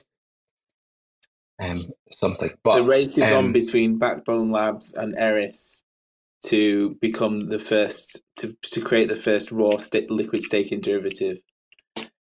um, 1.60 1.80
something. 2.12 2.52
But 2.64 2.76
the 2.76 2.84
race 2.84 3.18
is 3.18 3.30
um, 3.30 3.46
on 3.46 3.52
between 3.52 3.98
Backbone 3.98 4.52
Labs 4.52 4.94
and 4.94 5.18
Eris 5.18 5.84
to 6.46 6.96
become 7.02 7.50
the 7.50 7.60
first 7.60 8.22
to 8.38 8.56
to 8.62 8.82
create 8.82 9.10
the 9.10 9.16
first 9.16 9.52
Roar 9.52 9.80
st- 9.80 10.12
liquid 10.12 10.42
staking 10.42 10.82
derivative, 10.82 11.40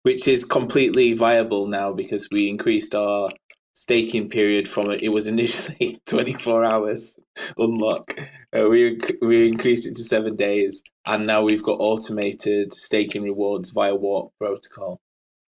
which 0.05 0.29
is 0.29 0.45
completely 0.45 1.15
viable 1.15 1.69
now 1.69 1.93
because 1.93 2.29
we 2.33 2.49
increased 2.49 2.95
our 2.97 3.31
staking 3.75 4.31
period 4.31 4.69
from 4.69 4.91
it. 4.91 5.09
Was 5.11 5.29
initially 5.29 5.99
24 6.07 6.65
hours 6.65 7.19
unlock. 7.59 8.17
Uh, 8.57 8.69
we 8.71 9.01
we 9.23 9.49
increased 9.49 9.87
it 9.87 9.97
to 9.97 10.05
seven 10.05 10.37
days, 10.37 10.83
and 11.07 11.27
now 11.27 11.43
we've 11.43 11.65
got 11.65 11.81
automated 11.81 12.73
staking 12.75 13.25
rewards 13.25 13.71
via 13.71 13.97
Warp 13.97 14.33
protocol. 14.41 15.01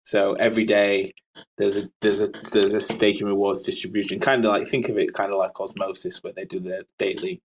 So 0.03 0.33
every 0.35 0.65
day 0.65 1.13
there's 1.57 1.77
a 1.77 1.89
there's 2.01 2.21
a 2.21 2.29
there's 2.53 2.75
a 2.75 2.81
staking 2.81 3.27
rewards 3.27 3.63
distribution, 3.63 4.19
kind 4.19 4.45
of 4.45 4.51
like 4.51 4.67
think 4.67 4.89
of 4.89 4.97
it 4.97 5.13
kind 5.13 5.31
of 5.33 5.39
like 5.39 5.59
Osmosis, 5.61 6.23
where 6.23 6.33
they 6.33 6.45
do 6.45 6.59
their 6.61 6.83
daily 6.99 7.41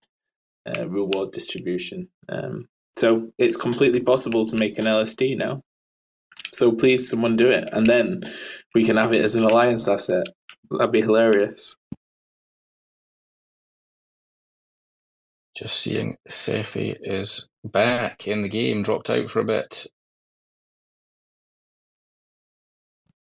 uh, 0.67 0.87
reward 0.89 1.31
distribution. 1.33 2.09
Um, 2.29 2.67
so 2.97 3.31
it's 3.39 3.57
completely 3.57 4.01
possible 4.01 4.45
to 4.47 4.55
make 4.57 4.79
an 4.79 4.85
LSD 4.85 5.37
now. 5.37 5.63
So 6.53 6.71
please, 6.71 7.09
someone 7.09 7.35
do 7.35 7.49
it, 7.49 7.69
and 7.71 7.87
then 7.87 8.23
we 8.75 8.83
can 8.83 8.97
have 8.97 9.13
it 9.13 9.23
as 9.23 9.35
an 9.35 9.43
alliance 9.43 9.87
asset. 9.87 10.27
That'd 10.69 10.91
be 10.91 11.01
hilarious. 11.01 11.75
Just 15.55 15.79
seeing 15.79 16.17
Cephii 16.27 16.95
is 17.01 17.49
back 17.63 18.27
in 18.27 18.41
the 18.41 18.49
game, 18.49 18.83
dropped 18.83 19.09
out 19.09 19.29
for 19.29 19.41
a 19.41 19.45
bit. 19.45 19.87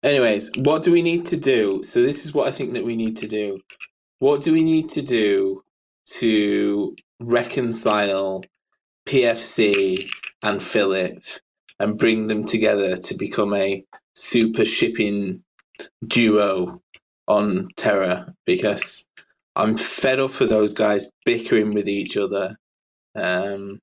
Anyways, 0.03 0.51
what 0.57 0.83
do 0.83 0.91
we 0.91 1.01
need 1.01 1.25
to 1.27 1.37
do? 1.37 1.81
So 1.83 2.01
this 2.01 2.25
is 2.25 2.33
what 2.33 2.47
I 2.47 2.51
think 2.51 2.73
that 2.73 2.85
we 2.85 2.95
need 2.95 3.15
to 3.17 3.27
do. 3.27 3.59
What 4.19 4.41
do 4.43 4.53
we 4.53 4.63
need 4.63 4.89
to 4.89 5.01
do 5.01 5.63
to 6.19 6.95
reconcile 7.19 8.43
PFC 9.07 10.07
and 10.43 10.61
Philip 10.61 11.23
and 11.79 11.97
bring 11.97 12.27
them 12.27 12.45
together 12.45 12.95
to 12.95 13.15
become 13.15 13.53
a 13.53 13.83
super 14.15 14.65
shipping 14.65 15.43
duo 16.07 16.81
on 17.27 17.67
Terra 17.75 18.33
because 18.45 19.07
I'm 19.55 19.75
fed 19.77 20.19
up 20.19 20.31
for 20.31 20.45
those 20.45 20.73
guys 20.73 21.09
bickering 21.25 21.73
with 21.73 21.87
each 21.87 22.17
other. 22.17 22.57
Um, 23.15 23.79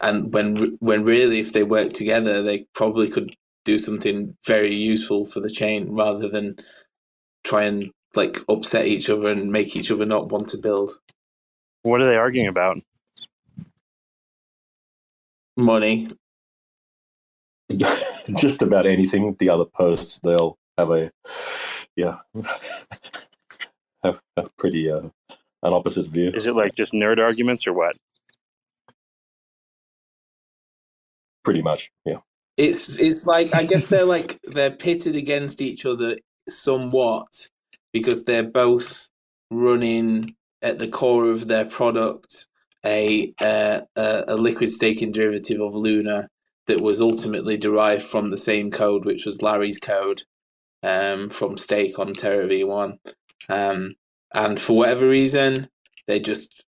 and 0.00 0.32
when 0.32 0.74
when 0.78 1.04
really, 1.04 1.40
if 1.40 1.52
they 1.52 1.64
work 1.64 1.92
together, 1.92 2.42
they 2.42 2.66
probably 2.74 3.08
could 3.08 3.34
do 3.64 3.78
something 3.78 4.36
very 4.46 4.74
useful 4.74 5.24
for 5.24 5.40
the 5.40 5.50
chain 5.50 5.90
rather 5.90 6.28
than 6.28 6.56
try 7.44 7.64
and 7.64 7.90
like 8.14 8.38
upset 8.48 8.86
each 8.86 9.10
other 9.10 9.28
and 9.28 9.52
make 9.52 9.76
each 9.76 9.90
other 9.90 10.06
not 10.06 10.30
want 10.30 10.48
to 10.48 10.58
build. 10.58 10.90
What 11.82 12.00
are 12.00 12.08
they 12.08 12.16
arguing 12.16 12.48
about? 12.48 12.78
Money. 15.56 16.08
Just 18.36 18.62
about 18.62 18.86
anything. 18.86 19.36
The 19.38 19.50
other 19.50 19.64
posts, 19.64 20.20
they'll 20.22 20.58
have 20.76 20.90
a 20.90 21.10
yeah, 21.96 22.18
have 24.02 24.20
a 24.36 24.48
pretty 24.56 24.90
uh, 24.90 25.00
an 25.62 25.72
opposite 25.72 26.06
view. 26.06 26.30
Is 26.34 26.46
it 26.46 26.54
like 26.54 26.74
just 26.74 26.92
nerd 26.92 27.18
arguments 27.18 27.66
or 27.66 27.72
what? 27.72 27.96
Pretty 31.42 31.62
much, 31.62 31.90
yeah. 32.04 32.18
It's 32.56 32.98
it's 32.98 33.26
like 33.26 33.54
I 33.54 33.64
guess 33.64 33.86
they're 33.86 34.04
like 34.04 34.38
they're 34.44 34.70
pitted 34.70 35.16
against 35.16 35.60
each 35.60 35.84
other 35.84 36.18
somewhat 36.48 37.48
because 37.92 38.24
they're 38.24 38.42
both 38.42 39.08
running 39.50 40.34
at 40.62 40.78
the 40.78 40.88
core 40.88 41.30
of 41.30 41.48
their 41.48 41.64
product 41.64 42.46
a 42.84 43.32
uh, 43.40 43.80
a, 43.96 44.24
a 44.28 44.36
liquid 44.36 44.70
staking 44.70 45.12
derivative 45.12 45.60
of 45.60 45.74
Luna 45.74 46.28
that 46.68 46.82
was 46.82 47.02
ultimately 47.02 47.58
derived 47.58 48.04
from 48.04 48.30
the 48.30 48.38
same 48.38 48.72
code, 48.72 49.06
which 49.06 49.26
was 49.26 49.42
Larry's 49.42 49.78
code 49.78 50.24
um, 50.84 51.30
from 51.30 51.58
Steak 51.58 51.98
on 52.00 52.14
Terra 52.14 52.48
V1. 52.48 52.98
Um, 53.50 53.96
and 54.34 54.60
for 54.60 54.76
whatever 54.78 55.08
reason, 55.08 55.68
they 56.08 56.20
just 56.20 56.64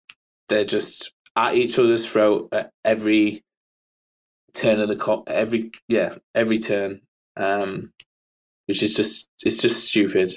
they're 0.50 0.66
just 0.66 1.14
at 1.36 1.56
each 1.56 1.80
other's 1.80 2.06
throat 2.06 2.50
at 2.54 2.72
every 2.86 3.44
turn 4.54 4.80
of 4.82 4.90
the 4.90 4.98
co- 4.98 5.24
every 5.28 5.72
yeah 5.88 6.16
every 6.36 6.60
turn, 6.60 7.02
um, 7.38 7.94
which 8.68 8.84
is 8.84 8.96
just 8.96 9.30
it's 9.44 9.60
just 9.62 9.86
stupid. 9.86 10.34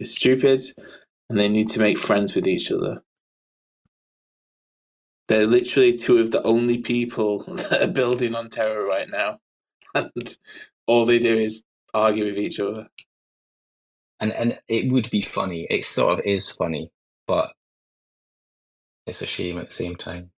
It's 0.00 0.12
stupid, 0.12 0.62
and 1.30 1.38
they 1.38 1.48
need 1.48 1.70
to 1.70 1.80
make 1.80 1.98
friends 1.98 2.34
with 2.34 2.46
each 2.48 2.72
other. 2.72 3.02
They're 5.32 5.46
literally 5.46 5.94
two 5.94 6.18
of 6.18 6.30
the 6.30 6.42
only 6.42 6.80
people 6.80 7.38
that 7.70 7.82
are 7.82 7.86
building 7.90 8.34
on 8.34 8.50
Terra 8.50 8.84
right 8.84 9.08
now, 9.08 9.38
and 9.94 10.10
all 10.86 11.06
they 11.06 11.18
do 11.18 11.34
is 11.38 11.64
argue 11.94 12.26
with 12.26 12.36
each 12.36 12.60
other. 12.60 12.88
And 14.20 14.30
and 14.34 14.58
it 14.68 14.92
would 14.92 15.10
be 15.10 15.22
funny. 15.22 15.66
It 15.70 15.86
sort 15.86 16.18
of 16.18 16.26
is 16.26 16.50
funny, 16.50 16.90
but 17.26 17.50
it's 19.06 19.22
a 19.22 19.26
shame 19.26 19.56
at 19.58 19.68
the 19.68 19.72
same 19.74 19.96
time. 19.96 20.32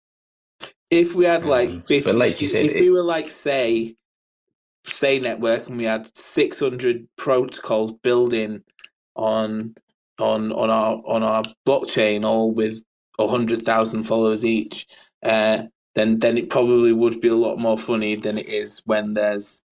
If 0.91 1.15
we 1.15 1.25
had 1.25 1.43
like 1.43 1.69
Um, 1.69 1.79
50, 1.79 2.01
but 2.11 2.15
like 2.15 2.39
you 2.39 2.45
said, 2.47 2.65
if 2.67 2.75
it- 2.75 2.81
we 2.81 2.91
were 2.91 3.03
like 3.03 3.29
say, 3.29 3.95
Sei 4.85 5.17
network, 5.19 5.69
and 5.69 5.77
we 5.77 5.85
had 5.85 6.15
six 6.15 6.59
hundred 6.59 7.07
protocols 7.17 7.91
building 7.91 8.63
on 9.15 9.75
on 10.19 10.51
on 10.51 10.69
our 10.69 11.01
on 11.07 11.23
our 11.23 11.41
blockchain, 11.67 12.25
all 12.25 12.51
with 12.51 12.83
hundred 13.19 13.63
thousand 13.63 14.03
followers 14.03 14.45
each, 14.45 14.87
uh, 15.23 15.63
then 15.95 16.19
then 16.19 16.37
it 16.37 16.49
probably 16.49 16.93
would 16.93 17.21
be 17.21 17.27
a 17.27 17.35
lot 17.35 17.59
more 17.59 17.77
funny 17.77 18.15
than 18.15 18.37
it 18.37 18.47
is 18.47 18.81
when 18.85 19.13
there's 19.13 19.63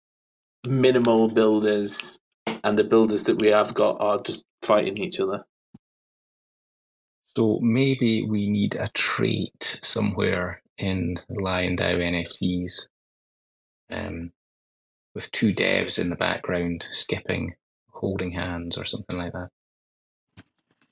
minimal 0.68 1.28
builders, 1.28 2.20
and 2.64 2.78
the 2.78 2.84
builders 2.84 3.24
that 3.24 3.40
we 3.40 3.48
have 3.48 3.74
got 3.74 4.00
are 4.00 4.22
just 4.22 4.46
fighting 4.62 4.98
each 4.98 5.20
other. 5.20 5.44
So 7.36 7.60
maybe 7.62 8.24
we 8.28 8.50
need 8.50 8.76
a 8.76 8.90
trait 8.90 9.80
somewhere 9.84 10.62
in 10.78 11.18
Lion 11.30 11.78
DAO 11.78 11.98
NFTs, 11.98 12.88
um, 13.90 14.32
with 15.16 15.32
two 15.32 15.54
devs 15.54 15.98
in 15.98 16.10
the 16.10 16.16
background 16.16 16.86
skipping, 16.94 17.56
holding 17.90 18.32
hands, 18.34 18.78
or 18.78 18.84
something 18.84 19.18
like 19.18 19.32
that. 19.34 19.50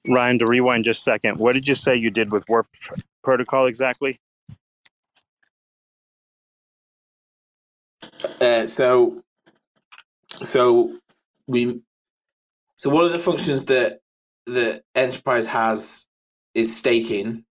Ryan, 0.07 0.39
to 0.39 0.47
rewind 0.47 0.85
just 0.85 1.01
a 1.01 1.03
second, 1.03 1.37
what 1.39 1.53
did 1.53 1.67
you 1.67 1.75
say 1.75 1.95
you 1.95 2.11
did 2.11 2.31
with 2.31 2.45
Warp 2.49 2.67
Protocol 3.23 3.67
exactly? 3.67 4.19
Uh, 8.41 8.67
so, 8.67 9.23
so 10.43 10.97
we, 11.47 11.81
so 12.77 12.91
one 12.91 13.05
of 13.05 13.13
the 13.13 13.19
functions 13.19 13.65
that 13.67 14.01
the 14.47 14.83
enterprise 14.95 15.47
has 15.47 16.07
is 16.55 16.77
staking, 16.77 17.45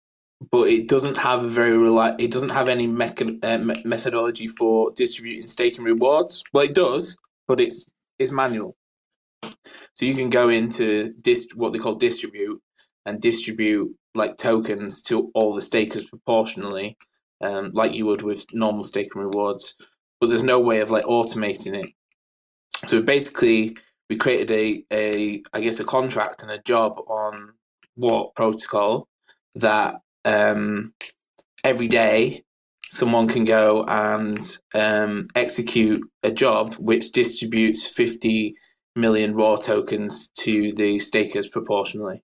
but 0.52 0.68
it 0.70 0.88
doesn't 0.88 1.18
have 1.18 1.44
a 1.44 1.48
very 1.48 1.76
reli- 1.78 2.20
It 2.20 2.32
doesn't 2.32 2.50
have 2.50 2.68
any 2.70 2.88
mecha- 2.88 3.44
uh, 3.44 3.58
me- 3.58 3.82
methodology 3.86 4.48
for 4.48 4.92
distributing 4.92 5.48
staking 5.48 5.84
rewards. 5.84 6.44
Well, 6.54 6.64
it 6.64 6.74
does, 6.74 7.18
but 7.48 7.60
it's 7.60 7.86
it's 8.20 8.32
manual. 8.32 8.77
So 9.94 10.06
you 10.06 10.14
can 10.14 10.30
go 10.30 10.48
into 10.48 11.14
what 11.54 11.72
they 11.72 11.78
call 11.78 11.94
distribute 11.94 12.60
and 13.06 13.20
distribute 13.20 13.94
like 14.14 14.36
tokens 14.36 15.02
to 15.02 15.30
all 15.34 15.54
the 15.54 15.62
stakers 15.62 16.06
proportionally, 16.06 16.96
um, 17.40 17.70
like 17.74 17.94
you 17.94 18.06
would 18.06 18.22
with 18.22 18.46
normal 18.52 18.84
staking 18.84 19.22
rewards 19.22 19.74
but 20.20 20.28
there's 20.28 20.42
no 20.42 20.58
way 20.60 20.80
of 20.80 20.90
like 20.90 21.04
automating 21.04 21.84
it. 21.84 21.92
So 22.86 23.02
basically, 23.02 23.76
we 24.08 24.16
created 24.16 24.50
a, 24.50 24.84
a 24.92 25.42
I 25.52 25.60
guess 25.60 25.80
a 25.80 25.84
contract 25.84 26.42
and 26.42 26.50
a 26.50 26.62
job 26.62 27.00
on 27.08 27.52
Warp 27.96 28.34
Protocol 28.34 29.08
that 29.56 29.96
um, 30.24 30.94
every 31.64 31.88
day 31.88 32.42
someone 32.84 33.28
can 33.28 33.44
go 33.44 33.84
and 33.86 34.58
um, 34.74 35.28
execute 35.34 36.00
a 36.22 36.30
job 36.30 36.74
which 36.76 37.12
distributes 37.12 37.86
50 37.86 38.54
million 38.96 39.34
Roar 39.34 39.58
tokens 39.58 40.28
to 40.38 40.72
the 40.72 40.98
stakers 40.98 41.48
proportionally. 41.48 42.22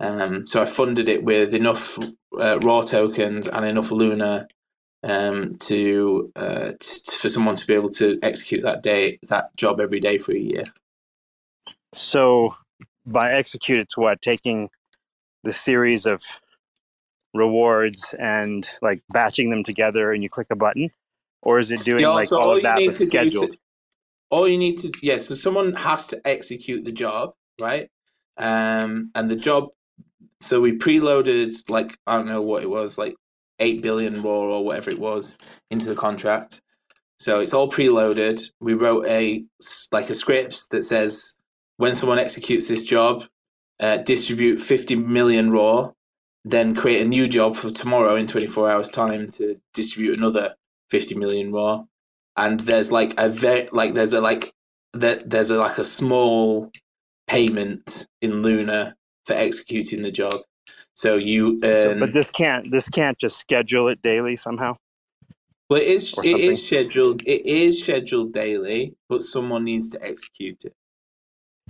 Um, 0.00 0.46
so 0.46 0.62
I 0.62 0.64
funded 0.64 1.08
it 1.08 1.24
with 1.24 1.54
enough 1.54 1.98
uh, 2.38 2.58
Roar 2.60 2.84
tokens 2.84 3.48
and 3.48 3.66
enough 3.66 3.90
Luna 3.90 4.48
um, 5.02 5.56
to 5.58 6.32
uh, 6.36 6.72
t- 6.80 7.16
for 7.16 7.28
someone 7.28 7.56
to 7.56 7.66
be 7.66 7.74
able 7.74 7.88
to 7.90 8.18
execute 8.22 8.62
that 8.64 8.82
day 8.82 9.18
that 9.28 9.54
job 9.56 9.80
every 9.80 10.00
day 10.00 10.18
for 10.18 10.32
a 10.32 10.38
year. 10.38 10.64
So, 11.92 12.56
by 13.06 13.32
execute, 13.32 13.78
it's 13.78 13.96
what 13.96 14.22
taking 14.22 14.70
the 15.44 15.52
series 15.52 16.06
of 16.06 16.22
rewards 17.34 18.14
and 18.18 18.68
like 18.82 19.02
batching 19.10 19.50
them 19.50 19.62
together, 19.62 20.12
and 20.12 20.22
you 20.22 20.28
click 20.28 20.48
a 20.50 20.56
button, 20.56 20.90
or 21.42 21.58
is 21.58 21.72
it 21.72 21.84
doing 21.84 22.02
Yeah, 22.02 22.08
like 22.08 22.28
so 22.28 22.38
all 22.38 22.56
of 22.56 22.62
that 22.62 22.82
but 22.86 22.96
scheduled? 22.96 23.52
to- 23.52 23.58
all 24.30 24.48
you 24.48 24.58
need 24.58 24.78
to 24.78 24.92
yeah, 25.02 25.18
so 25.18 25.34
someone 25.34 25.72
has 25.74 26.06
to 26.08 26.20
execute 26.26 26.84
the 26.84 26.92
job, 26.92 27.32
right? 27.60 27.88
Um, 28.38 29.10
and 29.14 29.30
the 29.30 29.36
job. 29.36 29.68
So 30.40 30.60
we 30.60 30.78
preloaded 30.78 31.68
like 31.70 31.96
I 32.06 32.16
don't 32.16 32.26
know 32.26 32.42
what 32.42 32.62
it 32.62 32.70
was 32.70 32.98
like 32.98 33.14
eight 33.58 33.82
billion 33.82 34.22
Roar 34.22 34.48
or 34.48 34.64
whatever 34.64 34.90
it 34.90 34.98
was 34.98 35.36
into 35.70 35.86
the 35.86 35.94
contract. 35.94 36.62
So 37.18 37.40
it's 37.40 37.52
all 37.52 37.70
preloaded. 37.70 38.42
We 38.60 38.74
wrote 38.74 39.06
a 39.06 39.44
like 39.92 40.10
a 40.10 40.14
script 40.14 40.70
that 40.70 40.84
says 40.84 41.36
when 41.76 41.94
someone 41.94 42.18
executes 42.18 42.68
this 42.68 42.82
job, 42.82 43.24
uh, 43.80 43.98
distribute 43.98 44.60
50 44.60 44.96
million 44.96 45.50
Roar, 45.50 45.94
then 46.44 46.74
create 46.74 47.02
a 47.02 47.08
new 47.08 47.28
job 47.28 47.56
for 47.56 47.70
tomorrow 47.70 48.16
in 48.16 48.26
24 48.26 48.70
hours 48.70 48.88
time 48.88 49.28
to 49.28 49.60
distribute 49.74 50.18
another 50.18 50.54
50 50.90 51.16
million 51.16 51.52
Roar. 51.52 51.86
And 52.40 52.58
there's 52.60 52.90
like 52.90 53.12
a 53.18 53.28
very 53.28 53.68
like 53.70 53.92
there's 53.94 54.14
a 54.14 54.20
like 54.20 54.52
that 54.94 55.28
there's 55.28 55.50
a 55.50 55.58
like 55.58 55.78
a 55.78 55.84
small 55.84 56.72
payment 57.28 58.06
in 58.22 58.42
Luna 58.42 58.96
for 59.26 59.34
executing 59.34 60.00
the 60.00 60.10
job. 60.10 60.40
So 60.94 61.16
you 61.16 61.60
earn, 61.62 61.98
so, 61.98 62.00
but 62.00 62.12
this 62.12 62.30
can't 62.30 62.70
this 62.70 62.88
can't 62.88 63.18
just 63.18 63.38
schedule 63.38 63.88
it 63.88 64.00
daily 64.02 64.36
somehow. 64.36 64.76
Well, 65.68 65.80
it 65.80 65.86
is 65.86 66.14
it 66.24 66.38
is 66.38 66.66
scheduled 66.66 67.22
it 67.26 67.46
is 67.46 67.82
scheduled 67.82 68.32
daily, 68.32 68.94
but 69.08 69.22
someone 69.22 69.64
needs 69.64 69.90
to 69.90 70.02
execute 70.02 70.64
it. 70.64 70.72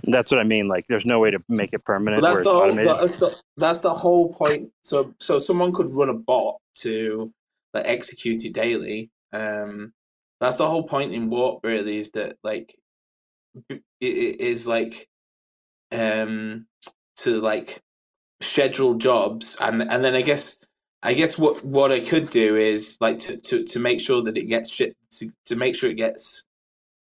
That's 0.03 0.31
what 0.31 0.39
I 0.39 0.43
mean. 0.43 0.67
Like, 0.67 0.87
there's 0.87 1.05
no 1.05 1.19
way 1.19 1.31
to 1.31 1.39
make 1.47 1.73
it 1.73 1.83
permanent. 1.85 2.23
Well, 2.23 2.33
that's, 2.33 2.43
the 2.43 2.51
whole, 2.51 2.73
that's, 2.73 3.15
the, 3.17 3.35
that's 3.57 3.77
the 3.79 3.93
whole 3.93 4.33
point. 4.33 4.71
So, 4.83 5.13
so 5.19 5.37
someone 5.37 5.71
could 5.73 5.93
run 5.93 6.09
a 6.09 6.13
bot 6.13 6.57
to 6.77 7.31
like 7.73 7.85
execute 7.85 8.43
it 8.43 8.53
daily. 8.53 9.11
Um, 9.31 9.93
that's 10.41 10.57
the 10.57 10.67
whole 10.67 10.83
point 10.83 11.13
in 11.13 11.29
warp. 11.29 11.61
Really, 11.63 11.97
is 11.99 12.11
that 12.11 12.37
like 12.43 12.75
it, 13.69 13.81
is 14.01 14.67
like 14.67 15.07
um 15.93 16.67
to 17.17 17.39
like 17.41 17.81
schedule 18.41 18.95
jobs 18.95 19.55
and 19.61 19.83
and 19.83 20.03
then 20.03 20.15
I 20.15 20.21
guess 20.21 20.59
I 21.03 21.13
guess 21.13 21.37
what 21.37 21.63
what 21.63 21.91
I 21.91 21.99
could 22.01 22.29
do 22.29 22.55
is 22.57 22.97
like 23.01 23.19
to 23.19 23.37
to, 23.37 23.63
to 23.63 23.79
make 23.79 24.01
sure 24.01 24.23
that 24.23 24.37
it 24.37 24.45
gets 24.45 24.71
shit 24.71 24.95
to, 25.11 25.29
to 25.45 25.55
make 25.55 25.75
sure 25.75 25.89
it 25.89 25.95
gets 25.95 26.45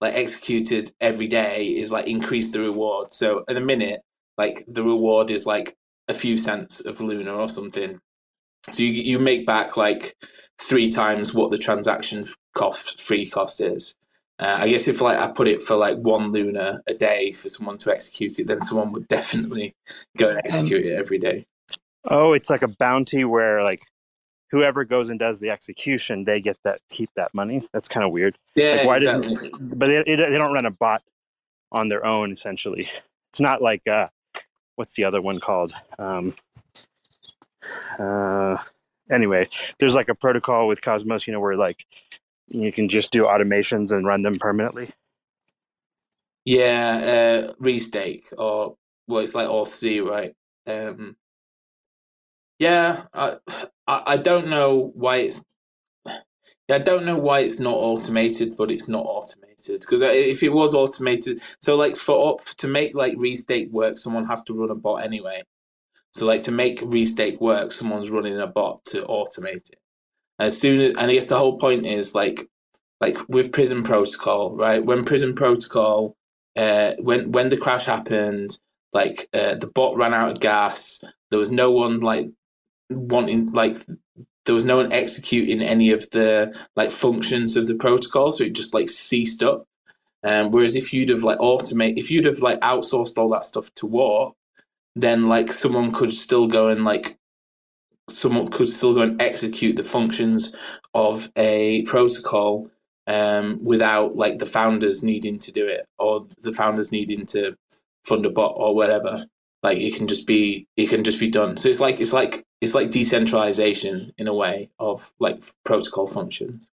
like 0.00 0.14
executed 0.14 0.92
every 1.00 1.28
day 1.28 1.66
is 1.68 1.92
like 1.92 2.08
increase 2.08 2.52
the 2.52 2.60
reward. 2.60 3.12
So 3.12 3.44
at 3.48 3.54
the 3.54 3.60
minute, 3.60 4.00
like 4.36 4.64
the 4.68 4.82
reward 4.82 5.30
is 5.30 5.46
like 5.46 5.76
a 6.08 6.14
few 6.14 6.36
cents 6.36 6.80
of 6.80 7.00
Luna 7.00 7.34
or 7.34 7.48
something. 7.48 8.00
So 8.70 8.82
you 8.82 8.90
you 8.90 9.18
make 9.18 9.46
back 9.46 9.76
like 9.76 10.16
three 10.60 10.88
times 10.88 11.34
what 11.34 11.50
the 11.50 11.58
transaction 11.58 12.26
cost 12.54 13.00
free 13.00 13.28
cost 13.28 13.60
is. 13.60 13.96
Uh, 14.38 14.58
I 14.60 14.68
guess 14.68 14.88
if 14.88 15.00
like 15.00 15.18
I 15.18 15.28
put 15.28 15.48
it 15.48 15.62
for 15.62 15.76
like 15.76 15.98
one 15.98 16.32
Luna 16.32 16.80
a 16.86 16.94
day 16.94 17.32
for 17.32 17.48
someone 17.48 17.78
to 17.78 17.92
execute 17.92 18.38
it, 18.38 18.46
then 18.46 18.60
someone 18.60 18.92
would 18.92 19.08
definitely 19.08 19.74
go 20.16 20.28
and 20.28 20.38
execute 20.38 20.84
um, 20.84 20.92
it 20.92 20.94
every 20.94 21.18
day. 21.18 21.46
Oh, 22.04 22.32
it's 22.32 22.50
like 22.50 22.62
a 22.62 22.68
bounty 22.68 23.24
where 23.24 23.62
like 23.62 23.80
whoever 24.50 24.84
goes 24.84 25.10
and 25.10 25.18
does 25.18 25.40
the 25.40 25.50
execution, 25.50 26.24
they 26.24 26.40
get 26.40 26.56
that 26.64 26.80
keep 26.88 27.10
that 27.16 27.34
money. 27.34 27.66
That's 27.72 27.88
kind 27.88 28.04
of 28.06 28.12
weird. 28.12 28.36
Yeah, 28.54 28.76
like, 28.76 28.86
why 28.86 28.96
exactly. 28.96 29.36
Didn't, 29.36 29.78
but 29.78 29.86
they, 29.86 30.02
they 30.04 30.16
don't 30.16 30.52
run 30.52 30.66
a 30.66 30.70
bot 30.70 31.02
on 31.72 31.88
their 31.88 32.04
own. 32.04 32.32
Essentially, 32.32 32.88
it's 33.30 33.40
not 33.40 33.62
like 33.62 33.86
uh, 33.86 34.08
what's 34.76 34.94
the 34.94 35.04
other 35.04 35.20
one 35.20 35.40
called? 35.40 35.72
Um, 35.98 36.34
uh, 37.98 38.56
anyway, 39.10 39.48
there's 39.78 39.94
like 39.94 40.08
a 40.08 40.14
protocol 40.14 40.66
with 40.66 40.82
Cosmos, 40.82 41.26
you 41.26 41.32
know, 41.32 41.40
where 41.40 41.56
like 41.56 41.86
you 42.48 42.72
can 42.72 42.88
just 42.88 43.10
do 43.10 43.24
automations 43.24 43.90
and 43.90 44.06
run 44.06 44.22
them 44.22 44.38
permanently. 44.38 44.90
Yeah, 46.44 47.48
uh, 47.50 47.52
restake 47.62 48.32
or 48.36 48.76
well, 49.06 49.20
it's 49.20 49.34
like 49.34 49.48
Authz, 49.48 50.04
right? 50.08 50.34
Um, 50.66 51.16
yeah, 52.58 53.04
I, 53.14 53.36
I 53.86 54.16
don't 54.16 54.48
know 54.48 54.92
why 54.94 55.18
it's. 55.18 55.44
I 56.70 56.78
don't 56.78 57.04
know 57.04 57.18
why 57.18 57.40
it's 57.40 57.60
not 57.60 57.74
automated, 57.74 58.56
but 58.56 58.70
it's 58.70 58.88
not 58.88 59.04
automated 59.04 59.80
because 59.80 60.00
if 60.00 60.42
it 60.42 60.48
was 60.48 60.74
automated, 60.74 61.42
so 61.60 61.76
like 61.76 61.96
for 61.96 62.38
to 62.38 62.66
make 62.66 62.94
like 62.94 63.14
restake 63.16 63.70
work, 63.70 63.98
someone 63.98 64.26
has 64.26 64.42
to 64.44 64.54
run 64.54 64.70
a 64.70 64.74
bot 64.74 65.04
anyway. 65.04 65.42
So 66.12 66.26
like 66.26 66.42
to 66.44 66.50
make 66.50 66.80
restake 66.80 67.40
work, 67.40 67.72
someone's 67.72 68.10
running 68.10 68.38
a 68.38 68.46
bot 68.46 68.84
to 68.86 69.02
automate 69.02 69.70
it. 69.70 69.78
As 70.38 70.58
soon 70.58 70.80
as, 70.80 70.90
and 70.90 71.10
I 71.10 71.14
guess 71.14 71.26
the 71.26 71.38
whole 71.38 71.58
point 71.58 71.86
is 71.86 72.14
like, 72.14 72.48
like 73.00 73.16
with 73.28 73.52
Prism 73.52 73.82
Protocol, 73.82 74.54
right? 74.56 74.84
When 74.84 75.04
Prism 75.04 75.34
Protocol, 75.34 76.16
uh, 76.56 76.92
when 76.98 77.32
when 77.32 77.48
the 77.48 77.56
crash 77.56 77.84
happened, 77.84 78.58
like 78.92 79.28
uh, 79.32 79.54
the 79.54 79.66
bot 79.66 79.96
ran 79.96 80.14
out 80.14 80.30
of 80.32 80.40
gas. 80.40 81.02
There 81.30 81.38
was 81.38 81.50
no 81.50 81.70
one 81.70 82.00
like 82.00 82.28
wanting 82.90 83.50
like 83.52 83.76
there 84.44 84.54
was 84.54 84.64
no 84.64 84.76
one 84.76 84.92
executing 84.92 85.62
any 85.62 85.92
of 85.92 86.08
the 86.10 86.54
like 86.76 86.90
functions 86.90 87.56
of 87.56 87.66
the 87.66 87.74
protocol, 87.74 88.32
so 88.32 88.44
it 88.44 88.52
just 88.52 88.74
like 88.74 88.88
ceased 88.88 89.42
up. 89.42 89.66
Um, 90.24 90.50
whereas 90.50 90.76
if 90.76 90.92
you'd 90.92 91.08
have 91.08 91.24
like 91.24 91.38
automate, 91.38 91.98
if 91.98 92.10
you'd 92.10 92.26
have 92.26 92.40
like 92.40 92.60
outsourced 92.60 93.18
all 93.18 93.30
that 93.30 93.44
stuff 93.44 93.72
to 93.76 93.86
Warp, 93.86 94.34
then 94.94 95.28
like 95.28 95.52
someone 95.52 95.92
could 95.92 96.12
still 96.12 96.46
go 96.46 96.68
and 96.68 96.84
like 96.84 97.16
someone 98.08 98.48
could 98.48 98.68
still 98.68 98.94
go 98.94 99.02
and 99.02 99.20
execute 99.20 99.76
the 99.76 99.82
functions 99.82 100.54
of 100.94 101.30
a 101.36 101.82
protocol 101.82 102.70
um, 103.06 103.58
without 103.62 104.16
like 104.16 104.38
the 104.38 104.46
founders 104.46 105.02
needing 105.02 105.38
to 105.38 105.52
do 105.52 105.66
it 105.66 105.86
or 105.98 106.26
the 106.42 106.52
founders 106.52 106.92
needing 106.92 107.26
to 107.26 107.56
fund 108.04 108.26
a 108.26 108.30
bot 108.30 108.54
or 108.56 108.74
whatever. 108.74 109.26
Like 109.62 109.78
it 109.78 109.94
can 109.94 110.08
just 110.08 110.26
be 110.26 110.66
it 110.76 110.88
can 110.88 111.04
just 111.04 111.20
be 111.20 111.28
done. 111.28 111.56
So 111.56 111.68
it's 111.68 111.80
like 111.80 112.00
it's 112.00 112.12
like 112.12 112.44
it's 112.60 112.74
like 112.74 112.90
decentralization 112.90 114.12
in 114.18 114.26
a 114.28 114.34
way 114.34 114.70
of 114.78 115.12
like 115.20 115.40
protocol 115.64 116.06
functions. 116.06 116.70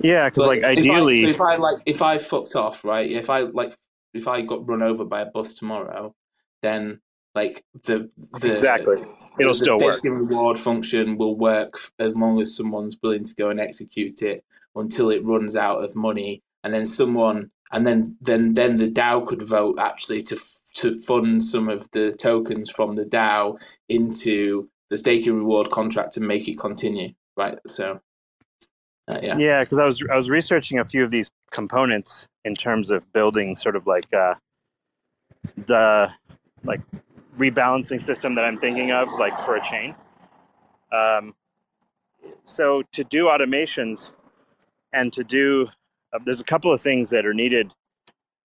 Yeah, 0.00 0.28
because 0.28 0.46
like 0.46 0.62
ideally, 0.62 1.24
if 1.24 1.26
I, 1.26 1.32
so 1.32 1.34
if 1.34 1.40
I 1.40 1.56
like 1.56 1.82
if 1.86 2.02
I 2.02 2.18
fucked 2.18 2.54
off, 2.54 2.84
right? 2.84 3.10
If 3.10 3.28
I 3.28 3.40
like 3.40 3.72
if 4.14 4.28
I 4.28 4.42
got 4.42 4.68
run 4.68 4.82
over 4.82 5.04
by 5.04 5.20
a 5.20 5.26
bus 5.26 5.54
tomorrow, 5.54 6.14
then 6.62 7.00
like 7.34 7.64
the 7.84 8.10
the 8.40 8.48
exactly 8.48 9.04
it'll 9.38 9.52
the 9.52 9.58
still 9.58 9.78
work. 9.78 10.02
reward 10.04 10.58
function 10.58 11.16
will 11.16 11.36
work 11.36 11.78
as 11.98 12.16
long 12.16 12.40
as 12.40 12.56
someone's 12.56 12.98
willing 13.02 13.24
to 13.24 13.34
go 13.34 13.50
and 13.50 13.60
execute 13.60 14.22
it 14.22 14.44
until 14.74 15.10
it 15.10 15.24
runs 15.24 15.56
out 15.56 15.84
of 15.84 15.94
money, 15.96 16.42
and 16.64 16.72
then 16.72 16.86
someone 16.86 17.50
and 17.72 17.86
then 17.86 18.16
then 18.20 18.54
then 18.54 18.76
the 18.76 18.88
DAO 18.88 19.26
could 19.26 19.42
vote 19.42 19.78
actually 19.78 20.20
to 20.22 20.36
to 20.74 20.92
fund 20.92 21.42
some 21.42 21.68
of 21.68 21.90
the 21.92 22.12
tokens 22.12 22.70
from 22.70 22.94
the 22.96 23.04
DAO 23.04 23.60
into 23.88 24.68
the 24.90 24.96
staking 24.96 25.34
reward 25.34 25.70
contract 25.70 26.16
and 26.16 26.26
make 26.26 26.48
it 26.48 26.58
continue. 26.58 27.12
Right. 27.36 27.58
So. 27.66 28.00
Uh, 29.08 29.20
yeah. 29.22 29.38
Yeah, 29.38 29.64
because 29.64 29.78
I 29.78 29.86
was 29.86 30.02
I 30.10 30.14
was 30.14 30.28
researching 30.30 30.78
a 30.78 30.84
few 30.84 31.02
of 31.02 31.10
these 31.10 31.30
components 31.50 32.28
in 32.44 32.54
terms 32.54 32.90
of 32.90 33.10
building 33.12 33.56
sort 33.56 33.76
of 33.76 33.86
like 33.86 34.12
uh, 34.12 34.34
the 35.66 36.10
like 36.64 36.80
rebalancing 37.38 38.00
system 38.02 38.34
that 38.34 38.44
I'm 38.44 38.58
thinking 38.58 38.90
of, 38.90 39.08
like 39.18 39.38
for 39.40 39.56
a 39.56 39.62
chain. 39.62 39.94
Um, 40.92 41.34
so 42.44 42.82
to 42.92 43.04
do 43.04 43.26
automations 43.26 44.12
and 44.92 45.12
to 45.12 45.24
do 45.24 45.66
uh, 46.12 46.18
there's 46.24 46.40
a 46.40 46.44
couple 46.44 46.72
of 46.72 46.80
things 46.80 47.10
that 47.10 47.26
are 47.26 47.34
needed 47.34 47.74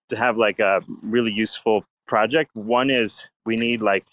to 0.09 0.17
have 0.17 0.37
like 0.37 0.59
a 0.59 0.81
really 1.01 1.31
useful 1.31 1.83
project. 2.07 2.51
One 2.55 2.89
is 2.89 3.29
we 3.45 3.55
need 3.55 3.81
like 3.81 4.05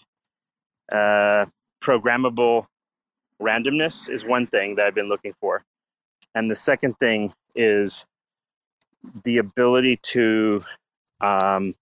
uh, 0.91 1.45
programmable 1.81 2.67
randomness 3.41 4.09
is 4.09 4.25
one 4.25 4.47
thing 4.47 4.75
that 4.75 4.85
I've 4.85 4.95
been 4.95 5.09
looking 5.09 5.33
for, 5.39 5.63
and 6.35 6.49
the 6.49 6.55
second 6.55 6.97
thing 6.99 7.33
is 7.55 8.05
the 9.23 9.37
ability 9.37 9.97
to 10.03 10.61
um, 11.21 11.73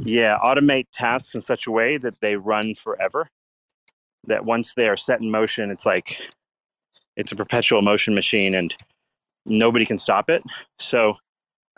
yeah 0.00 0.38
automate 0.44 0.86
tasks 0.92 1.34
in 1.34 1.42
such 1.42 1.66
a 1.66 1.70
way 1.70 1.96
that 1.96 2.20
they 2.20 2.36
run 2.36 2.74
forever 2.74 3.28
that 4.26 4.44
once 4.44 4.74
they 4.74 4.88
are 4.88 4.96
set 4.96 5.20
in 5.20 5.30
motion 5.30 5.70
it's 5.70 5.86
like 5.86 6.18
it's 7.16 7.32
a 7.32 7.36
perpetual 7.36 7.82
motion 7.82 8.14
machine 8.14 8.54
and 8.54 8.74
nobody 9.44 9.84
can 9.84 9.98
stop 9.98 10.30
it. 10.30 10.42
So 10.78 11.14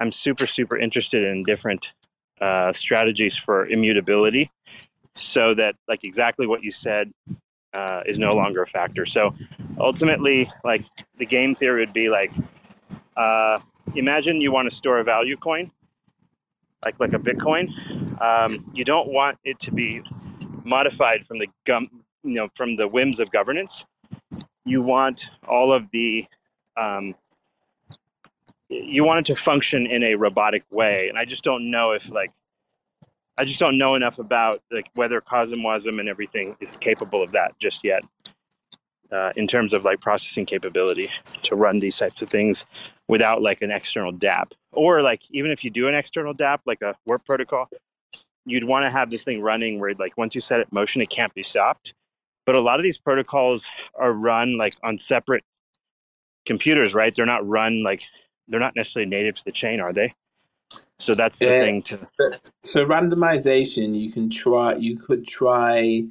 I'm 0.01 0.13
super, 0.13 0.47
super 0.47 0.79
interested 0.79 1.25
in 1.25 1.43
different 1.43 1.95
uh, 2.41 2.73
strategies 2.73 3.37
for 3.37 3.67
immutability 3.67 4.51
so 5.15 5.55
that, 5.55 5.77
like, 5.89 6.05
exactly 6.05 6.47
what 6.47 6.63
you 6.63 6.71
said 6.71 7.13
uh, 7.75 8.03
is 8.07 8.19
no 8.19 8.31
longer 8.31 8.63
a 8.63 8.67
factor. 8.67 9.05
So 9.05 9.35
ultimately, 9.79 10.49
like, 10.65 10.85
the 11.19 11.27
game 11.27 11.55
theory 11.55 11.81
would 11.81 11.93
be 11.93 12.09
like, 12.09 12.33
uh, 13.17 13.59
imagine 13.95 14.41
you 14.41 14.53
want 14.53 14.71
to 14.71 14.75
store 14.75 14.99
a 14.99 15.05
value 15.05 15.37
coin, 15.37 15.71
like 16.85 16.99
like 17.01 17.13
a 17.13 17.19
Bitcoin. 17.19 17.69
Um, 18.21 18.71
you 18.73 18.85
don't 18.85 19.09
want 19.09 19.39
it 19.45 19.59
to 19.61 19.73
be 19.73 20.03
modified 20.65 21.25
from 21.27 21.39
the 21.39 21.49
gum, 21.65 21.89
you 22.23 22.35
know, 22.35 22.49
from 22.55 22.77
the 22.77 22.89
whims 22.89 23.21
of 23.21 23.31
governance. 23.31 23.85
You 24.65 24.83
want 24.83 25.29
all 25.47 25.73
of 25.73 25.91
the 25.91 26.25
um, 26.77 27.15
you 28.69 29.05
want 29.05 29.21
it 29.21 29.35
to 29.35 29.41
function 29.41 29.87
in 29.87 30.03
a 30.03 30.15
robotic 30.15 30.65
way 30.71 31.09
and 31.09 31.19
i 31.19 31.25
just 31.25 31.45
don't 31.45 31.71
know 31.71 31.93
if 31.93 32.11
like 32.11 32.33
i 33.39 33.45
just 33.45 33.59
don't 33.59 33.79
know 33.79 33.95
enough 33.95 34.19
about 34.19 34.63
like 34.71 34.87
whether 34.95 35.21
CosmWasm 35.21 36.01
and 36.01 36.09
everything 36.09 36.57
is 36.61 36.77
capable 36.77 37.23
of 37.23 37.33
that 37.33 37.53
just 37.59 37.85
yet 37.85 38.03
uh, 39.13 39.33
in 39.37 39.47
terms 39.47 39.73
of 39.73 39.85
like 39.85 40.01
processing 40.01 40.45
capability 40.45 41.11
to 41.43 41.55
run 41.55 41.79
these 41.79 41.97
types 41.97 42.23
of 42.23 42.29
things 42.29 42.67
without 43.09 43.43
like 43.43 43.63
an 43.63 43.71
external 43.71 44.13
DAP 44.13 44.55
Or 44.73 45.03
like 45.03 45.23
even 45.31 45.51
if 45.51 45.65
you 45.65 45.71
do 45.71 45.89
an 45.89 45.95
external 45.95 46.33
DAP 46.35 46.63
like 46.67 46.83
a 46.83 46.95
warp 47.07 47.25
protocol, 47.25 47.69
you'd 48.45 48.65
want 48.65 48.85
to 48.85 48.91
have 48.91 49.11
this 49.11 49.25
thing 49.25 49.41
running 49.41 49.79
where 49.79 49.95
like 49.95 50.17
once 50.17 50.35
you 50.35 50.41
set 50.41 50.61
it 50.61 50.73
motion, 50.73 51.01
it 51.01 51.11
can't 51.11 51.33
be 51.35 51.43
stopped. 51.43 51.95
But 52.47 52.57
a 52.57 52.61
lot 52.61 52.79
of 52.79 52.83
these 52.83 52.99
protocols 52.99 53.69
are 53.95 54.13
run 54.13 54.57
like 54.57 54.75
on 54.83 54.99
separate 54.99 55.45
computers, 56.45 56.95
right? 56.95 57.15
They're 57.15 57.25
not 57.25 57.47
run 57.47 57.83
like 57.83 58.03
they're 58.49 58.61
not 58.61 58.77
necessarily 58.77 59.09
native 59.09 59.37
to 59.37 59.45
the 59.45 59.53
chain, 59.53 59.81
are 59.81 59.93
they? 59.93 60.13
So 60.99 61.15
that's 61.15 61.39
the 61.39 61.47
Yeah. 61.47 61.61
thing 61.61 61.83
to 61.85 61.99
So 62.63 62.87
randomization, 62.87 63.99
you 63.99 64.11
can 64.13 64.31
try. 64.31 64.75
You 64.77 64.97
could 64.99 65.27
try. 65.27 66.05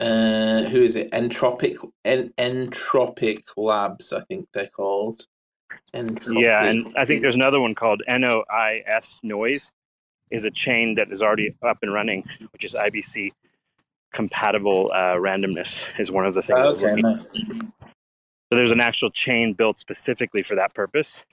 Uh, 0.00 0.64
who 0.64 0.82
is 0.82 0.96
it? 0.96 1.10
Entropic. 1.12 1.76
En- 2.04 2.32
Entropic 2.38 3.44
Labs, 3.56 4.12
I 4.12 4.20
think 4.22 4.48
they're 4.52 4.68
called. 4.68 5.26
Entropic. 5.94 6.40
Yeah, 6.42 6.64
and 6.64 6.92
I 6.96 7.04
think 7.04 7.22
there's 7.22 7.34
another 7.34 7.60
one 7.60 7.74
called 7.74 8.02
NOIS 8.08 9.20
Noise, 9.22 9.72
is 10.30 10.44
a 10.44 10.50
chain 10.50 10.94
that 10.96 11.10
is 11.12 11.22
already 11.22 11.54
up 11.62 11.78
and 11.82 11.92
running, 11.92 12.24
which 12.52 12.64
is 12.64 12.74
IBC 12.74 13.30
compatible 14.12 14.90
uh, 14.92 15.14
randomness 15.16 15.84
is 15.98 16.10
one 16.10 16.26
of 16.26 16.34
the 16.34 16.42
things. 16.42 16.82
Okay, 16.82 17.00
nice. 17.00 17.32
So 17.36 18.56
there's 18.56 18.72
an 18.72 18.80
actual 18.80 19.10
chain 19.10 19.52
built 19.52 19.78
specifically 19.78 20.42
for 20.42 20.56
that 20.56 20.74
purpose. 20.74 21.24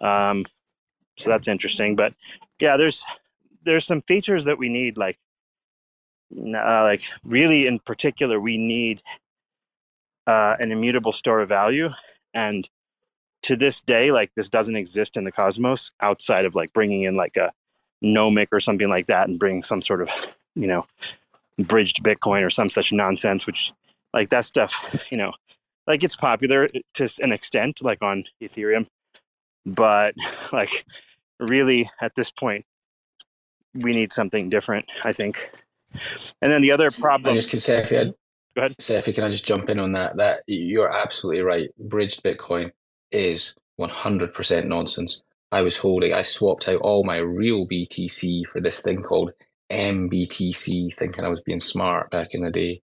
Um, 0.00 0.44
so 1.18 1.30
that's 1.30 1.48
interesting. 1.48 1.96
But 1.96 2.14
yeah, 2.60 2.76
there's 2.76 3.04
there's 3.64 3.86
some 3.86 4.02
features 4.02 4.44
that 4.46 4.58
we 4.58 4.68
need, 4.68 4.96
like 4.96 5.18
uh, 6.36 6.82
like 6.82 7.02
really 7.24 7.66
in 7.66 7.78
particular, 7.78 8.40
we 8.40 8.56
need 8.56 9.02
uh, 10.26 10.56
an 10.58 10.72
immutable 10.72 11.12
store 11.12 11.40
of 11.40 11.48
value, 11.48 11.90
and 12.34 12.68
to 13.42 13.56
this 13.56 13.80
day, 13.80 14.12
like 14.12 14.30
this 14.36 14.48
doesn't 14.48 14.76
exist 14.76 15.16
in 15.16 15.24
the 15.24 15.32
cosmos 15.32 15.90
outside 16.00 16.44
of 16.44 16.54
like 16.54 16.72
bringing 16.72 17.02
in 17.02 17.16
like 17.16 17.36
a 17.36 17.52
nomic 18.04 18.48
or 18.52 18.60
something 18.60 18.88
like 18.88 19.06
that, 19.06 19.28
and 19.28 19.38
bring 19.38 19.62
some 19.62 19.82
sort 19.82 20.02
of 20.02 20.10
you 20.54 20.66
know 20.66 20.86
bridged 21.58 22.02
Bitcoin 22.02 22.44
or 22.44 22.50
some 22.50 22.70
such 22.70 22.92
nonsense, 22.92 23.46
which 23.46 23.72
like 24.12 24.30
that 24.30 24.44
stuff, 24.44 25.04
you 25.10 25.18
know, 25.18 25.32
like 25.86 26.04
it's 26.04 26.16
popular 26.16 26.68
to 26.94 27.08
an 27.20 27.32
extent, 27.32 27.82
like 27.82 28.02
on 28.02 28.24
Ethereum, 28.42 28.86
but 29.64 30.14
like 30.52 30.84
really 31.38 31.88
at 32.00 32.14
this 32.14 32.30
point, 32.30 32.64
we 33.74 33.92
need 33.92 34.12
something 34.12 34.48
different, 34.48 34.86
I 35.04 35.12
think. 35.12 35.50
And 36.40 36.50
then 36.50 36.62
the 36.62 36.72
other 36.72 36.88
I 36.88 37.00
problem, 37.00 37.34
just 37.34 37.50
can 37.50 37.60
say 37.60 37.78
if 37.82 37.90
you 37.90 38.14
Go 38.54 38.60
ahead. 38.60 38.74
Cephii, 38.80 39.14
can 39.14 39.24
I 39.24 39.30
just 39.30 39.46
jump 39.46 39.68
in 39.70 39.78
on 39.78 39.92
that? 39.92 40.16
That 40.16 40.42
you're 40.46 40.90
absolutely 40.90 41.42
right. 41.42 41.70
Bridged 41.78 42.22
Bitcoin 42.22 42.72
is 43.10 43.54
100% 43.80 44.66
nonsense. 44.66 45.22
I 45.50 45.62
was 45.62 45.78
holding, 45.78 46.12
I 46.12 46.22
swapped 46.22 46.68
out 46.68 46.80
all 46.80 47.04
my 47.04 47.16
real 47.16 47.66
BTC 47.66 48.46
for 48.46 48.60
this 48.60 48.80
thing 48.80 49.02
called 49.02 49.32
MBTC, 49.70 50.94
thinking 50.94 51.24
I 51.24 51.28
was 51.28 51.40
being 51.40 51.60
smart 51.60 52.10
back 52.10 52.28
in 52.32 52.42
the 52.42 52.50
day. 52.50 52.82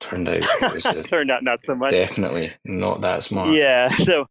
Turned 0.00 0.28
out 0.28 0.38
it 0.38 0.74
was 0.74 0.86
uh, 0.86 1.02
turned 1.04 1.30
out 1.30 1.42
not 1.42 1.64
so 1.64 1.74
much. 1.74 1.90
definitely 1.90 2.50
not 2.64 3.02
that 3.02 3.22
smart. 3.22 3.52
Yeah. 3.52 3.88
So, 3.88 4.26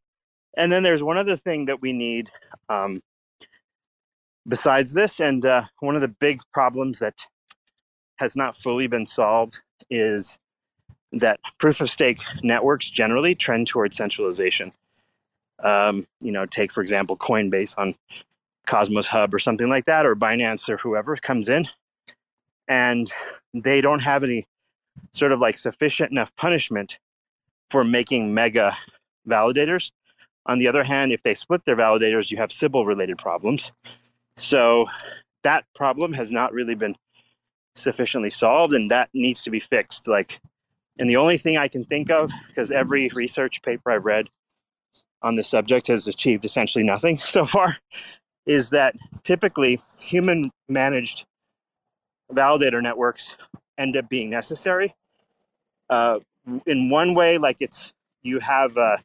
and 0.60 0.72
then 0.72 0.84
there's 0.84 1.01
one 1.01 1.18
other 1.18 1.38
thing 1.38 1.66
that 1.66 1.82
we 1.82 1.93
need 1.93 2.30
um, 2.68 3.01
besides 4.45 4.93
this, 4.93 5.22
and 5.22 5.45
uh, 5.45 5.64
one 5.80 5.95
of 5.95 6.01
the 6.01 6.10
big 6.10 6.41
problems 6.53 6.99
that 6.99 7.16
has 8.18 8.36
not 8.36 8.57
fully 8.57 8.86
been 8.86 9.05
solved 9.05 9.62
is 9.89 10.38
that 11.14 11.39
proof 11.60 11.80
of 11.80 11.89
stake 11.89 12.20
networks 12.43 12.89
generally 12.89 13.34
trend 13.34 13.68
towards 13.68 13.95
centralization. 13.95 14.74
Um, 15.64 16.05
you 16.20 16.32
know, 16.32 16.45
take 16.45 16.74
for 16.74 16.82
example 16.82 17.16
Coinbase 17.16 17.76
on 17.78 17.95
Cosmos 18.68 19.07
Hub 19.07 19.34
or 19.34 19.39
something 19.39 19.70
like 19.70 19.86
that, 19.86 20.05
or 20.05 20.14
Binance 20.14 20.68
or 20.68 20.78
whoever 20.78 21.16
comes 21.16 21.47
in, 21.47 21.68
and 22.68 23.10
they 23.53 23.80
don't 23.80 24.01
have 24.01 24.26
any 24.26 24.45
sort 25.14 25.32
of 25.32 25.39
like 25.39 25.57
sufficient 25.57 26.12
enough 26.12 26.36
punishment 26.36 26.99
for 27.70 27.86
making 27.86 28.34
mega 28.34 28.76
validators. 29.26 29.91
On 30.46 30.60
the 30.60 30.68
other 30.68 30.84
hand, 30.84 31.12
if 31.12 31.22
they 31.22 31.34
split 31.34 31.66
their 31.66 31.76
validators, 31.76 32.32
you 32.32 32.38
have 32.38 32.52
Sybil 32.52 32.86
related 32.86 33.18
problems. 33.18 33.72
So 34.36 34.86
that 35.44 35.66
problem 35.76 36.14
has 36.14 36.32
not 36.32 36.54
really 36.54 36.76
been 36.76 36.96
sufficiently 37.76 38.30
solved, 38.30 38.74
and 38.74 38.90
that 38.92 39.10
needs 39.14 39.44
to 39.44 39.52
be 39.52 39.60
fixed. 39.60 40.08
Like, 40.08 40.40
and 40.98 41.10
the 41.10 41.18
only 41.18 41.38
thing 41.38 41.58
I 41.58 41.68
can 41.68 41.84
think 41.84 42.10
of, 42.10 42.32
because 42.48 42.72
every 42.72 43.10
research 43.14 43.62
paper 43.62 43.92
I've 43.92 44.06
read 44.06 44.30
on 45.22 45.36
the 45.36 45.44
subject 45.44 45.88
has 45.88 46.08
achieved 46.08 46.46
essentially 46.46 46.84
nothing 46.84 47.18
so 47.18 47.46
far, 47.46 47.76
is 48.46 48.70
that 48.72 48.96
typically 49.24 49.80
human 50.02 50.52
managed 50.68 51.26
validator 52.32 52.82
networks 52.82 53.38
end 53.78 53.98
up 53.98 54.10
being 54.10 54.30
necessary. 54.30 54.94
Uh, 55.90 56.20
in 56.66 56.90
one 56.90 57.16
way, 57.16 57.38
like 57.38 57.58
it's 57.60 57.94
you 58.22 58.40
have 58.40 58.78
uh, 58.78 58.98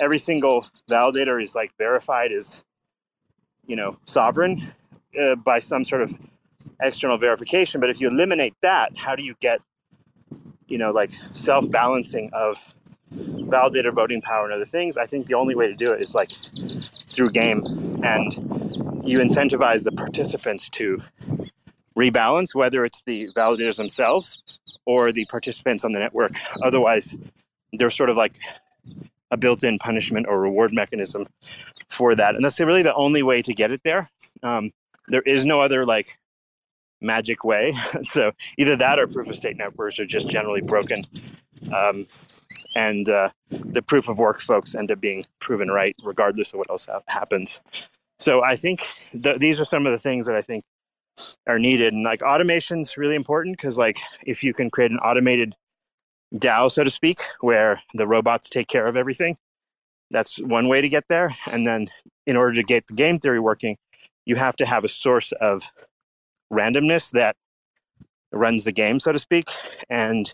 every 0.00 0.18
single 0.18 0.66
validator 0.90 1.42
is 1.42 1.54
like 1.54 1.72
verified 1.78 2.32
as 2.32 2.64
you 3.66 3.76
know 3.76 3.96
sovereign 4.06 4.60
uh, 5.20 5.36
by 5.36 5.58
some 5.58 5.84
sort 5.84 6.02
of 6.02 6.12
external 6.80 7.18
verification. 7.18 7.80
But 7.80 7.90
if 7.90 8.00
you 8.00 8.08
eliminate 8.08 8.54
that, 8.62 8.96
how 8.96 9.16
do 9.16 9.24
you 9.24 9.34
get 9.40 9.60
you 10.66 10.78
know 10.78 10.90
like 10.90 11.10
self 11.32 11.70
balancing 11.70 12.30
of 12.32 12.56
validator 13.12 13.92
voting 13.92 14.22
power 14.22 14.44
and 14.44 14.52
other 14.52 14.64
things? 14.64 14.96
I 14.96 15.06
think 15.06 15.26
the 15.26 15.34
only 15.34 15.54
way 15.54 15.66
to 15.66 15.74
do 15.74 15.92
it 15.92 16.00
is 16.00 16.14
like 16.14 16.30
through 17.08 17.30
game, 17.30 17.60
and 18.02 18.32
you 19.06 19.18
incentivize 19.18 19.84
the 19.84 19.92
participants 19.92 20.70
to 20.70 21.00
rebalance, 21.96 22.54
whether 22.54 22.84
it's 22.84 23.02
the 23.02 23.28
validators 23.36 23.76
themselves 23.76 24.42
or 24.86 25.12
the 25.12 25.24
participants 25.26 25.84
on 25.84 25.92
the 25.92 25.98
network. 25.98 26.32
Otherwise, 26.62 27.16
they're 27.72 27.90
sort 27.90 28.10
of 28.10 28.16
like 28.16 28.36
a 29.30 29.36
built-in 29.36 29.78
punishment 29.78 30.26
or 30.28 30.40
reward 30.40 30.72
mechanism 30.72 31.26
for 31.88 32.14
that, 32.14 32.34
and 32.34 32.44
that's 32.44 32.60
really 32.60 32.82
the 32.82 32.94
only 32.94 33.22
way 33.22 33.42
to 33.42 33.54
get 33.54 33.70
it 33.70 33.80
there. 33.84 34.10
Um, 34.42 34.70
there 35.08 35.22
is 35.22 35.44
no 35.44 35.60
other 35.60 35.84
like 35.84 36.18
magic 37.00 37.44
way. 37.44 37.72
so 38.02 38.32
either 38.58 38.76
that 38.76 38.98
or 38.98 39.06
proof 39.06 39.28
of 39.28 39.36
stake 39.36 39.56
networks 39.56 39.98
are 39.98 40.06
just 40.06 40.28
generally 40.28 40.60
broken, 40.60 41.04
um, 41.74 42.06
and 42.74 43.08
uh, 43.08 43.30
the 43.50 43.82
proof 43.82 44.08
of 44.08 44.18
work 44.18 44.40
folks 44.40 44.74
end 44.74 44.90
up 44.90 45.00
being 45.00 45.24
proven 45.40 45.70
right 45.70 45.94
regardless 46.02 46.52
of 46.52 46.58
what 46.58 46.70
else 46.70 46.86
ha- 46.86 47.00
happens. 47.06 47.60
So 48.18 48.42
I 48.42 48.56
think 48.56 48.82
th- 49.22 49.38
these 49.38 49.60
are 49.60 49.64
some 49.64 49.86
of 49.86 49.92
the 49.92 49.98
things 49.98 50.26
that 50.26 50.36
I 50.36 50.42
think 50.42 50.64
are 51.46 51.58
needed, 51.58 51.92
and 51.92 52.02
like 52.02 52.22
automation's 52.22 52.96
really 52.96 53.14
important 53.14 53.56
because 53.56 53.78
like 53.78 53.98
if 54.26 54.44
you 54.44 54.54
can 54.54 54.70
create 54.70 54.90
an 54.90 54.98
automated 54.98 55.56
DAO, 56.34 56.70
so 56.70 56.84
to 56.84 56.90
speak, 56.90 57.20
where 57.40 57.82
the 57.94 58.06
robots 58.06 58.48
take 58.48 58.68
care 58.68 58.86
of 58.86 58.96
everything. 58.96 59.36
That's 60.10 60.38
one 60.38 60.68
way 60.68 60.80
to 60.80 60.88
get 60.88 61.04
there. 61.08 61.28
And 61.50 61.66
then, 61.66 61.88
in 62.26 62.36
order 62.36 62.54
to 62.54 62.62
get 62.62 62.86
the 62.86 62.94
game 62.94 63.18
theory 63.18 63.40
working, 63.40 63.76
you 64.26 64.36
have 64.36 64.56
to 64.56 64.66
have 64.66 64.84
a 64.84 64.88
source 64.88 65.32
of 65.40 65.62
randomness 66.52 67.10
that 67.12 67.36
runs 68.32 68.64
the 68.64 68.72
game, 68.72 69.00
so 69.00 69.12
to 69.12 69.18
speak. 69.18 69.48
And 69.88 70.32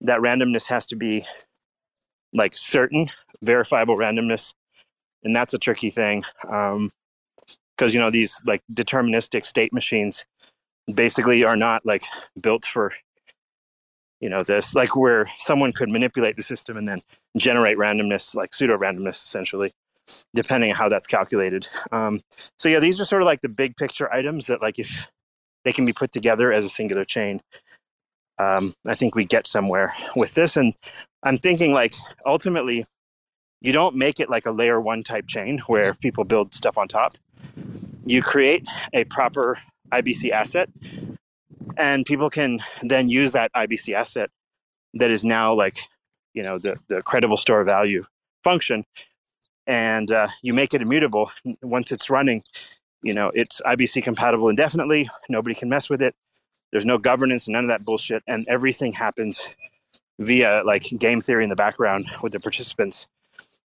that 0.00 0.20
randomness 0.20 0.68
has 0.68 0.86
to 0.86 0.96
be 0.96 1.24
like 2.32 2.54
certain, 2.54 3.06
verifiable 3.42 3.96
randomness. 3.96 4.54
And 5.24 5.34
that's 5.34 5.54
a 5.54 5.58
tricky 5.58 5.90
thing. 5.90 6.24
Um, 6.48 6.90
because 7.76 7.94
you 7.94 8.00
know 8.00 8.10
these 8.10 8.40
like 8.46 8.62
deterministic 8.72 9.44
state 9.44 9.72
machines 9.72 10.24
basically 10.94 11.42
are 11.42 11.56
not 11.56 11.84
like 11.84 12.04
built 12.40 12.64
for 12.64 12.92
you 14.22 14.30
know 14.30 14.42
this 14.42 14.74
like 14.74 14.96
where 14.96 15.26
someone 15.38 15.72
could 15.72 15.90
manipulate 15.90 16.36
the 16.36 16.42
system 16.42 16.78
and 16.78 16.88
then 16.88 17.02
generate 17.36 17.76
randomness 17.76 18.34
like 18.34 18.54
pseudo 18.54 18.78
randomness 18.78 19.24
essentially 19.24 19.72
depending 20.34 20.70
on 20.70 20.76
how 20.76 20.88
that's 20.88 21.06
calculated. 21.06 21.68
Um, 21.92 22.22
so 22.58 22.68
yeah 22.70 22.80
these 22.80 23.00
are 23.00 23.04
sort 23.04 23.22
of 23.22 23.26
like 23.26 23.42
the 23.42 23.50
big 23.50 23.76
picture 23.76 24.12
items 24.12 24.46
that 24.46 24.62
like 24.62 24.78
if 24.78 25.10
they 25.64 25.72
can 25.72 25.84
be 25.84 25.92
put 25.92 26.12
together 26.12 26.52
as 26.52 26.64
a 26.64 26.68
singular 26.68 27.04
chain 27.04 27.40
um, 28.38 28.74
i 28.86 28.94
think 28.94 29.14
we 29.14 29.24
get 29.24 29.46
somewhere 29.46 29.94
with 30.16 30.34
this. 30.34 30.56
And 30.56 30.74
i'm 31.24 31.36
thinking 31.36 31.72
like 31.72 31.94
ultimately 32.26 32.86
you 33.60 33.72
don't 33.72 33.96
make 33.96 34.20
it 34.20 34.30
like 34.30 34.46
a 34.46 34.50
layer 34.50 34.80
one 34.80 35.04
type 35.04 35.26
chain 35.28 35.58
where 35.66 35.94
people 35.94 36.24
build 36.24 36.52
stuff 36.52 36.76
on 36.76 36.88
top. 36.88 37.16
You 38.04 38.22
create 38.22 38.68
a 38.92 39.04
proper 39.04 39.58
ibc 39.92 40.30
asset 40.30 40.68
and 41.76 42.04
people 42.06 42.30
can 42.30 42.58
then 42.82 43.08
use 43.08 43.32
that 43.32 43.52
IBC 43.54 43.94
asset 43.94 44.30
that 44.94 45.10
is 45.10 45.24
now 45.24 45.54
like 45.54 45.76
you 46.34 46.42
know 46.42 46.58
the 46.58 46.76
the 46.88 47.02
credible 47.02 47.36
store 47.36 47.64
value 47.64 48.04
function, 48.44 48.84
and 49.66 50.10
uh, 50.10 50.28
you 50.42 50.52
make 50.52 50.74
it 50.74 50.82
immutable 50.82 51.30
once 51.62 51.92
it's 51.92 52.10
running. 52.10 52.42
You 53.02 53.14
know 53.14 53.30
it's 53.34 53.60
IBC 53.62 54.02
compatible 54.02 54.48
indefinitely. 54.48 55.08
Nobody 55.28 55.54
can 55.54 55.68
mess 55.68 55.90
with 55.90 56.02
it. 56.02 56.14
There's 56.70 56.86
no 56.86 56.98
governance, 56.98 57.46
and 57.46 57.52
none 57.52 57.64
of 57.64 57.68
that 57.68 57.84
bullshit, 57.84 58.22
and 58.26 58.46
everything 58.48 58.92
happens 58.92 59.48
via 60.18 60.62
like 60.64 60.84
game 60.98 61.20
theory 61.20 61.44
in 61.44 61.50
the 61.50 61.56
background 61.56 62.06
with 62.22 62.32
the 62.32 62.40
participants, 62.40 63.06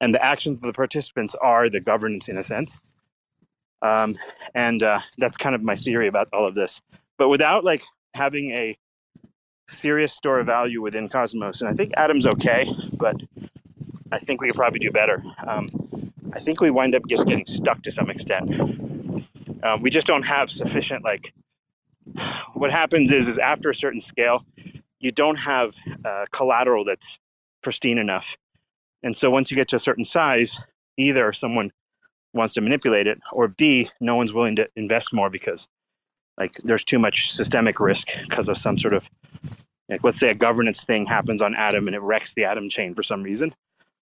and 0.00 0.14
the 0.14 0.24
actions 0.24 0.58
of 0.58 0.62
the 0.62 0.72
participants 0.72 1.34
are 1.42 1.68
the 1.68 1.80
governance 1.80 2.28
in 2.28 2.38
a 2.38 2.42
sense. 2.42 2.78
Um, 3.82 4.14
and 4.54 4.82
uh, 4.82 4.98
that's 5.18 5.36
kind 5.36 5.54
of 5.54 5.62
my 5.62 5.76
theory 5.76 6.08
about 6.08 6.28
all 6.32 6.46
of 6.46 6.54
this. 6.54 6.80
But 7.18 7.28
without 7.28 7.64
like 7.64 7.82
having 8.14 8.52
a 8.52 8.74
serious 9.68 10.12
store 10.12 10.40
of 10.40 10.46
value 10.46 10.80
within 10.82 11.08
Cosmos, 11.08 11.60
and 11.60 11.68
I 11.68 11.72
think 11.72 11.92
Atom's 11.96 12.26
okay, 12.26 12.68
but 12.92 13.16
I 14.12 14.18
think 14.18 14.40
we 14.40 14.48
could 14.48 14.56
probably 14.56 14.80
do 14.80 14.90
better. 14.90 15.22
Um, 15.46 15.66
I 16.32 16.40
think 16.40 16.60
we 16.60 16.70
wind 16.70 16.94
up 16.94 17.02
just 17.08 17.26
getting 17.26 17.46
stuck 17.46 17.82
to 17.82 17.90
some 17.90 18.10
extent. 18.10 18.60
Um, 19.62 19.82
we 19.82 19.90
just 19.90 20.06
don't 20.06 20.26
have 20.26 20.50
sufficient 20.50 21.04
like. 21.04 21.32
What 22.54 22.70
happens 22.70 23.10
is, 23.10 23.26
is 23.26 23.38
after 23.38 23.68
a 23.68 23.74
certain 23.74 24.00
scale, 24.00 24.44
you 25.00 25.10
don't 25.10 25.36
have 25.36 25.74
uh, 26.04 26.26
collateral 26.30 26.84
that's 26.84 27.18
pristine 27.62 27.98
enough, 27.98 28.36
and 29.02 29.16
so 29.16 29.30
once 29.30 29.50
you 29.50 29.56
get 29.56 29.68
to 29.68 29.76
a 29.76 29.80
certain 29.80 30.04
size, 30.04 30.60
either 30.96 31.32
someone 31.32 31.72
wants 32.32 32.54
to 32.54 32.60
manipulate 32.60 33.06
it, 33.06 33.18
or 33.32 33.48
B, 33.48 33.88
no 34.00 34.14
one's 34.14 34.32
willing 34.32 34.56
to 34.56 34.68
invest 34.76 35.12
more 35.12 35.30
because 35.30 35.66
like 36.38 36.52
there's 36.64 36.84
too 36.84 36.98
much 36.98 37.32
systemic 37.32 37.80
risk 37.80 38.08
because 38.22 38.48
of 38.48 38.58
some 38.58 38.78
sort 38.78 38.94
of 38.94 39.08
like 39.88 40.02
let's 40.04 40.18
say 40.18 40.30
a 40.30 40.34
governance 40.34 40.84
thing 40.84 41.06
happens 41.06 41.42
on 41.42 41.54
Atom 41.54 41.86
and 41.86 41.94
it 41.94 42.00
wrecks 42.00 42.34
the 42.34 42.44
Atom 42.44 42.68
chain 42.68 42.94
for 42.94 43.02
some 43.02 43.22
reason. 43.22 43.54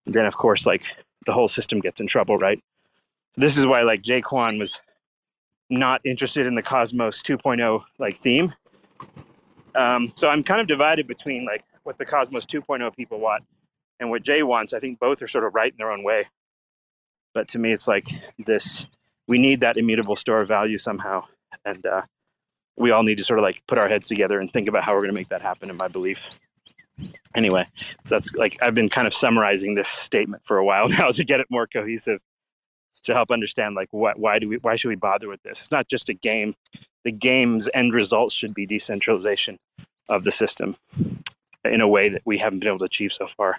Then 0.07 0.27
of 0.27 0.37
course 0.37 0.67
like 0.67 0.85
the 1.27 1.33
whole 1.33 1.49
system 1.49 1.81
gets 1.81 2.01
in 2.01 2.07
trouble, 2.07 2.39
right? 2.39 2.63
This 3.37 3.57
is 3.57 3.67
why 3.67 3.83
like 3.83 4.03
Jae 4.03 4.23
Kwon 4.23 4.59
was 4.59 4.81
not 5.71 6.01
interested 6.05 6.47
in 6.47 6.55
the 6.55 6.63
Cosmos 6.63 7.23
2.0 7.23 7.83
like 7.99 8.17
theme. 8.17 8.55
Um, 9.75 10.13
so 10.15 10.29
I'm 10.29 10.45
kind 10.45 10.61
of 10.61 10.67
divided 10.67 11.07
between 11.07 11.45
like 11.45 11.65
what 11.83 11.99
the 11.99 12.05
Cosmos 12.05 12.47
2.0 12.47 12.95
people 12.97 13.19
want 13.19 13.45
and 14.01 14.11
what 14.11 14.23
Jae 14.23 14.43
wants. 14.43 14.73
I 14.73 14.81
think 14.81 14.99
both 14.99 15.23
are 15.23 15.29
sort 15.29 15.45
of 15.45 15.55
right 15.55 15.73
in 15.73 15.79
their 15.79 15.91
own 15.91 16.05
way. 16.05 16.27
But 17.33 17.49
to 17.49 17.59
me, 17.59 17.73
it's 17.73 17.89
like 17.89 18.07
this: 18.39 18.87
we 19.27 19.39
need 19.39 19.61
that 19.61 19.77
immutable 19.77 20.15
store 20.15 20.41
of 20.41 20.49
value 20.49 20.79
somehow, 20.79 21.25
and 21.65 21.85
uh, 21.85 22.03
we 22.77 22.91
all 22.91 23.03
need 23.03 23.17
to 23.19 23.25
sort 23.25 23.39
of 23.39 23.43
like 23.43 23.63
put 23.67 23.79
our 23.79 23.89
heads 23.89 24.09
together 24.09 24.41
and 24.41 24.53
think 24.53 24.69
about 24.69 24.85
how 24.85 24.93
we're 24.93 25.01
going 25.01 25.11
to 25.11 25.15
make 25.15 25.29
that 25.29 25.43
happen. 25.43 25.71
In 25.71 25.77
my 25.77 25.89
belief. 25.89 26.31
Anyway, 27.35 27.67
so 28.07 28.15
that's 28.15 28.33
like 28.35 28.57
I've 28.63 28.75
been 28.75 28.89
kind 28.89 29.07
of 29.07 29.15
summarizing 29.15 29.75
this 29.75 29.89
statement 29.89 30.45
for 30.45 30.59
a 30.59 30.65
while 30.65 30.89
now 30.99 31.11
to 31.11 31.25
get 31.25 31.41
it 31.41 31.47
more 31.51 31.67
cohesive 31.67 32.21
to 33.05 33.15
help 33.15 33.31
understand 33.31 33.75
like 33.75 33.89
what 33.93 34.19
why 34.19 34.39
do 34.39 34.49
we 34.49 34.57
why 34.59 34.77
should 34.77 34.89
we 34.89 34.97
bother 34.97 35.29
with 35.29 35.43
this? 35.43 35.61
It's 35.61 35.71
not 35.71 35.89
just 35.89 36.09
a 36.09 36.15
game. 36.15 36.55
The 37.05 37.13
game's 37.13 37.69
end 37.75 37.93
result 37.93 38.33
should 38.33 38.55
be 38.55 38.67
decentralization 38.67 39.59
of 40.09 40.25
the 40.25 40.31
system 40.31 40.77
in 41.65 41.81
a 41.81 41.89
way 41.89 42.09
that 42.09 42.23
we 42.25 42.39
haven't 42.39 42.61
been 42.61 42.69
able 42.69 42.79
to 42.81 42.85
achieve 42.85 43.13
so 43.13 43.27
far. 43.27 43.59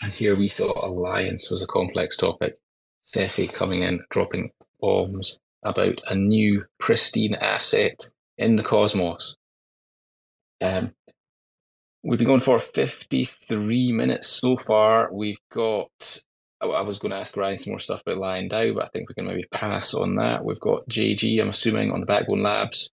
And 0.00 0.12
here 0.12 0.34
we 0.34 0.48
thought 0.48 0.82
alliance 0.82 1.50
was 1.50 1.62
a 1.62 1.66
complex 1.66 2.16
topic. 2.16 2.58
Cephii 3.04 3.48
coming 3.48 3.82
in, 3.82 4.04
dropping 4.10 4.50
bombs 4.80 5.38
about 5.62 6.00
a 6.06 6.14
new 6.14 6.64
pristine 6.78 7.34
asset 7.34 8.04
in 8.38 8.56
the 8.56 8.62
cosmos. 8.62 9.36
Um, 10.60 10.92
we've 12.02 12.18
been 12.18 12.28
going 12.28 12.40
for 12.40 12.58
53 12.58 13.92
minutes 13.92 14.28
so 14.28 14.56
far. 14.56 15.08
We've 15.12 15.40
got, 15.50 16.22
I 16.60 16.82
was 16.82 16.98
going 16.98 17.10
to 17.10 17.18
ask 17.18 17.36
Ryan 17.36 17.58
some 17.58 17.72
more 17.72 17.80
stuff 17.80 18.02
about 18.04 18.18
Lion 18.18 18.48
DAO, 18.48 18.74
but 18.74 18.84
I 18.84 18.88
think 18.88 19.08
we 19.08 19.14
can 19.14 19.26
maybe 19.26 19.44
pass 19.52 19.94
on 19.94 20.16
that. 20.16 20.44
We've 20.44 20.60
got 20.60 20.88
JG, 20.88 21.40
I'm 21.40 21.50
assuming, 21.50 21.92
on 21.92 22.00
the 22.00 22.06
Backbone 22.06 22.42
Labs 22.42 22.90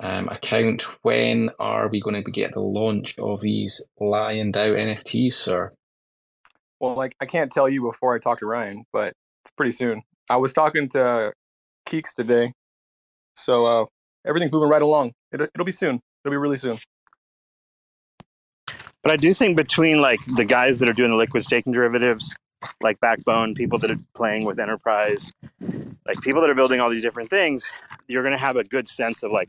um, 0.00 0.28
account. 0.28 0.82
When 1.02 1.50
are 1.58 1.88
we 1.88 2.00
going 2.00 2.22
to 2.22 2.30
get 2.30 2.52
the 2.52 2.60
launch 2.60 3.18
of 3.18 3.40
these 3.40 3.86
Lion 3.98 4.52
DAO 4.52 4.74
NFTs, 4.76 5.34
sir? 5.34 5.70
Well, 6.80 6.94
like 6.94 7.14
I 7.20 7.26
can't 7.26 7.52
tell 7.52 7.68
you 7.68 7.82
before 7.82 8.14
I 8.14 8.18
talk 8.18 8.38
to 8.38 8.46
Ryan, 8.46 8.84
but 8.92 9.12
it's 9.44 9.52
pretty 9.56 9.72
soon. 9.72 10.02
I 10.30 10.36
was 10.36 10.52
talking 10.52 10.88
to 10.90 11.32
Keeks 11.90 12.14
today, 12.14 12.52
so 13.36 13.66
uh, 13.66 13.84
everything's 14.24 14.52
moving 14.52 14.68
right 14.68 14.82
along. 14.82 15.12
It, 15.32 15.40
it'll 15.40 15.64
be 15.64 15.72
soon. 15.72 16.00
It'll 16.24 16.32
be 16.32 16.36
really 16.36 16.56
soon. 16.56 16.78
But 19.02 19.12
I 19.12 19.16
do 19.16 19.32
think 19.32 19.56
between 19.56 20.00
like 20.00 20.20
the 20.36 20.44
guys 20.44 20.78
that 20.78 20.88
are 20.88 20.92
doing 20.92 21.10
the 21.10 21.16
liquid 21.16 21.42
staking 21.42 21.72
derivatives, 21.72 22.36
like 22.82 23.00
Backbone, 23.00 23.54
people 23.54 23.78
that 23.78 23.90
are 23.90 23.98
playing 24.14 24.44
with 24.44 24.60
Enterprise, 24.60 25.32
like 26.06 26.20
people 26.22 26.40
that 26.42 26.50
are 26.50 26.54
building 26.54 26.80
all 26.80 26.90
these 26.90 27.02
different 27.02 27.30
things, 27.30 27.70
you're 28.08 28.22
going 28.22 28.34
to 28.34 28.38
have 28.38 28.56
a 28.56 28.64
good 28.64 28.86
sense 28.86 29.22
of 29.22 29.32
like 29.32 29.48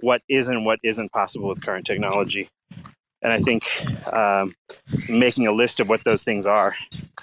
what 0.00 0.22
is 0.28 0.48
and 0.48 0.64
what 0.64 0.80
isn't 0.82 1.12
possible 1.12 1.48
with 1.48 1.62
current 1.62 1.86
technology. 1.86 2.48
And 3.22 3.32
I 3.32 3.40
think 3.40 3.64
um, 4.12 4.54
making 5.08 5.46
a 5.46 5.52
list 5.52 5.80
of 5.80 5.88
what 5.88 6.04
those 6.04 6.22
things 6.22 6.46
are 6.46 6.74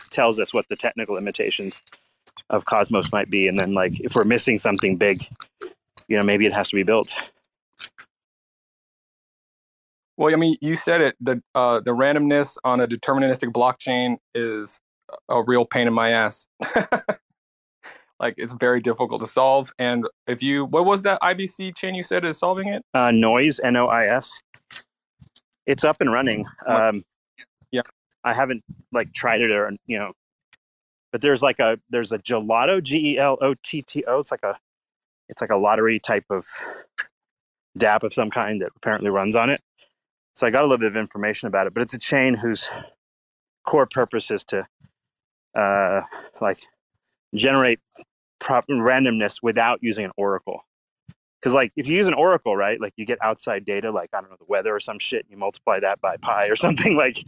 tells 0.10 0.40
us 0.40 0.54
what 0.54 0.66
the 0.70 0.76
technical 0.76 1.16
limitations 1.16 1.82
of 2.50 2.66
Cosmos 2.66 3.12
might 3.12 3.30
be. 3.30 3.48
And 3.48 3.58
then, 3.58 3.74
like, 3.74 4.00
if 4.00 4.16
we're 4.16 4.24
missing 4.24 4.58
something 4.58 4.98
big, 4.98 5.26
you 6.08 6.18
know, 6.18 6.24
maybe 6.24 6.46
it 6.46 6.54
has 6.54 6.70
to 6.70 6.76
be 6.76 6.84
built. 6.84 7.14
Well, 10.18 10.34
I 10.34 10.38
mean, 10.38 10.56
you 10.62 10.76
said 10.76 11.02
it. 11.02 11.16
The 11.20 11.42
uh, 11.56 11.82
the 11.82 11.92
randomness 11.92 12.58
on 12.64 12.80
a 12.80 12.88
deterministic 12.88 13.52
blockchain 13.52 14.18
is 14.34 14.80
a 15.30 15.44
real 15.44 15.66
pain 15.66 15.88
in 15.88 15.94
my 15.94 16.10
ass. 16.12 16.48
like 18.20 18.36
it's 18.38 18.54
very 18.54 18.80
difficult 18.80 19.20
to 19.22 19.28
solve. 19.28 19.74
And 19.78 20.08
if 20.26 20.42
you, 20.42 20.66
what 20.66 20.86
was 20.86 21.04
that 21.04 21.20
IBC 21.22 21.76
chain 21.76 21.96
you 21.96 22.04
said 22.04 22.24
is 22.24 22.38
solving 22.38 22.68
it? 22.68 22.82
Uh, 22.94 23.12
noise, 23.12 23.60
N 23.60 23.76
O 23.76 23.88
I 23.88 24.06
S 24.06 24.42
it's 25.66 25.84
up 25.84 25.98
and 26.00 26.12
running. 26.12 26.46
Um, 26.68 27.04
yeah, 27.72 27.82
I 28.24 28.34
haven't 28.34 28.64
like 28.92 29.14
tried 29.14 29.42
it 29.42 29.52
or 29.52 29.72
you 29.88 29.98
know, 29.98 30.14
but 31.16 31.22
there's 31.22 31.42
like 31.42 31.62
a 31.62 31.78
there's 31.90 32.12
a 32.12 32.18
Gelotto 32.20 32.84
G 32.84 33.14
E 33.14 33.18
L 33.18 33.38
O 33.40 33.54
T 33.64 33.82
T 33.82 34.04
O. 34.06 34.20
It's 34.20 34.32
like 34.32 34.44
a 34.44 34.58
it's 35.30 35.40
like 35.40 35.50
a 35.50 35.56
lottery 35.56 35.98
type 35.98 36.26
of 36.30 36.46
dap 37.78 38.04
of 38.04 38.12
some 38.12 38.30
kind 38.30 38.62
that 38.62 38.72
apparently 38.76 39.10
runs 39.10 39.34
on 39.34 39.50
it. 39.50 39.62
So 40.34 40.46
I 40.46 40.50
got 40.50 40.64
a 40.64 40.66
little 40.66 40.78
bit 40.78 40.90
of 40.90 40.98
information 40.98 41.48
about 41.48 41.68
it, 41.68 41.74
but 41.74 41.84
it's 41.84 41.94
a 41.94 41.98
chain 41.98 42.34
whose 42.34 42.70
core 43.66 43.86
purpose 43.86 44.30
is 44.30 44.44
to 44.44 44.68
uh, 45.58 46.02
like 46.42 46.60
generate 47.34 47.80
prop- 48.42 48.68
randomness 48.68 49.38
without 49.42 49.80
using 49.82 50.04
an 50.04 50.12
oracle 50.18 50.66
because 51.40 51.54
like 51.54 51.72
if 51.78 51.88
you 51.88 51.96
use 51.96 52.08
an 52.08 52.14
oracle 52.14 52.58
right 52.58 52.82
like 52.82 52.94
you 52.98 53.06
get 53.06 53.20
outside 53.22 53.64
data 53.66 53.92
like 53.92 54.10
i 54.14 54.20
don't 54.20 54.30
know 54.32 54.36
the 54.40 54.46
weather 54.48 54.76
or 54.76 54.80
some 54.80 54.98
shit 54.98 55.26
you 55.30 55.38
multiply 55.38 55.80
that 55.80 56.02
by 56.02 56.18
pi 56.18 56.48
or 56.48 56.56
something 56.66 56.98
like 56.98 57.24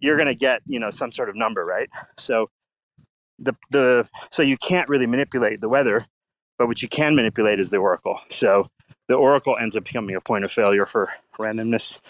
you're 0.00 0.16
to 0.16 0.34
get 0.34 0.62
you 0.66 0.80
know 0.80 0.90
some 0.90 1.12
sort 1.12 1.28
of 1.28 1.36
number 1.36 1.64
right 1.64 1.88
so 2.16 2.48
the 3.38 3.54
the 3.70 4.08
so 4.30 4.42
you 4.42 4.56
can't 4.56 4.88
really 4.88 5.06
manipulate 5.06 5.60
the 5.60 5.68
weather 5.68 6.00
but 6.58 6.66
what 6.66 6.82
you 6.82 6.88
can 6.88 7.14
manipulate 7.14 7.60
is 7.60 7.70
the 7.70 7.76
oracle 7.76 8.20
so 8.28 8.68
the 9.08 9.14
oracle 9.14 9.56
ends 9.60 9.76
up 9.76 9.84
becoming 9.84 10.16
a 10.16 10.20
point 10.20 10.44
of 10.44 10.50
failure 10.50 10.86
for 10.86 11.12
randomness 11.38 12.00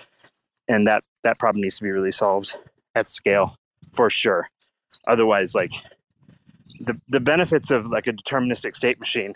and 0.68 0.86
that 0.86 1.04
that 1.22 1.38
problem 1.38 1.62
needs 1.62 1.76
to 1.76 1.82
be 1.82 1.90
really 1.90 2.10
solved 2.10 2.56
at 2.94 3.08
scale 3.08 3.54
for 3.92 4.10
sure 4.10 4.48
otherwise 5.06 5.54
like 5.54 5.72
the 6.80 7.00
the 7.08 7.20
benefits 7.20 7.70
of 7.70 7.86
like 7.86 8.06
a 8.06 8.12
deterministic 8.12 8.76
state 8.76 8.98
machine 9.00 9.34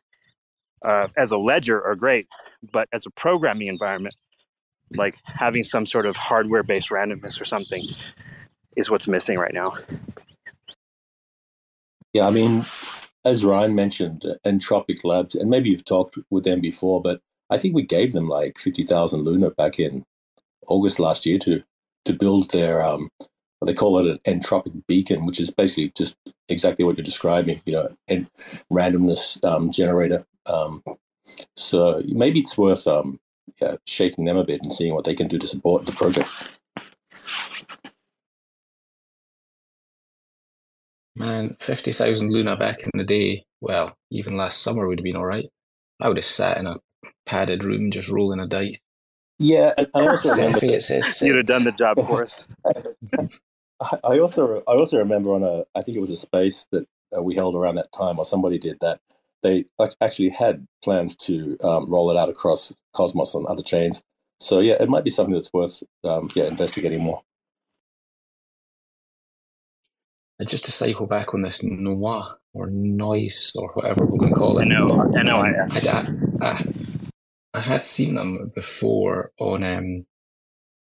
uh, 0.84 1.08
as 1.16 1.30
a 1.30 1.38
ledger 1.38 1.82
are 1.84 1.94
great, 1.94 2.26
but 2.72 2.88
as 2.92 3.06
a 3.06 3.10
programming 3.10 3.68
environment, 3.68 4.14
like 4.96 5.16
having 5.24 5.64
some 5.64 5.86
sort 5.86 6.06
of 6.06 6.16
hardware 6.16 6.62
based 6.62 6.90
randomness 6.90 7.40
or 7.40 7.44
something 7.44 7.82
is 8.76 8.90
what's 8.90 9.08
missing 9.08 9.38
right 9.38 9.54
now. 9.54 9.76
Yeah, 12.12 12.26
I 12.26 12.30
mean, 12.30 12.64
as 13.24 13.44
Ryan 13.44 13.74
mentioned, 13.74 14.26
Entropic 14.44 15.04
Labs, 15.04 15.34
and 15.34 15.48
maybe 15.50 15.70
you've 15.70 15.84
talked 15.84 16.18
with 16.30 16.44
them 16.44 16.60
before, 16.60 17.00
but 17.00 17.20
I 17.50 17.58
think 17.58 17.74
we 17.74 17.82
gave 17.82 18.12
them 18.12 18.28
like 18.28 18.58
50,000 18.58 19.22
Luna 19.22 19.50
back 19.50 19.78
in 19.78 20.04
August 20.68 20.98
last 20.98 21.26
year 21.26 21.38
to 21.40 21.62
to 22.04 22.12
build 22.12 22.50
their 22.50 22.82
um, 22.84 23.08
they 23.64 23.74
call 23.74 23.98
it 23.98 24.20
an 24.26 24.40
entropic 24.40 24.72
beacon, 24.88 25.24
which 25.24 25.38
is 25.38 25.50
basically 25.50 25.92
just 25.96 26.16
exactly 26.48 26.84
what 26.84 26.96
you're 26.96 27.04
describing, 27.04 27.60
you 27.64 27.74
know, 27.74 27.96
and 28.08 28.28
randomness 28.72 29.42
um, 29.44 29.70
generator. 29.70 30.24
Um, 30.46 30.82
so 31.54 32.02
maybe 32.08 32.40
it's 32.40 32.58
worth 32.58 32.88
um, 32.88 33.20
yeah, 33.60 33.76
shaking 33.86 34.24
them 34.24 34.36
a 34.36 34.44
bit 34.44 34.62
and 34.62 34.72
seeing 34.72 34.94
what 34.94 35.04
they 35.04 35.14
can 35.14 35.28
do 35.28 35.38
to 35.38 35.46
support 35.46 35.86
the 35.86 35.92
project. 35.92 36.58
Man, 41.16 41.56
50,000 41.60 42.32
Luna 42.32 42.56
back 42.56 42.82
in 42.82 42.90
the 42.98 43.04
day, 43.04 43.44
well, 43.60 43.96
even 44.10 44.36
last 44.36 44.62
summer 44.62 44.88
would 44.88 44.98
have 45.00 45.04
been 45.04 45.16
all 45.16 45.26
right. 45.26 45.46
I 46.00 46.08
would 46.08 46.16
have 46.18 46.26
sat 46.26 46.58
in 46.58 46.66
a 46.66 46.78
padded 47.26 47.64
room 47.64 47.90
just 47.90 48.08
rolling 48.08 48.40
a 48.40 48.46
dice. 48.46 48.78
Yeah, 49.38 49.74
and 49.78 49.88
I 49.94 50.02
also 50.08 50.30
Cephii, 50.34 50.74
it 50.74 50.82
says 50.84 51.22
You'd 51.22 51.36
have 51.36 51.46
done 51.46 51.64
the 51.64 51.72
job 51.72 51.98
for 52.06 52.24
us. 52.24 52.46
I 54.04 54.18
also 54.18 54.62
I 54.68 54.72
also 54.72 54.98
remember 54.98 55.34
on 55.34 55.42
a 55.44 55.64
I 55.76 55.82
think 55.82 55.96
it 55.96 56.00
was 56.02 56.10
a 56.10 56.16
space 56.16 56.66
that 56.72 56.86
uh, 57.16 57.22
we 57.22 57.34
held 57.34 57.54
around 57.56 57.76
that 57.76 57.92
time, 57.92 58.18
or 58.18 58.24
somebody 58.24 58.58
did 58.58 58.78
that. 58.80 59.00
They 59.42 59.66
actually 60.00 60.30
had 60.30 60.66
plans 60.84 61.16
to 61.18 61.56
um, 61.64 61.90
roll 61.90 62.10
it 62.10 62.16
out 62.18 62.28
across 62.28 62.74
Cosmos 62.94 63.34
on 63.34 63.46
other 63.48 63.62
chains. 63.62 64.02
So 64.40 64.60
yeah, 64.60 64.76
it 64.80 64.88
might 64.90 65.04
be 65.04 65.10
something 65.10 65.34
that's 65.34 65.52
worth 65.52 65.82
um, 66.04 66.30
yeah 66.34 66.46
investigating 66.46 67.02
more. 67.02 67.22
And 70.42 70.48
just 70.48 70.64
to 70.64 70.72
cycle 70.72 71.06
back 71.06 71.34
on 71.34 71.42
this 71.42 71.62
noir 71.62 72.36
or 72.52 72.66
noise 72.68 73.52
or 73.54 73.68
whatever 73.74 74.04
we're 74.04 74.18
going 74.18 74.34
to 74.34 74.40
call 74.40 74.58
it. 74.58 74.64
No, 74.64 74.88
Um, 74.88 75.12
NOIS. 75.12 75.86
I, 75.86 76.08
I, 76.40 76.66
I 77.54 77.60
had 77.60 77.84
seen 77.84 78.16
them 78.16 78.50
before 78.52 79.30
on 79.38 79.62
um, 79.62 80.04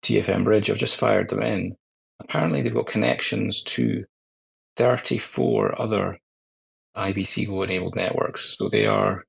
TFM 0.04 0.44
Bridge. 0.44 0.70
I've 0.70 0.76
just 0.76 0.98
fired 0.98 1.30
them 1.30 1.42
in. 1.42 1.74
Apparently, 2.20 2.60
they've 2.60 2.74
got 2.74 2.86
connections 2.86 3.62
to 3.62 4.04
34 4.76 5.80
other 5.80 6.18
IBC 6.94 7.46
Go 7.46 7.62
enabled 7.62 7.96
networks. 7.96 8.58
So 8.58 8.68
they 8.68 8.84
are 8.84 9.24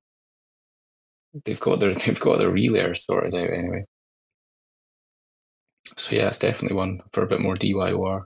they've 1.45 1.57
got 1.57 1.80
their 1.80 1.93
they've 1.95 2.19
got 2.19 2.39
their 2.39 2.51
relayers 2.51 3.01
sorted 3.01 3.34
out 3.34 3.49
anyway. 3.49 3.86
So 5.95 6.17
yeah, 6.17 6.28
it's 6.28 6.39
definitely 6.39 6.75
one 6.75 6.99
for 7.13 7.23
a 7.23 7.28
bit 7.28 7.39
more 7.39 7.55
DYOR. 7.55 8.25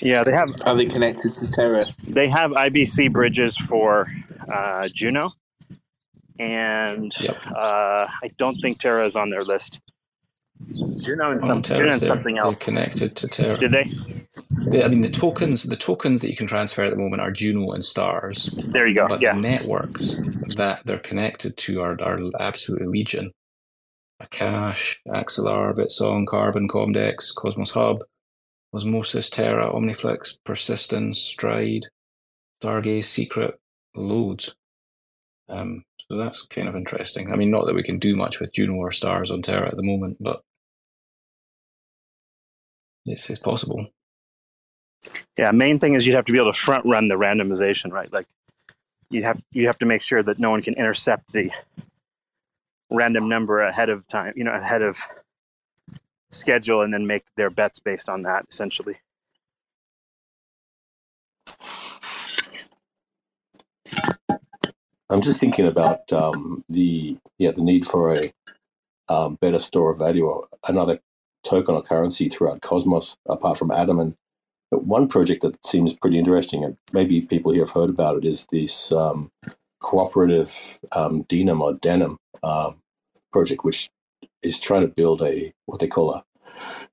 Yeah, 0.00 0.24
they 0.24 0.32
have 0.32 0.48
Are 0.66 0.74
they 0.74 0.86
connected 0.86 1.36
to 1.36 1.50
Terra? 1.50 1.86
they 2.06 2.28
have 2.28 2.50
IBC 2.52 3.12
bridges 3.12 3.56
for 3.56 4.08
uh, 4.52 4.88
Juno, 4.92 5.30
and 6.38 7.12
Yep. 7.20 7.36
uh, 7.46 8.06
I 8.22 8.30
don't 8.36 8.56
think 8.56 8.78
Terra 8.80 9.04
is 9.04 9.16
on 9.16 9.30
their 9.30 9.44
list. 9.44 9.80
Juno 11.02 11.30
and 11.30 11.40
some 11.42 11.62
Terra's 11.62 11.78
Juno 11.80 11.92
and 11.92 12.02
something 12.02 12.34
They're 12.36 12.44
else. 12.44 12.64
connected 12.64 13.16
to 13.16 13.28
Terra. 13.28 13.58
Did 13.58 13.72
they? 13.72 13.84
The- 14.70 14.84
I 14.84 14.88
mean, 14.88 15.02
the 15.02 15.10
tokens 15.10 15.64
the 15.64 15.76
tokens 15.76 16.20
that 16.22 16.30
you 16.30 16.36
can 16.36 16.46
transfer 16.46 16.82
at 16.84 16.90
the 16.90 16.96
moment 16.96 17.22
are 17.22 17.30
Juno 17.30 17.72
and 17.72 17.84
Stars. 17.84 18.50
There 18.66 18.86
you 18.86 18.94
go. 18.94 19.06
But 19.08 19.20
Yeah. 19.20 19.34
the 19.34 19.40
networks 19.40 20.14
that 20.56 20.82
they're 20.84 20.98
connected 20.98 21.56
to 21.58 21.80
are, 21.82 22.00
are 22.02 22.18
absolutely 22.40 22.86
legion. 22.88 23.32
Akash, 24.22 24.96
Axelar, 25.08 25.74
Bitsong, 25.76 26.26
Carbon, 26.26 26.68
Comdex, 26.68 27.34
Cosmos 27.34 27.72
Hub, 27.72 27.98
Osmosis, 28.74 29.30
Terra, 29.30 29.70
Omniflix, 29.70 30.38
Persistence, 30.44 31.18
Stride, 31.18 31.86
Stargaze, 32.62 33.04
Secret, 33.04 33.58
loads. 33.94 34.54
Um, 35.48 35.84
so 36.08 36.16
that's 36.16 36.42
kind 36.46 36.68
of 36.68 36.76
interesting. 36.76 37.32
I 37.32 37.36
mean, 37.36 37.50
not 37.50 37.66
that 37.66 37.74
we 37.74 37.82
can 37.82 37.98
do 37.98 38.16
much 38.16 38.40
with 38.40 38.52
Juno 38.52 38.74
or 38.74 38.90
Stars 38.90 39.30
on 39.30 39.42
Terra 39.42 39.68
at 39.68 39.76
the 39.76 39.82
moment, 39.82 40.16
but 40.20 40.42
it's, 43.06 43.30
it's 43.30 43.38
possible. 43.38 43.86
Yeah, 45.38 45.50
main 45.52 45.78
thing 45.78 45.94
is 45.94 46.06
you'd 46.06 46.16
have 46.16 46.24
to 46.24 46.32
be 46.32 46.38
able 46.38 46.52
to 46.52 46.58
front 46.58 46.84
run 46.86 47.08
the 47.08 47.14
randomization, 47.14 47.92
right? 47.92 48.10
Like 48.12 48.26
you 49.10 49.22
have 49.22 49.40
you 49.52 49.66
have 49.66 49.78
to 49.78 49.86
make 49.86 50.02
sure 50.02 50.22
that 50.22 50.38
no 50.38 50.50
one 50.50 50.62
can 50.62 50.74
intercept 50.74 51.32
the 51.32 51.50
random 52.90 53.28
number 53.28 53.60
ahead 53.60 53.90
of 53.90 54.06
time, 54.06 54.32
you 54.36 54.44
know, 54.44 54.52
ahead 54.52 54.82
of 54.82 54.98
schedule 56.34 56.82
and 56.82 56.92
then 56.92 57.06
make 57.06 57.24
their 57.36 57.50
bets 57.50 57.80
based 57.80 58.08
on 58.08 58.22
that 58.22 58.46
essentially. 58.50 58.96
I'm 65.10 65.22
just 65.22 65.38
thinking 65.38 65.66
about 65.66 66.12
um, 66.12 66.64
the 66.68 67.16
yeah 67.38 67.52
the 67.52 67.62
need 67.62 67.86
for 67.86 68.14
a 68.14 68.30
um, 69.08 69.36
better 69.36 69.58
store 69.58 69.92
of 69.92 69.98
value 69.98 70.26
or 70.26 70.48
another 70.68 71.00
token 71.44 71.74
or 71.74 71.82
currency 71.82 72.28
throughout 72.28 72.62
Cosmos 72.62 73.16
apart 73.28 73.58
from 73.58 73.70
Atom. 73.70 74.00
And 74.00 74.14
one 74.70 75.08
project 75.08 75.42
that 75.42 75.64
seems 75.64 75.94
pretty 75.94 76.18
interesting, 76.18 76.64
and 76.64 76.76
maybe 76.92 77.20
people 77.22 77.52
here 77.52 77.64
have 77.64 77.74
heard 77.74 77.90
about 77.90 78.18
it, 78.18 78.24
is 78.24 78.46
this 78.50 78.92
um, 78.92 79.30
cooperative 79.80 80.80
um, 80.92 81.22
Denim 81.22 81.62
or 81.62 81.74
Denim 81.74 82.18
um, 82.42 82.78
project, 83.32 83.64
which 83.64 83.90
is 84.44 84.60
trying 84.60 84.82
to 84.82 84.88
build 84.88 85.22
a 85.22 85.52
what 85.66 85.80
they 85.80 85.88
call 85.88 86.12
a 86.14 86.24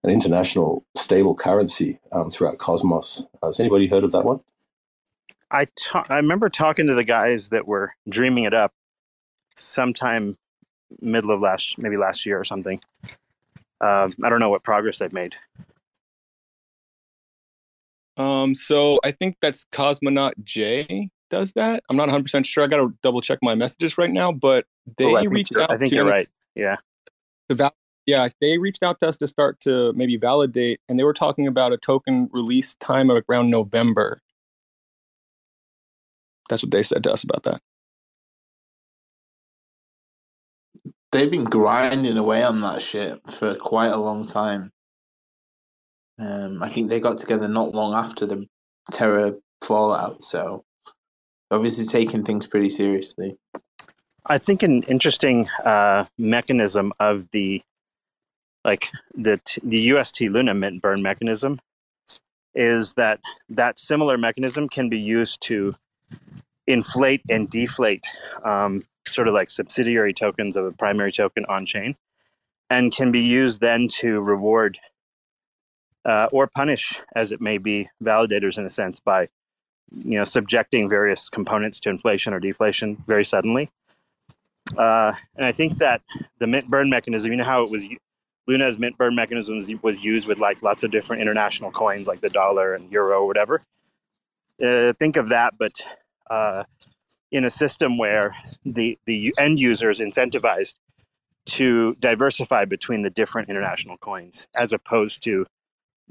an 0.03 0.09
international 0.09 0.83
stable 0.95 1.35
currency 1.35 1.99
um, 2.11 2.29
throughout 2.31 2.57
Cosmos. 2.57 3.25
Uh, 3.43 3.47
has 3.47 3.59
anybody 3.59 3.87
heard 3.87 4.03
of 4.03 4.11
that 4.13 4.23
one? 4.25 4.39
I 5.51 5.67
ta- 5.79 6.05
I 6.09 6.15
remember 6.15 6.49
talking 6.49 6.87
to 6.87 6.95
the 6.95 7.03
guys 7.03 7.49
that 7.49 7.67
were 7.67 7.93
dreaming 8.09 8.45
it 8.45 8.53
up 8.53 8.73
sometime 9.55 10.37
middle 11.01 11.31
of 11.31 11.41
last 11.41 11.77
maybe 11.77 11.97
last 11.97 12.25
year 12.25 12.39
or 12.39 12.43
something. 12.43 12.81
Um, 13.81 14.13
I 14.23 14.29
don't 14.29 14.39
know 14.39 14.49
what 14.49 14.63
progress 14.63 14.99
they've 14.99 15.11
made. 15.13 15.35
Um, 18.17 18.53
so 18.55 18.99
I 19.03 19.11
think 19.11 19.37
that's 19.41 19.65
Cosmonaut 19.71 20.33
J 20.43 21.09
does 21.29 21.53
that. 21.53 21.83
I'm 21.89 21.95
not 21.95 22.07
100 22.07 22.23
percent 22.23 22.45
sure. 22.45 22.63
I 22.63 22.67
got 22.67 22.77
to 22.77 22.93
double 23.01 23.21
check 23.21 23.39
my 23.41 23.55
messages 23.55 23.97
right 23.97 24.11
now, 24.11 24.31
but 24.31 24.65
they 24.97 25.05
Oh, 25.05 25.15
I 25.15 25.21
think 25.21 25.33
reached 25.33 25.51
you're- 25.51 25.63
out. 25.63 25.71
I 25.71 25.77
think 25.77 25.89
to 25.89 25.95
you're 25.95 26.05
right. 26.05 26.27
Yeah. 26.55 26.75
To 27.51 27.55
val- 27.55 27.75
yeah, 28.05 28.29
they 28.39 28.57
reached 28.57 28.83
out 28.83 28.99
to 28.99 29.07
us 29.07 29.17
to 29.17 29.27
start 29.27 29.59
to 29.61 29.93
maybe 29.93 30.17
validate, 30.17 30.79
and 30.89 30.97
they 30.97 31.03
were 31.03 31.13
talking 31.13 31.47
about 31.47 31.73
a 31.73 31.77
token 31.77 32.29
release 32.31 32.75
time 32.75 33.09
of 33.09 33.23
around 33.29 33.49
November. 33.49 34.21
That's 36.49 36.63
what 36.63 36.71
they 36.71 36.83
said 36.83 37.03
to 37.03 37.11
us 37.11 37.23
about 37.23 37.43
that. 37.43 37.61
They've 41.11 41.29
been 41.29 41.43
grinding 41.43 42.17
away 42.17 42.41
on 42.41 42.61
that 42.61 42.81
shit 42.81 43.19
for 43.29 43.53
quite 43.55 43.91
a 43.91 43.97
long 43.97 44.25
time. 44.25 44.71
Um, 46.19 46.63
I 46.63 46.69
think 46.69 46.89
they 46.89 46.99
got 46.99 47.17
together 47.17 47.47
not 47.47 47.75
long 47.75 47.93
after 47.93 48.25
the 48.25 48.47
Terra 48.91 49.33
fallout, 49.61 50.23
so 50.23 50.63
obviously 51.51 51.85
taking 51.85 52.23
things 52.23 52.47
pretty 52.47 52.69
seriously. 52.69 53.37
I 54.25 54.37
think 54.37 54.63
an 54.63 54.83
interesting 54.83 55.47
uh, 55.65 56.05
mechanism 56.17 56.93
of 56.99 57.29
the 57.31 57.61
like 58.63 58.89
the 59.15 59.39
the 59.63 59.79
UST 59.93 60.21
Luna 60.21 60.53
mint 60.53 60.81
burn 60.81 61.01
mechanism 61.01 61.59
is 62.53 62.93
that 62.95 63.19
that 63.49 63.79
similar 63.79 64.17
mechanism 64.17 64.69
can 64.69 64.89
be 64.89 64.99
used 64.99 65.41
to 65.41 65.75
inflate 66.67 67.21
and 67.29 67.49
deflate 67.49 68.05
um, 68.45 68.83
sort 69.07 69.27
of 69.27 69.33
like 69.33 69.49
subsidiary 69.49 70.13
tokens 70.13 70.55
of 70.55 70.65
a 70.65 70.71
primary 70.71 71.11
token 71.11 71.45
on 71.45 71.65
chain 71.65 71.95
and 72.69 72.93
can 72.93 73.11
be 73.11 73.21
used 73.21 73.61
then 73.61 73.87
to 73.87 74.21
reward 74.21 74.77
uh, 76.05 76.27
or 76.31 76.47
punish 76.47 77.01
as 77.15 77.31
it 77.31 77.41
may 77.41 77.57
be 77.57 77.89
validators 78.03 78.57
in 78.57 78.65
a 78.65 78.69
sense 78.69 78.99
by 78.99 79.27
you 79.91 80.17
know 80.17 80.23
subjecting 80.23 80.89
various 80.89 81.29
components 81.29 81.79
to 81.79 81.89
inflation 81.89 82.33
or 82.33 82.39
deflation 82.39 83.03
very 83.07 83.25
suddenly 83.25 83.69
uh, 84.77 85.13
and 85.37 85.45
I 85.45 85.51
think 85.51 85.77
that 85.77 86.01
the 86.39 86.47
mint 86.47 86.69
burn 86.69 86.89
mechanism, 86.89 87.31
you 87.31 87.37
know 87.37 87.43
how 87.43 87.63
it 87.63 87.69
was, 87.69 87.87
Luna's 88.47 88.77
mint 88.79 88.97
burn 88.97 89.15
mechanism 89.15 89.59
was, 89.81 90.03
used 90.03 90.27
with 90.27 90.39
like 90.39 90.61
lots 90.63 90.83
of 90.83 90.91
different 90.91 91.21
international 91.21 91.71
coins, 91.71 92.07
like 92.07 92.21
the 92.21 92.29
dollar 92.29 92.73
and 92.73 92.91
euro 92.91 93.21
or 93.21 93.27
whatever. 93.27 93.61
Uh, 94.63 94.93
think 94.99 95.17
of 95.17 95.29
that, 95.29 95.53
but 95.57 95.73
uh, 96.29 96.63
in 97.31 97.45
a 97.45 97.49
system 97.49 97.97
where 97.97 98.35
the 98.65 98.97
the 99.05 99.33
end 99.39 99.59
user 99.59 99.89
is 99.89 99.99
incentivized 99.99 100.75
to 101.45 101.95
diversify 101.99 102.65
between 102.65 103.01
the 103.01 103.09
different 103.09 103.49
international 103.49 103.97
coins, 103.97 104.47
as 104.55 104.73
opposed 104.73 105.23
to 105.23 105.45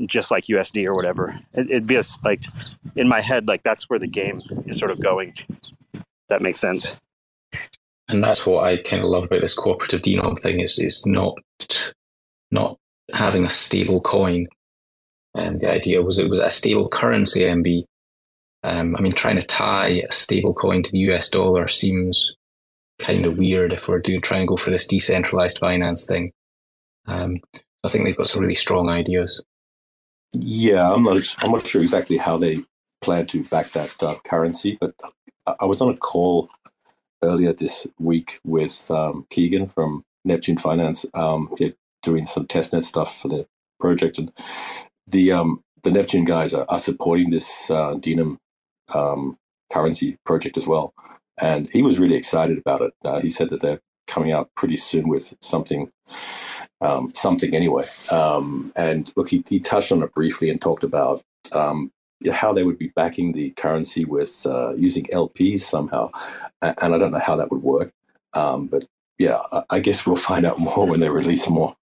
just 0.06 0.30
like 0.30 0.46
USD 0.46 0.86
or 0.86 0.94
whatever. 0.94 1.38
It, 1.52 1.70
it'd 1.70 1.86
be 1.86 1.96
a 1.96 2.02
like 2.24 2.42
in 2.96 3.08
my 3.08 3.20
head, 3.20 3.46
like 3.46 3.62
that's 3.62 3.88
where 3.88 3.98
the 3.98 4.08
game 4.08 4.40
is 4.66 4.78
sort 4.78 4.90
of 4.90 5.00
going. 5.00 5.34
That 6.28 6.42
makes 6.42 6.58
sense. 6.58 6.96
And 8.10 8.22
that's 8.24 8.44
what 8.44 8.64
I 8.64 8.78
kind 8.78 9.02
of 9.02 9.10
love 9.10 9.26
about 9.26 9.40
this 9.40 9.54
cooperative 9.54 10.02
denom 10.02 10.38
thing 10.38 10.60
is 10.60 10.78
is 10.78 11.06
not 11.06 11.38
not 12.50 12.76
having 13.12 13.44
a 13.44 13.50
stable 13.50 14.00
coin. 14.00 14.46
And 15.34 15.60
the 15.60 15.70
idea 15.70 16.02
was 16.02 16.18
it 16.18 16.28
was 16.28 16.40
a 16.40 16.50
stable 16.50 16.88
currency 16.88 17.40
MB. 17.40 17.84
Um, 18.64 18.96
I 18.96 19.00
mean, 19.00 19.12
trying 19.12 19.38
to 19.38 19.46
tie 19.46 20.02
a 20.08 20.12
stable 20.12 20.52
coin 20.52 20.82
to 20.82 20.90
the 20.90 20.98
US 21.10 21.28
dollar 21.28 21.68
seems 21.68 22.34
kind 22.98 23.24
of 23.24 23.38
weird 23.38 23.72
if 23.72 23.88
we're 23.88 24.00
doing 24.00 24.20
trying 24.20 24.42
to 24.42 24.46
go 24.46 24.56
for 24.56 24.70
this 24.70 24.86
decentralized 24.86 25.58
finance 25.58 26.04
thing. 26.04 26.32
Um, 27.06 27.36
I 27.84 27.88
think 27.88 28.04
they've 28.04 28.16
got 28.16 28.28
some 28.28 28.42
really 28.42 28.56
strong 28.56 28.88
ideas. 28.88 29.42
Yeah, 30.32 30.92
I'm 30.92 31.04
not. 31.04 31.22
I'm 31.38 31.52
not 31.52 31.66
sure 31.66 31.80
exactly 31.80 32.16
how 32.16 32.36
they 32.36 32.58
plan 33.00 33.26
to 33.28 33.44
back 33.44 33.70
that 33.70 34.02
uh, 34.02 34.16
currency, 34.24 34.76
but 34.80 34.94
I 35.60 35.64
was 35.64 35.80
on 35.80 35.88
a 35.88 35.96
call 35.96 36.50
earlier 37.22 37.52
this 37.52 37.86
week 37.98 38.40
with 38.44 38.90
um, 38.90 39.26
Keegan 39.30 39.66
from 39.66 40.04
Neptune 40.24 40.56
Finance. 40.56 41.06
Um, 41.14 41.50
they're 41.58 41.74
doing 42.02 42.26
some 42.26 42.46
testnet 42.46 42.84
stuff 42.84 43.20
for 43.20 43.28
the 43.28 43.46
project, 43.78 44.18
and 44.18 44.32
the 45.06 45.32
um, 45.32 45.60
the 45.82 45.90
Neptune 45.90 46.24
guys 46.24 46.54
are, 46.54 46.66
are 46.68 46.78
supporting 46.78 47.30
this 47.30 47.70
uh, 47.70 47.94
Denim 47.94 48.38
um, 48.94 49.38
currency 49.72 50.18
project 50.24 50.56
as 50.56 50.66
well. 50.66 50.92
And 51.40 51.68
he 51.70 51.82
was 51.82 51.98
really 51.98 52.16
excited 52.16 52.58
about 52.58 52.82
it. 52.82 52.92
Uh, 53.04 53.20
he 53.20 53.30
said 53.30 53.50
that 53.50 53.60
they're 53.60 53.80
coming 54.06 54.32
out 54.32 54.50
pretty 54.56 54.76
soon 54.76 55.08
with 55.08 55.32
something, 55.40 55.90
um, 56.82 57.10
something 57.14 57.54
anyway. 57.54 57.86
Um, 58.10 58.72
and 58.76 59.10
look, 59.16 59.30
he, 59.30 59.42
he 59.48 59.58
touched 59.58 59.92
on 59.92 60.02
it 60.02 60.12
briefly 60.12 60.50
and 60.50 60.60
talked 60.60 60.84
about 60.84 61.22
um, 61.52 61.90
how 62.32 62.52
they 62.52 62.64
would 62.64 62.78
be 62.78 62.88
backing 62.88 63.32
the 63.32 63.50
currency 63.50 64.04
with 64.04 64.46
uh, 64.46 64.74
using 64.76 65.04
LPs 65.06 65.60
somehow. 65.60 66.10
And 66.62 66.94
I 66.94 66.98
don't 66.98 67.12
know 67.12 67.18
how 67.18 67.36
that 67.36 67.50
would 67.50 67.62
work, 67.62 67.92
um, 68.34 68.66
but 68.66 68.84
yeah, 69.18 69.38
I, 69.70 69.80
guess 69.80 70.06
we'll 70.06 70.16
find 70.30 70.44
out 70.46 70.58
more 70.58 70.86
when 70.86 71.00
they 71.00 71.08
release 71.08 71.48
more. 71.48 71.76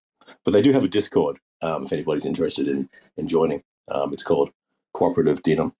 But 0.45 0.51
they 0.51 0.61
do 0.61 0.71
have 0.71 0.83
a 0.83 0.89
Discord 0.89 1.39
um, 1.61 1.83
if 1.83 1.93
anybody's 1.93 2.25
interested 2.25 2.67
in, 2.67 2.89
in 3.17 3.27
joining. 3.27 3.63
Um, 3.89 4.13
it's 4.13 4.23
called 4.23 4.51
Cooperative 4.93 5.41
Denim. 5.41 5.73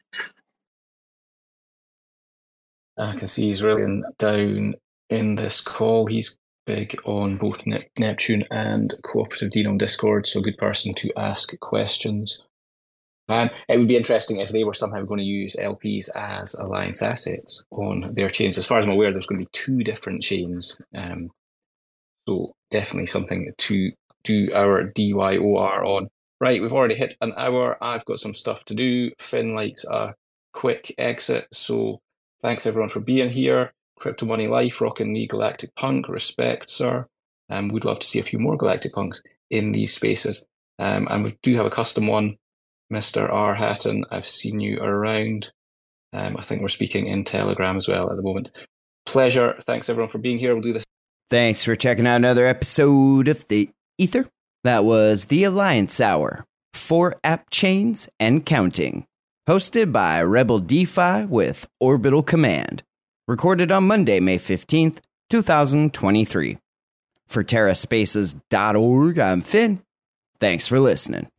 I 2.98 3.16
can 3.16 3.28
see 3.28 3.44
he's 3.44 3.64
really 3.64 4.04
down 4.18 4.76
in 5.10 5.36
this 5.36 5.62
call. 5.62 6.08
He's 6.08 6.38
big 6.66 7.00
on 7.06 7.38
both 7.38 7.66
ne- 7.66 7.90
Neptune 7.98 8.44
and 8.52 8.94
Cooperative 9.04 9.52
Denim 9.52 9.78
Discord, 9.78 10.28
so 10.28 10.42
good 10.42 10.58
person 10.58 10.94
to 10.96 11.12
ask 11.18 11.58
questions. 11.60 12.42
And 13.30 13.52
it 13.68 13.78
would 13.78 13.88
be 13.88 13.96
interesting 13.96 14.38
if 14.38 14.50
they 14.50 14.64
were 14.64 14.74
somehow 14.74 15.04
going 15.04 15.20
to 15.20 15.24
use 15.24 15.56
LPs 15.56 16.10
as 16.16 16.56
alliance 16.56 17.04
assets 17.04 17.64
on 17.70 18.14
their 18.16 18.30
chains. 18.30 18.58
As 18.58 18.66
far 18.66 18.80
as 18.80 18.86
I'm 18.86 18.92
aware, 18.92 19.12
there's 19.12 19.28
going 19.28 19.40
to 19.40 19.46
be 19.46 19.52
two 19.52 19.84
different 19.84 20.24
chains. 20.24 20.80
Um, 20.96 21.30
so 22.28 22.54
definitely 22.72 23.06
something 23.06 23.54
to 23.58 23.92
do 24.24 24.52
our 24.54 24.92
DYOR 24.92 25.86
on. 25.86 26.10
Right, 26.42 26.62
we've 26.62 26.74
already 26.74 26.96
hit 26.96 27.16
an 27.22 27.34
hour. 27.38 27.78
I've 27.82 28.06
got 28.06 28.20
some 28.20 28.34
stuff 28.34 28.64
to 28.66 28.74
do. 28.74 29.12
Finn 29.20 29.56
likes 29.56 29.86
a 29.86 30.16
quick 30.54 30.94
exit. 30.98 31.48
So 31.52 32.00
thanks 32.42 32.66
everyone 32.66 32.90
for 32.90 33.02
being 33.02 33.30
here. 33.30 33.74
Crypto 34.00 34.26
Money 34.26 34.48
Life, 34.48 34.80
rocking 34.80 35.14
the 35.14 35.28
Galactic 35.28 35.76
Punk. 35.76 36.08
Respect, 36.08 36.70
sir. 36.70 37.08
Um, 37.50 37.68
we'd 37.70 37.86
love 37.86 38.00
to 38.00 38.08
see 38.08 38.20
a 38.20 38.24
few 38.24 38.40
more 38.40 38.58
Galactic 38.58 38.94
Punks 38.94 39.22
in 39.50 39.74
these 39.74 39.94
spaces. 39.94 40.46
Um, 40.80 41.08
and 41.12 41.26
we 41.26 41.38
do 41.44 41.56
have 41.56 41.66
a 41.66 41.72
custom 41.72 42.08
one, 42.08 42.38
Mr. 42.92 43.32
R. 43.32 43.56
Hatton. 43.56 44.06
I've 44.12 44.26
seen 44.26 44.60
you 44.60 44.80
around. 44.80 45.52
Um, 46.14 46.38
I 46.38 46.44
think 46.44 46.62
we're 46.62 46.70
speaking 46.70 47.08
in 47.08 47.24
Telegram 47.24 47.78
as 47.78 47.88
well 47.88 48.10
at 48.10 48.16
the 48.16 48.24
moment. 48.24 48.52
Pleasure. 49.06 49.58
Thanks 49.66 49.90
everyone 49.90 50.10
for 50.10 50.18
being 50.18 50.40
here. 50.40 50.54
We'll 50.54 50.64
do 50.64 50.74
this. 50.74 50.86
Thanks 51.30 51.64
for 51.64 51.76
checking 51.76 52.08
out 52.08 52.16
another 52.16 52.48
episode 52.48 53.28
of 53.28 53.48
the 53.48 53.70
Ether. 53.98 54.28
That 54.64 54.84
was 54.84 55.26
the 55.26 55.44
Alliance 55.44 56.02
Hour, 56.02 56.46
four 56.74 57.16
app 57.24 57.50
chains 57.50 58.10
and 58.20 58.46
counting. 58.46 59.06
Hosted 59.48 59.92
by 59.92 60.22
Rebel 60.22 60.60
DeFi 60.60 61.26
with 61.26 61.68
Orbital 61.80 62.24
Command. 62.24 62.84
Recorded 63.28 63.72
on 63.72 63.88
Monday, 63.88 64.20
May 64.20 64.38
15th, 64.38 65.00
2023. 65.30 66.58
For 67.28 67.44
TerraSpaces.org, 67.44 69.20
I'm 69.20 69.42
Finn. 69.42 69.82
Thanks 70.40 70.68
for 70.68 70.80
listening. 70.80 71.30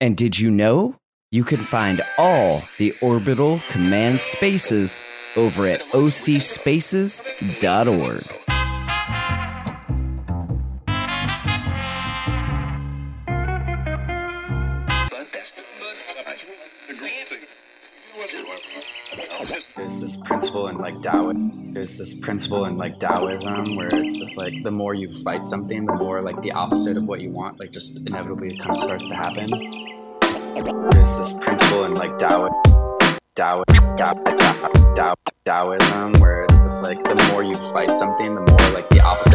And 0.00 0.16
did 0.16 0.38
you 0.38 0.50
know 0.50 0.96
you 1.30 1.44
can 1.44 1.62
find 1.62 2.02
all 2.18 2.62
the 2.78 2.94
Orbital 3.00 3.60
Command 3.70 4.20
spaces 4.20 5.02
over 5.36 5.66
at 5.66 5.80
ocspaces.org? 5.92 8.45
There's 19.76 20.00
this 20.00 20.16
principle 20.16 20.68
in 20.68 20.78
like 20.78 21.02
Taoism. 21.02 21.74
There's 21.74 21.98
this 21.98 22.14
principle 22.14 22.64
in 22.64 22.76
like 22.78 22.98
Taoism 22.98 23.76
where 23.76 23.90
it's 23.92 24.36
like 24.36 24.54
the 24.62 24.70
more 24.70 24.94
you 24.94 25.12
fight 25.12 25.46
something, 25.46 25.84
the 25.84 25.94
more 25.94 26.22
like 26.22 26.40
the 26.40 26.52
opposite 26.52 26.96
of 26.96 27.06
what 27.06 27.20
you 27.20 27.30
want, 27.30 27.60
like 27.60 27.72
just 27.72 27.96
inevitably 28.06 28.56
kind 28.58 28.76
of 28.76 28.80
starts 28.80 29.06
to 29.08 29.14
happen. 29.14 29.50
There's 30.20 31.18
this 31.18 31.34
principle 31.34 31.84
in 31.84 31.94
like 31.94 32.18
Taoism. 32.18 32.54
Tao, 33.34 33.64
Tao, 33.98 34.14
Tao, 34.94 35.14
Taoism, 35.44 36.12
where 36.20 36.44
it's 36.44 36.80
like 36.80 37.04
the 37.04 37.28
more 37.30 37.42
you 37.42 37.54
fight 37.54 37.90
something, 37.90 38.34
the 38.34 38.40
more 38.40 38.70
like 38.72 38.88
the 38.88 39.02
opposite 39.04 39.25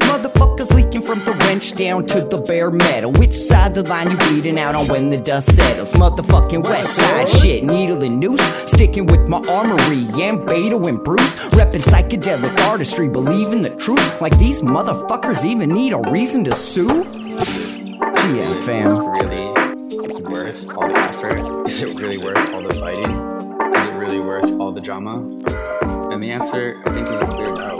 Motherfuckers 0.00 0.70
leaking 0.74 1.02
from 1.02 1.18
the 1.20 1.32
wrench 1.44 1.74
down 1.74 2.06
to 2.06 2.20
the 2.22 2.38
bare 2.38 2.70
metal. 2.70 3.12
Which 3.12 3.34
side 3.34 3.74
the 3.74 3.82
line 3.82 4.10
you 4.10 4.16
bleeding 4.16 4.58
out 4.58 4.74
on 4.74 4.88
when 4.88 5.10
the 5.10 5.16
dust 5.16 5.54
settles? 5.54 5.92
Motherfucking 5.92 6.64
west 6.64 6.96
side 6.96 7.28
shit, 7.28 7.64
needle 7.64 8.02
and 8.02 8.20
noose. 8.20 8.42
Sticking 8.70 9.06
with 9.06 9.28
my 9.28 9.38
armory, 9.48 10.04
Beto 10.50 10.86
and 10.88 11.02
Bruce. 11.02 11.34
Repping 11.50 11.82
psychedelic 11.82 12.56
artistry, 12.66 13.08
believing 13.08 13.62
the 13.62 13.74
truth. 13.76 14.20
Like 14.20 14.36
these 14.38 14.62
motherfuckers 14.62 15.44
even 15.44 15.70
need 15.70 15.92
a 15.92 15.98
reason 16.10 16.44
to 16.44 16.54
sue? 16.54 17.04
GM 18.20 18.64
fam. 18.64 18.98
really 19.08 20.22
worth 20.22 20.76
all 20.76 20.88
the 20.88 20.98
effort? 20.98 21.68
Is 21.68 21.82
it 21.82 21.98
really 21.98 22.18
worth 22.18 22.36
all 22.52 22.62
the 22.62 22.74
fighting? 22.74 23.10
Is 23.74 23.86
it 23.86 23.92
really 23.94 24.20
worth 24.20 24.50
all 24.60 24.72
the 24.72 24.80
drama? 24.80 25.18
And 26.12 26.22
the 26.22 26.30
answer, 26.30 26.82
I 26.84 26.90
think, 26.90 27.08
is 27.08 27.20
a 27.20 27.26
clear 27.26 27.54
no. 27.54 27.79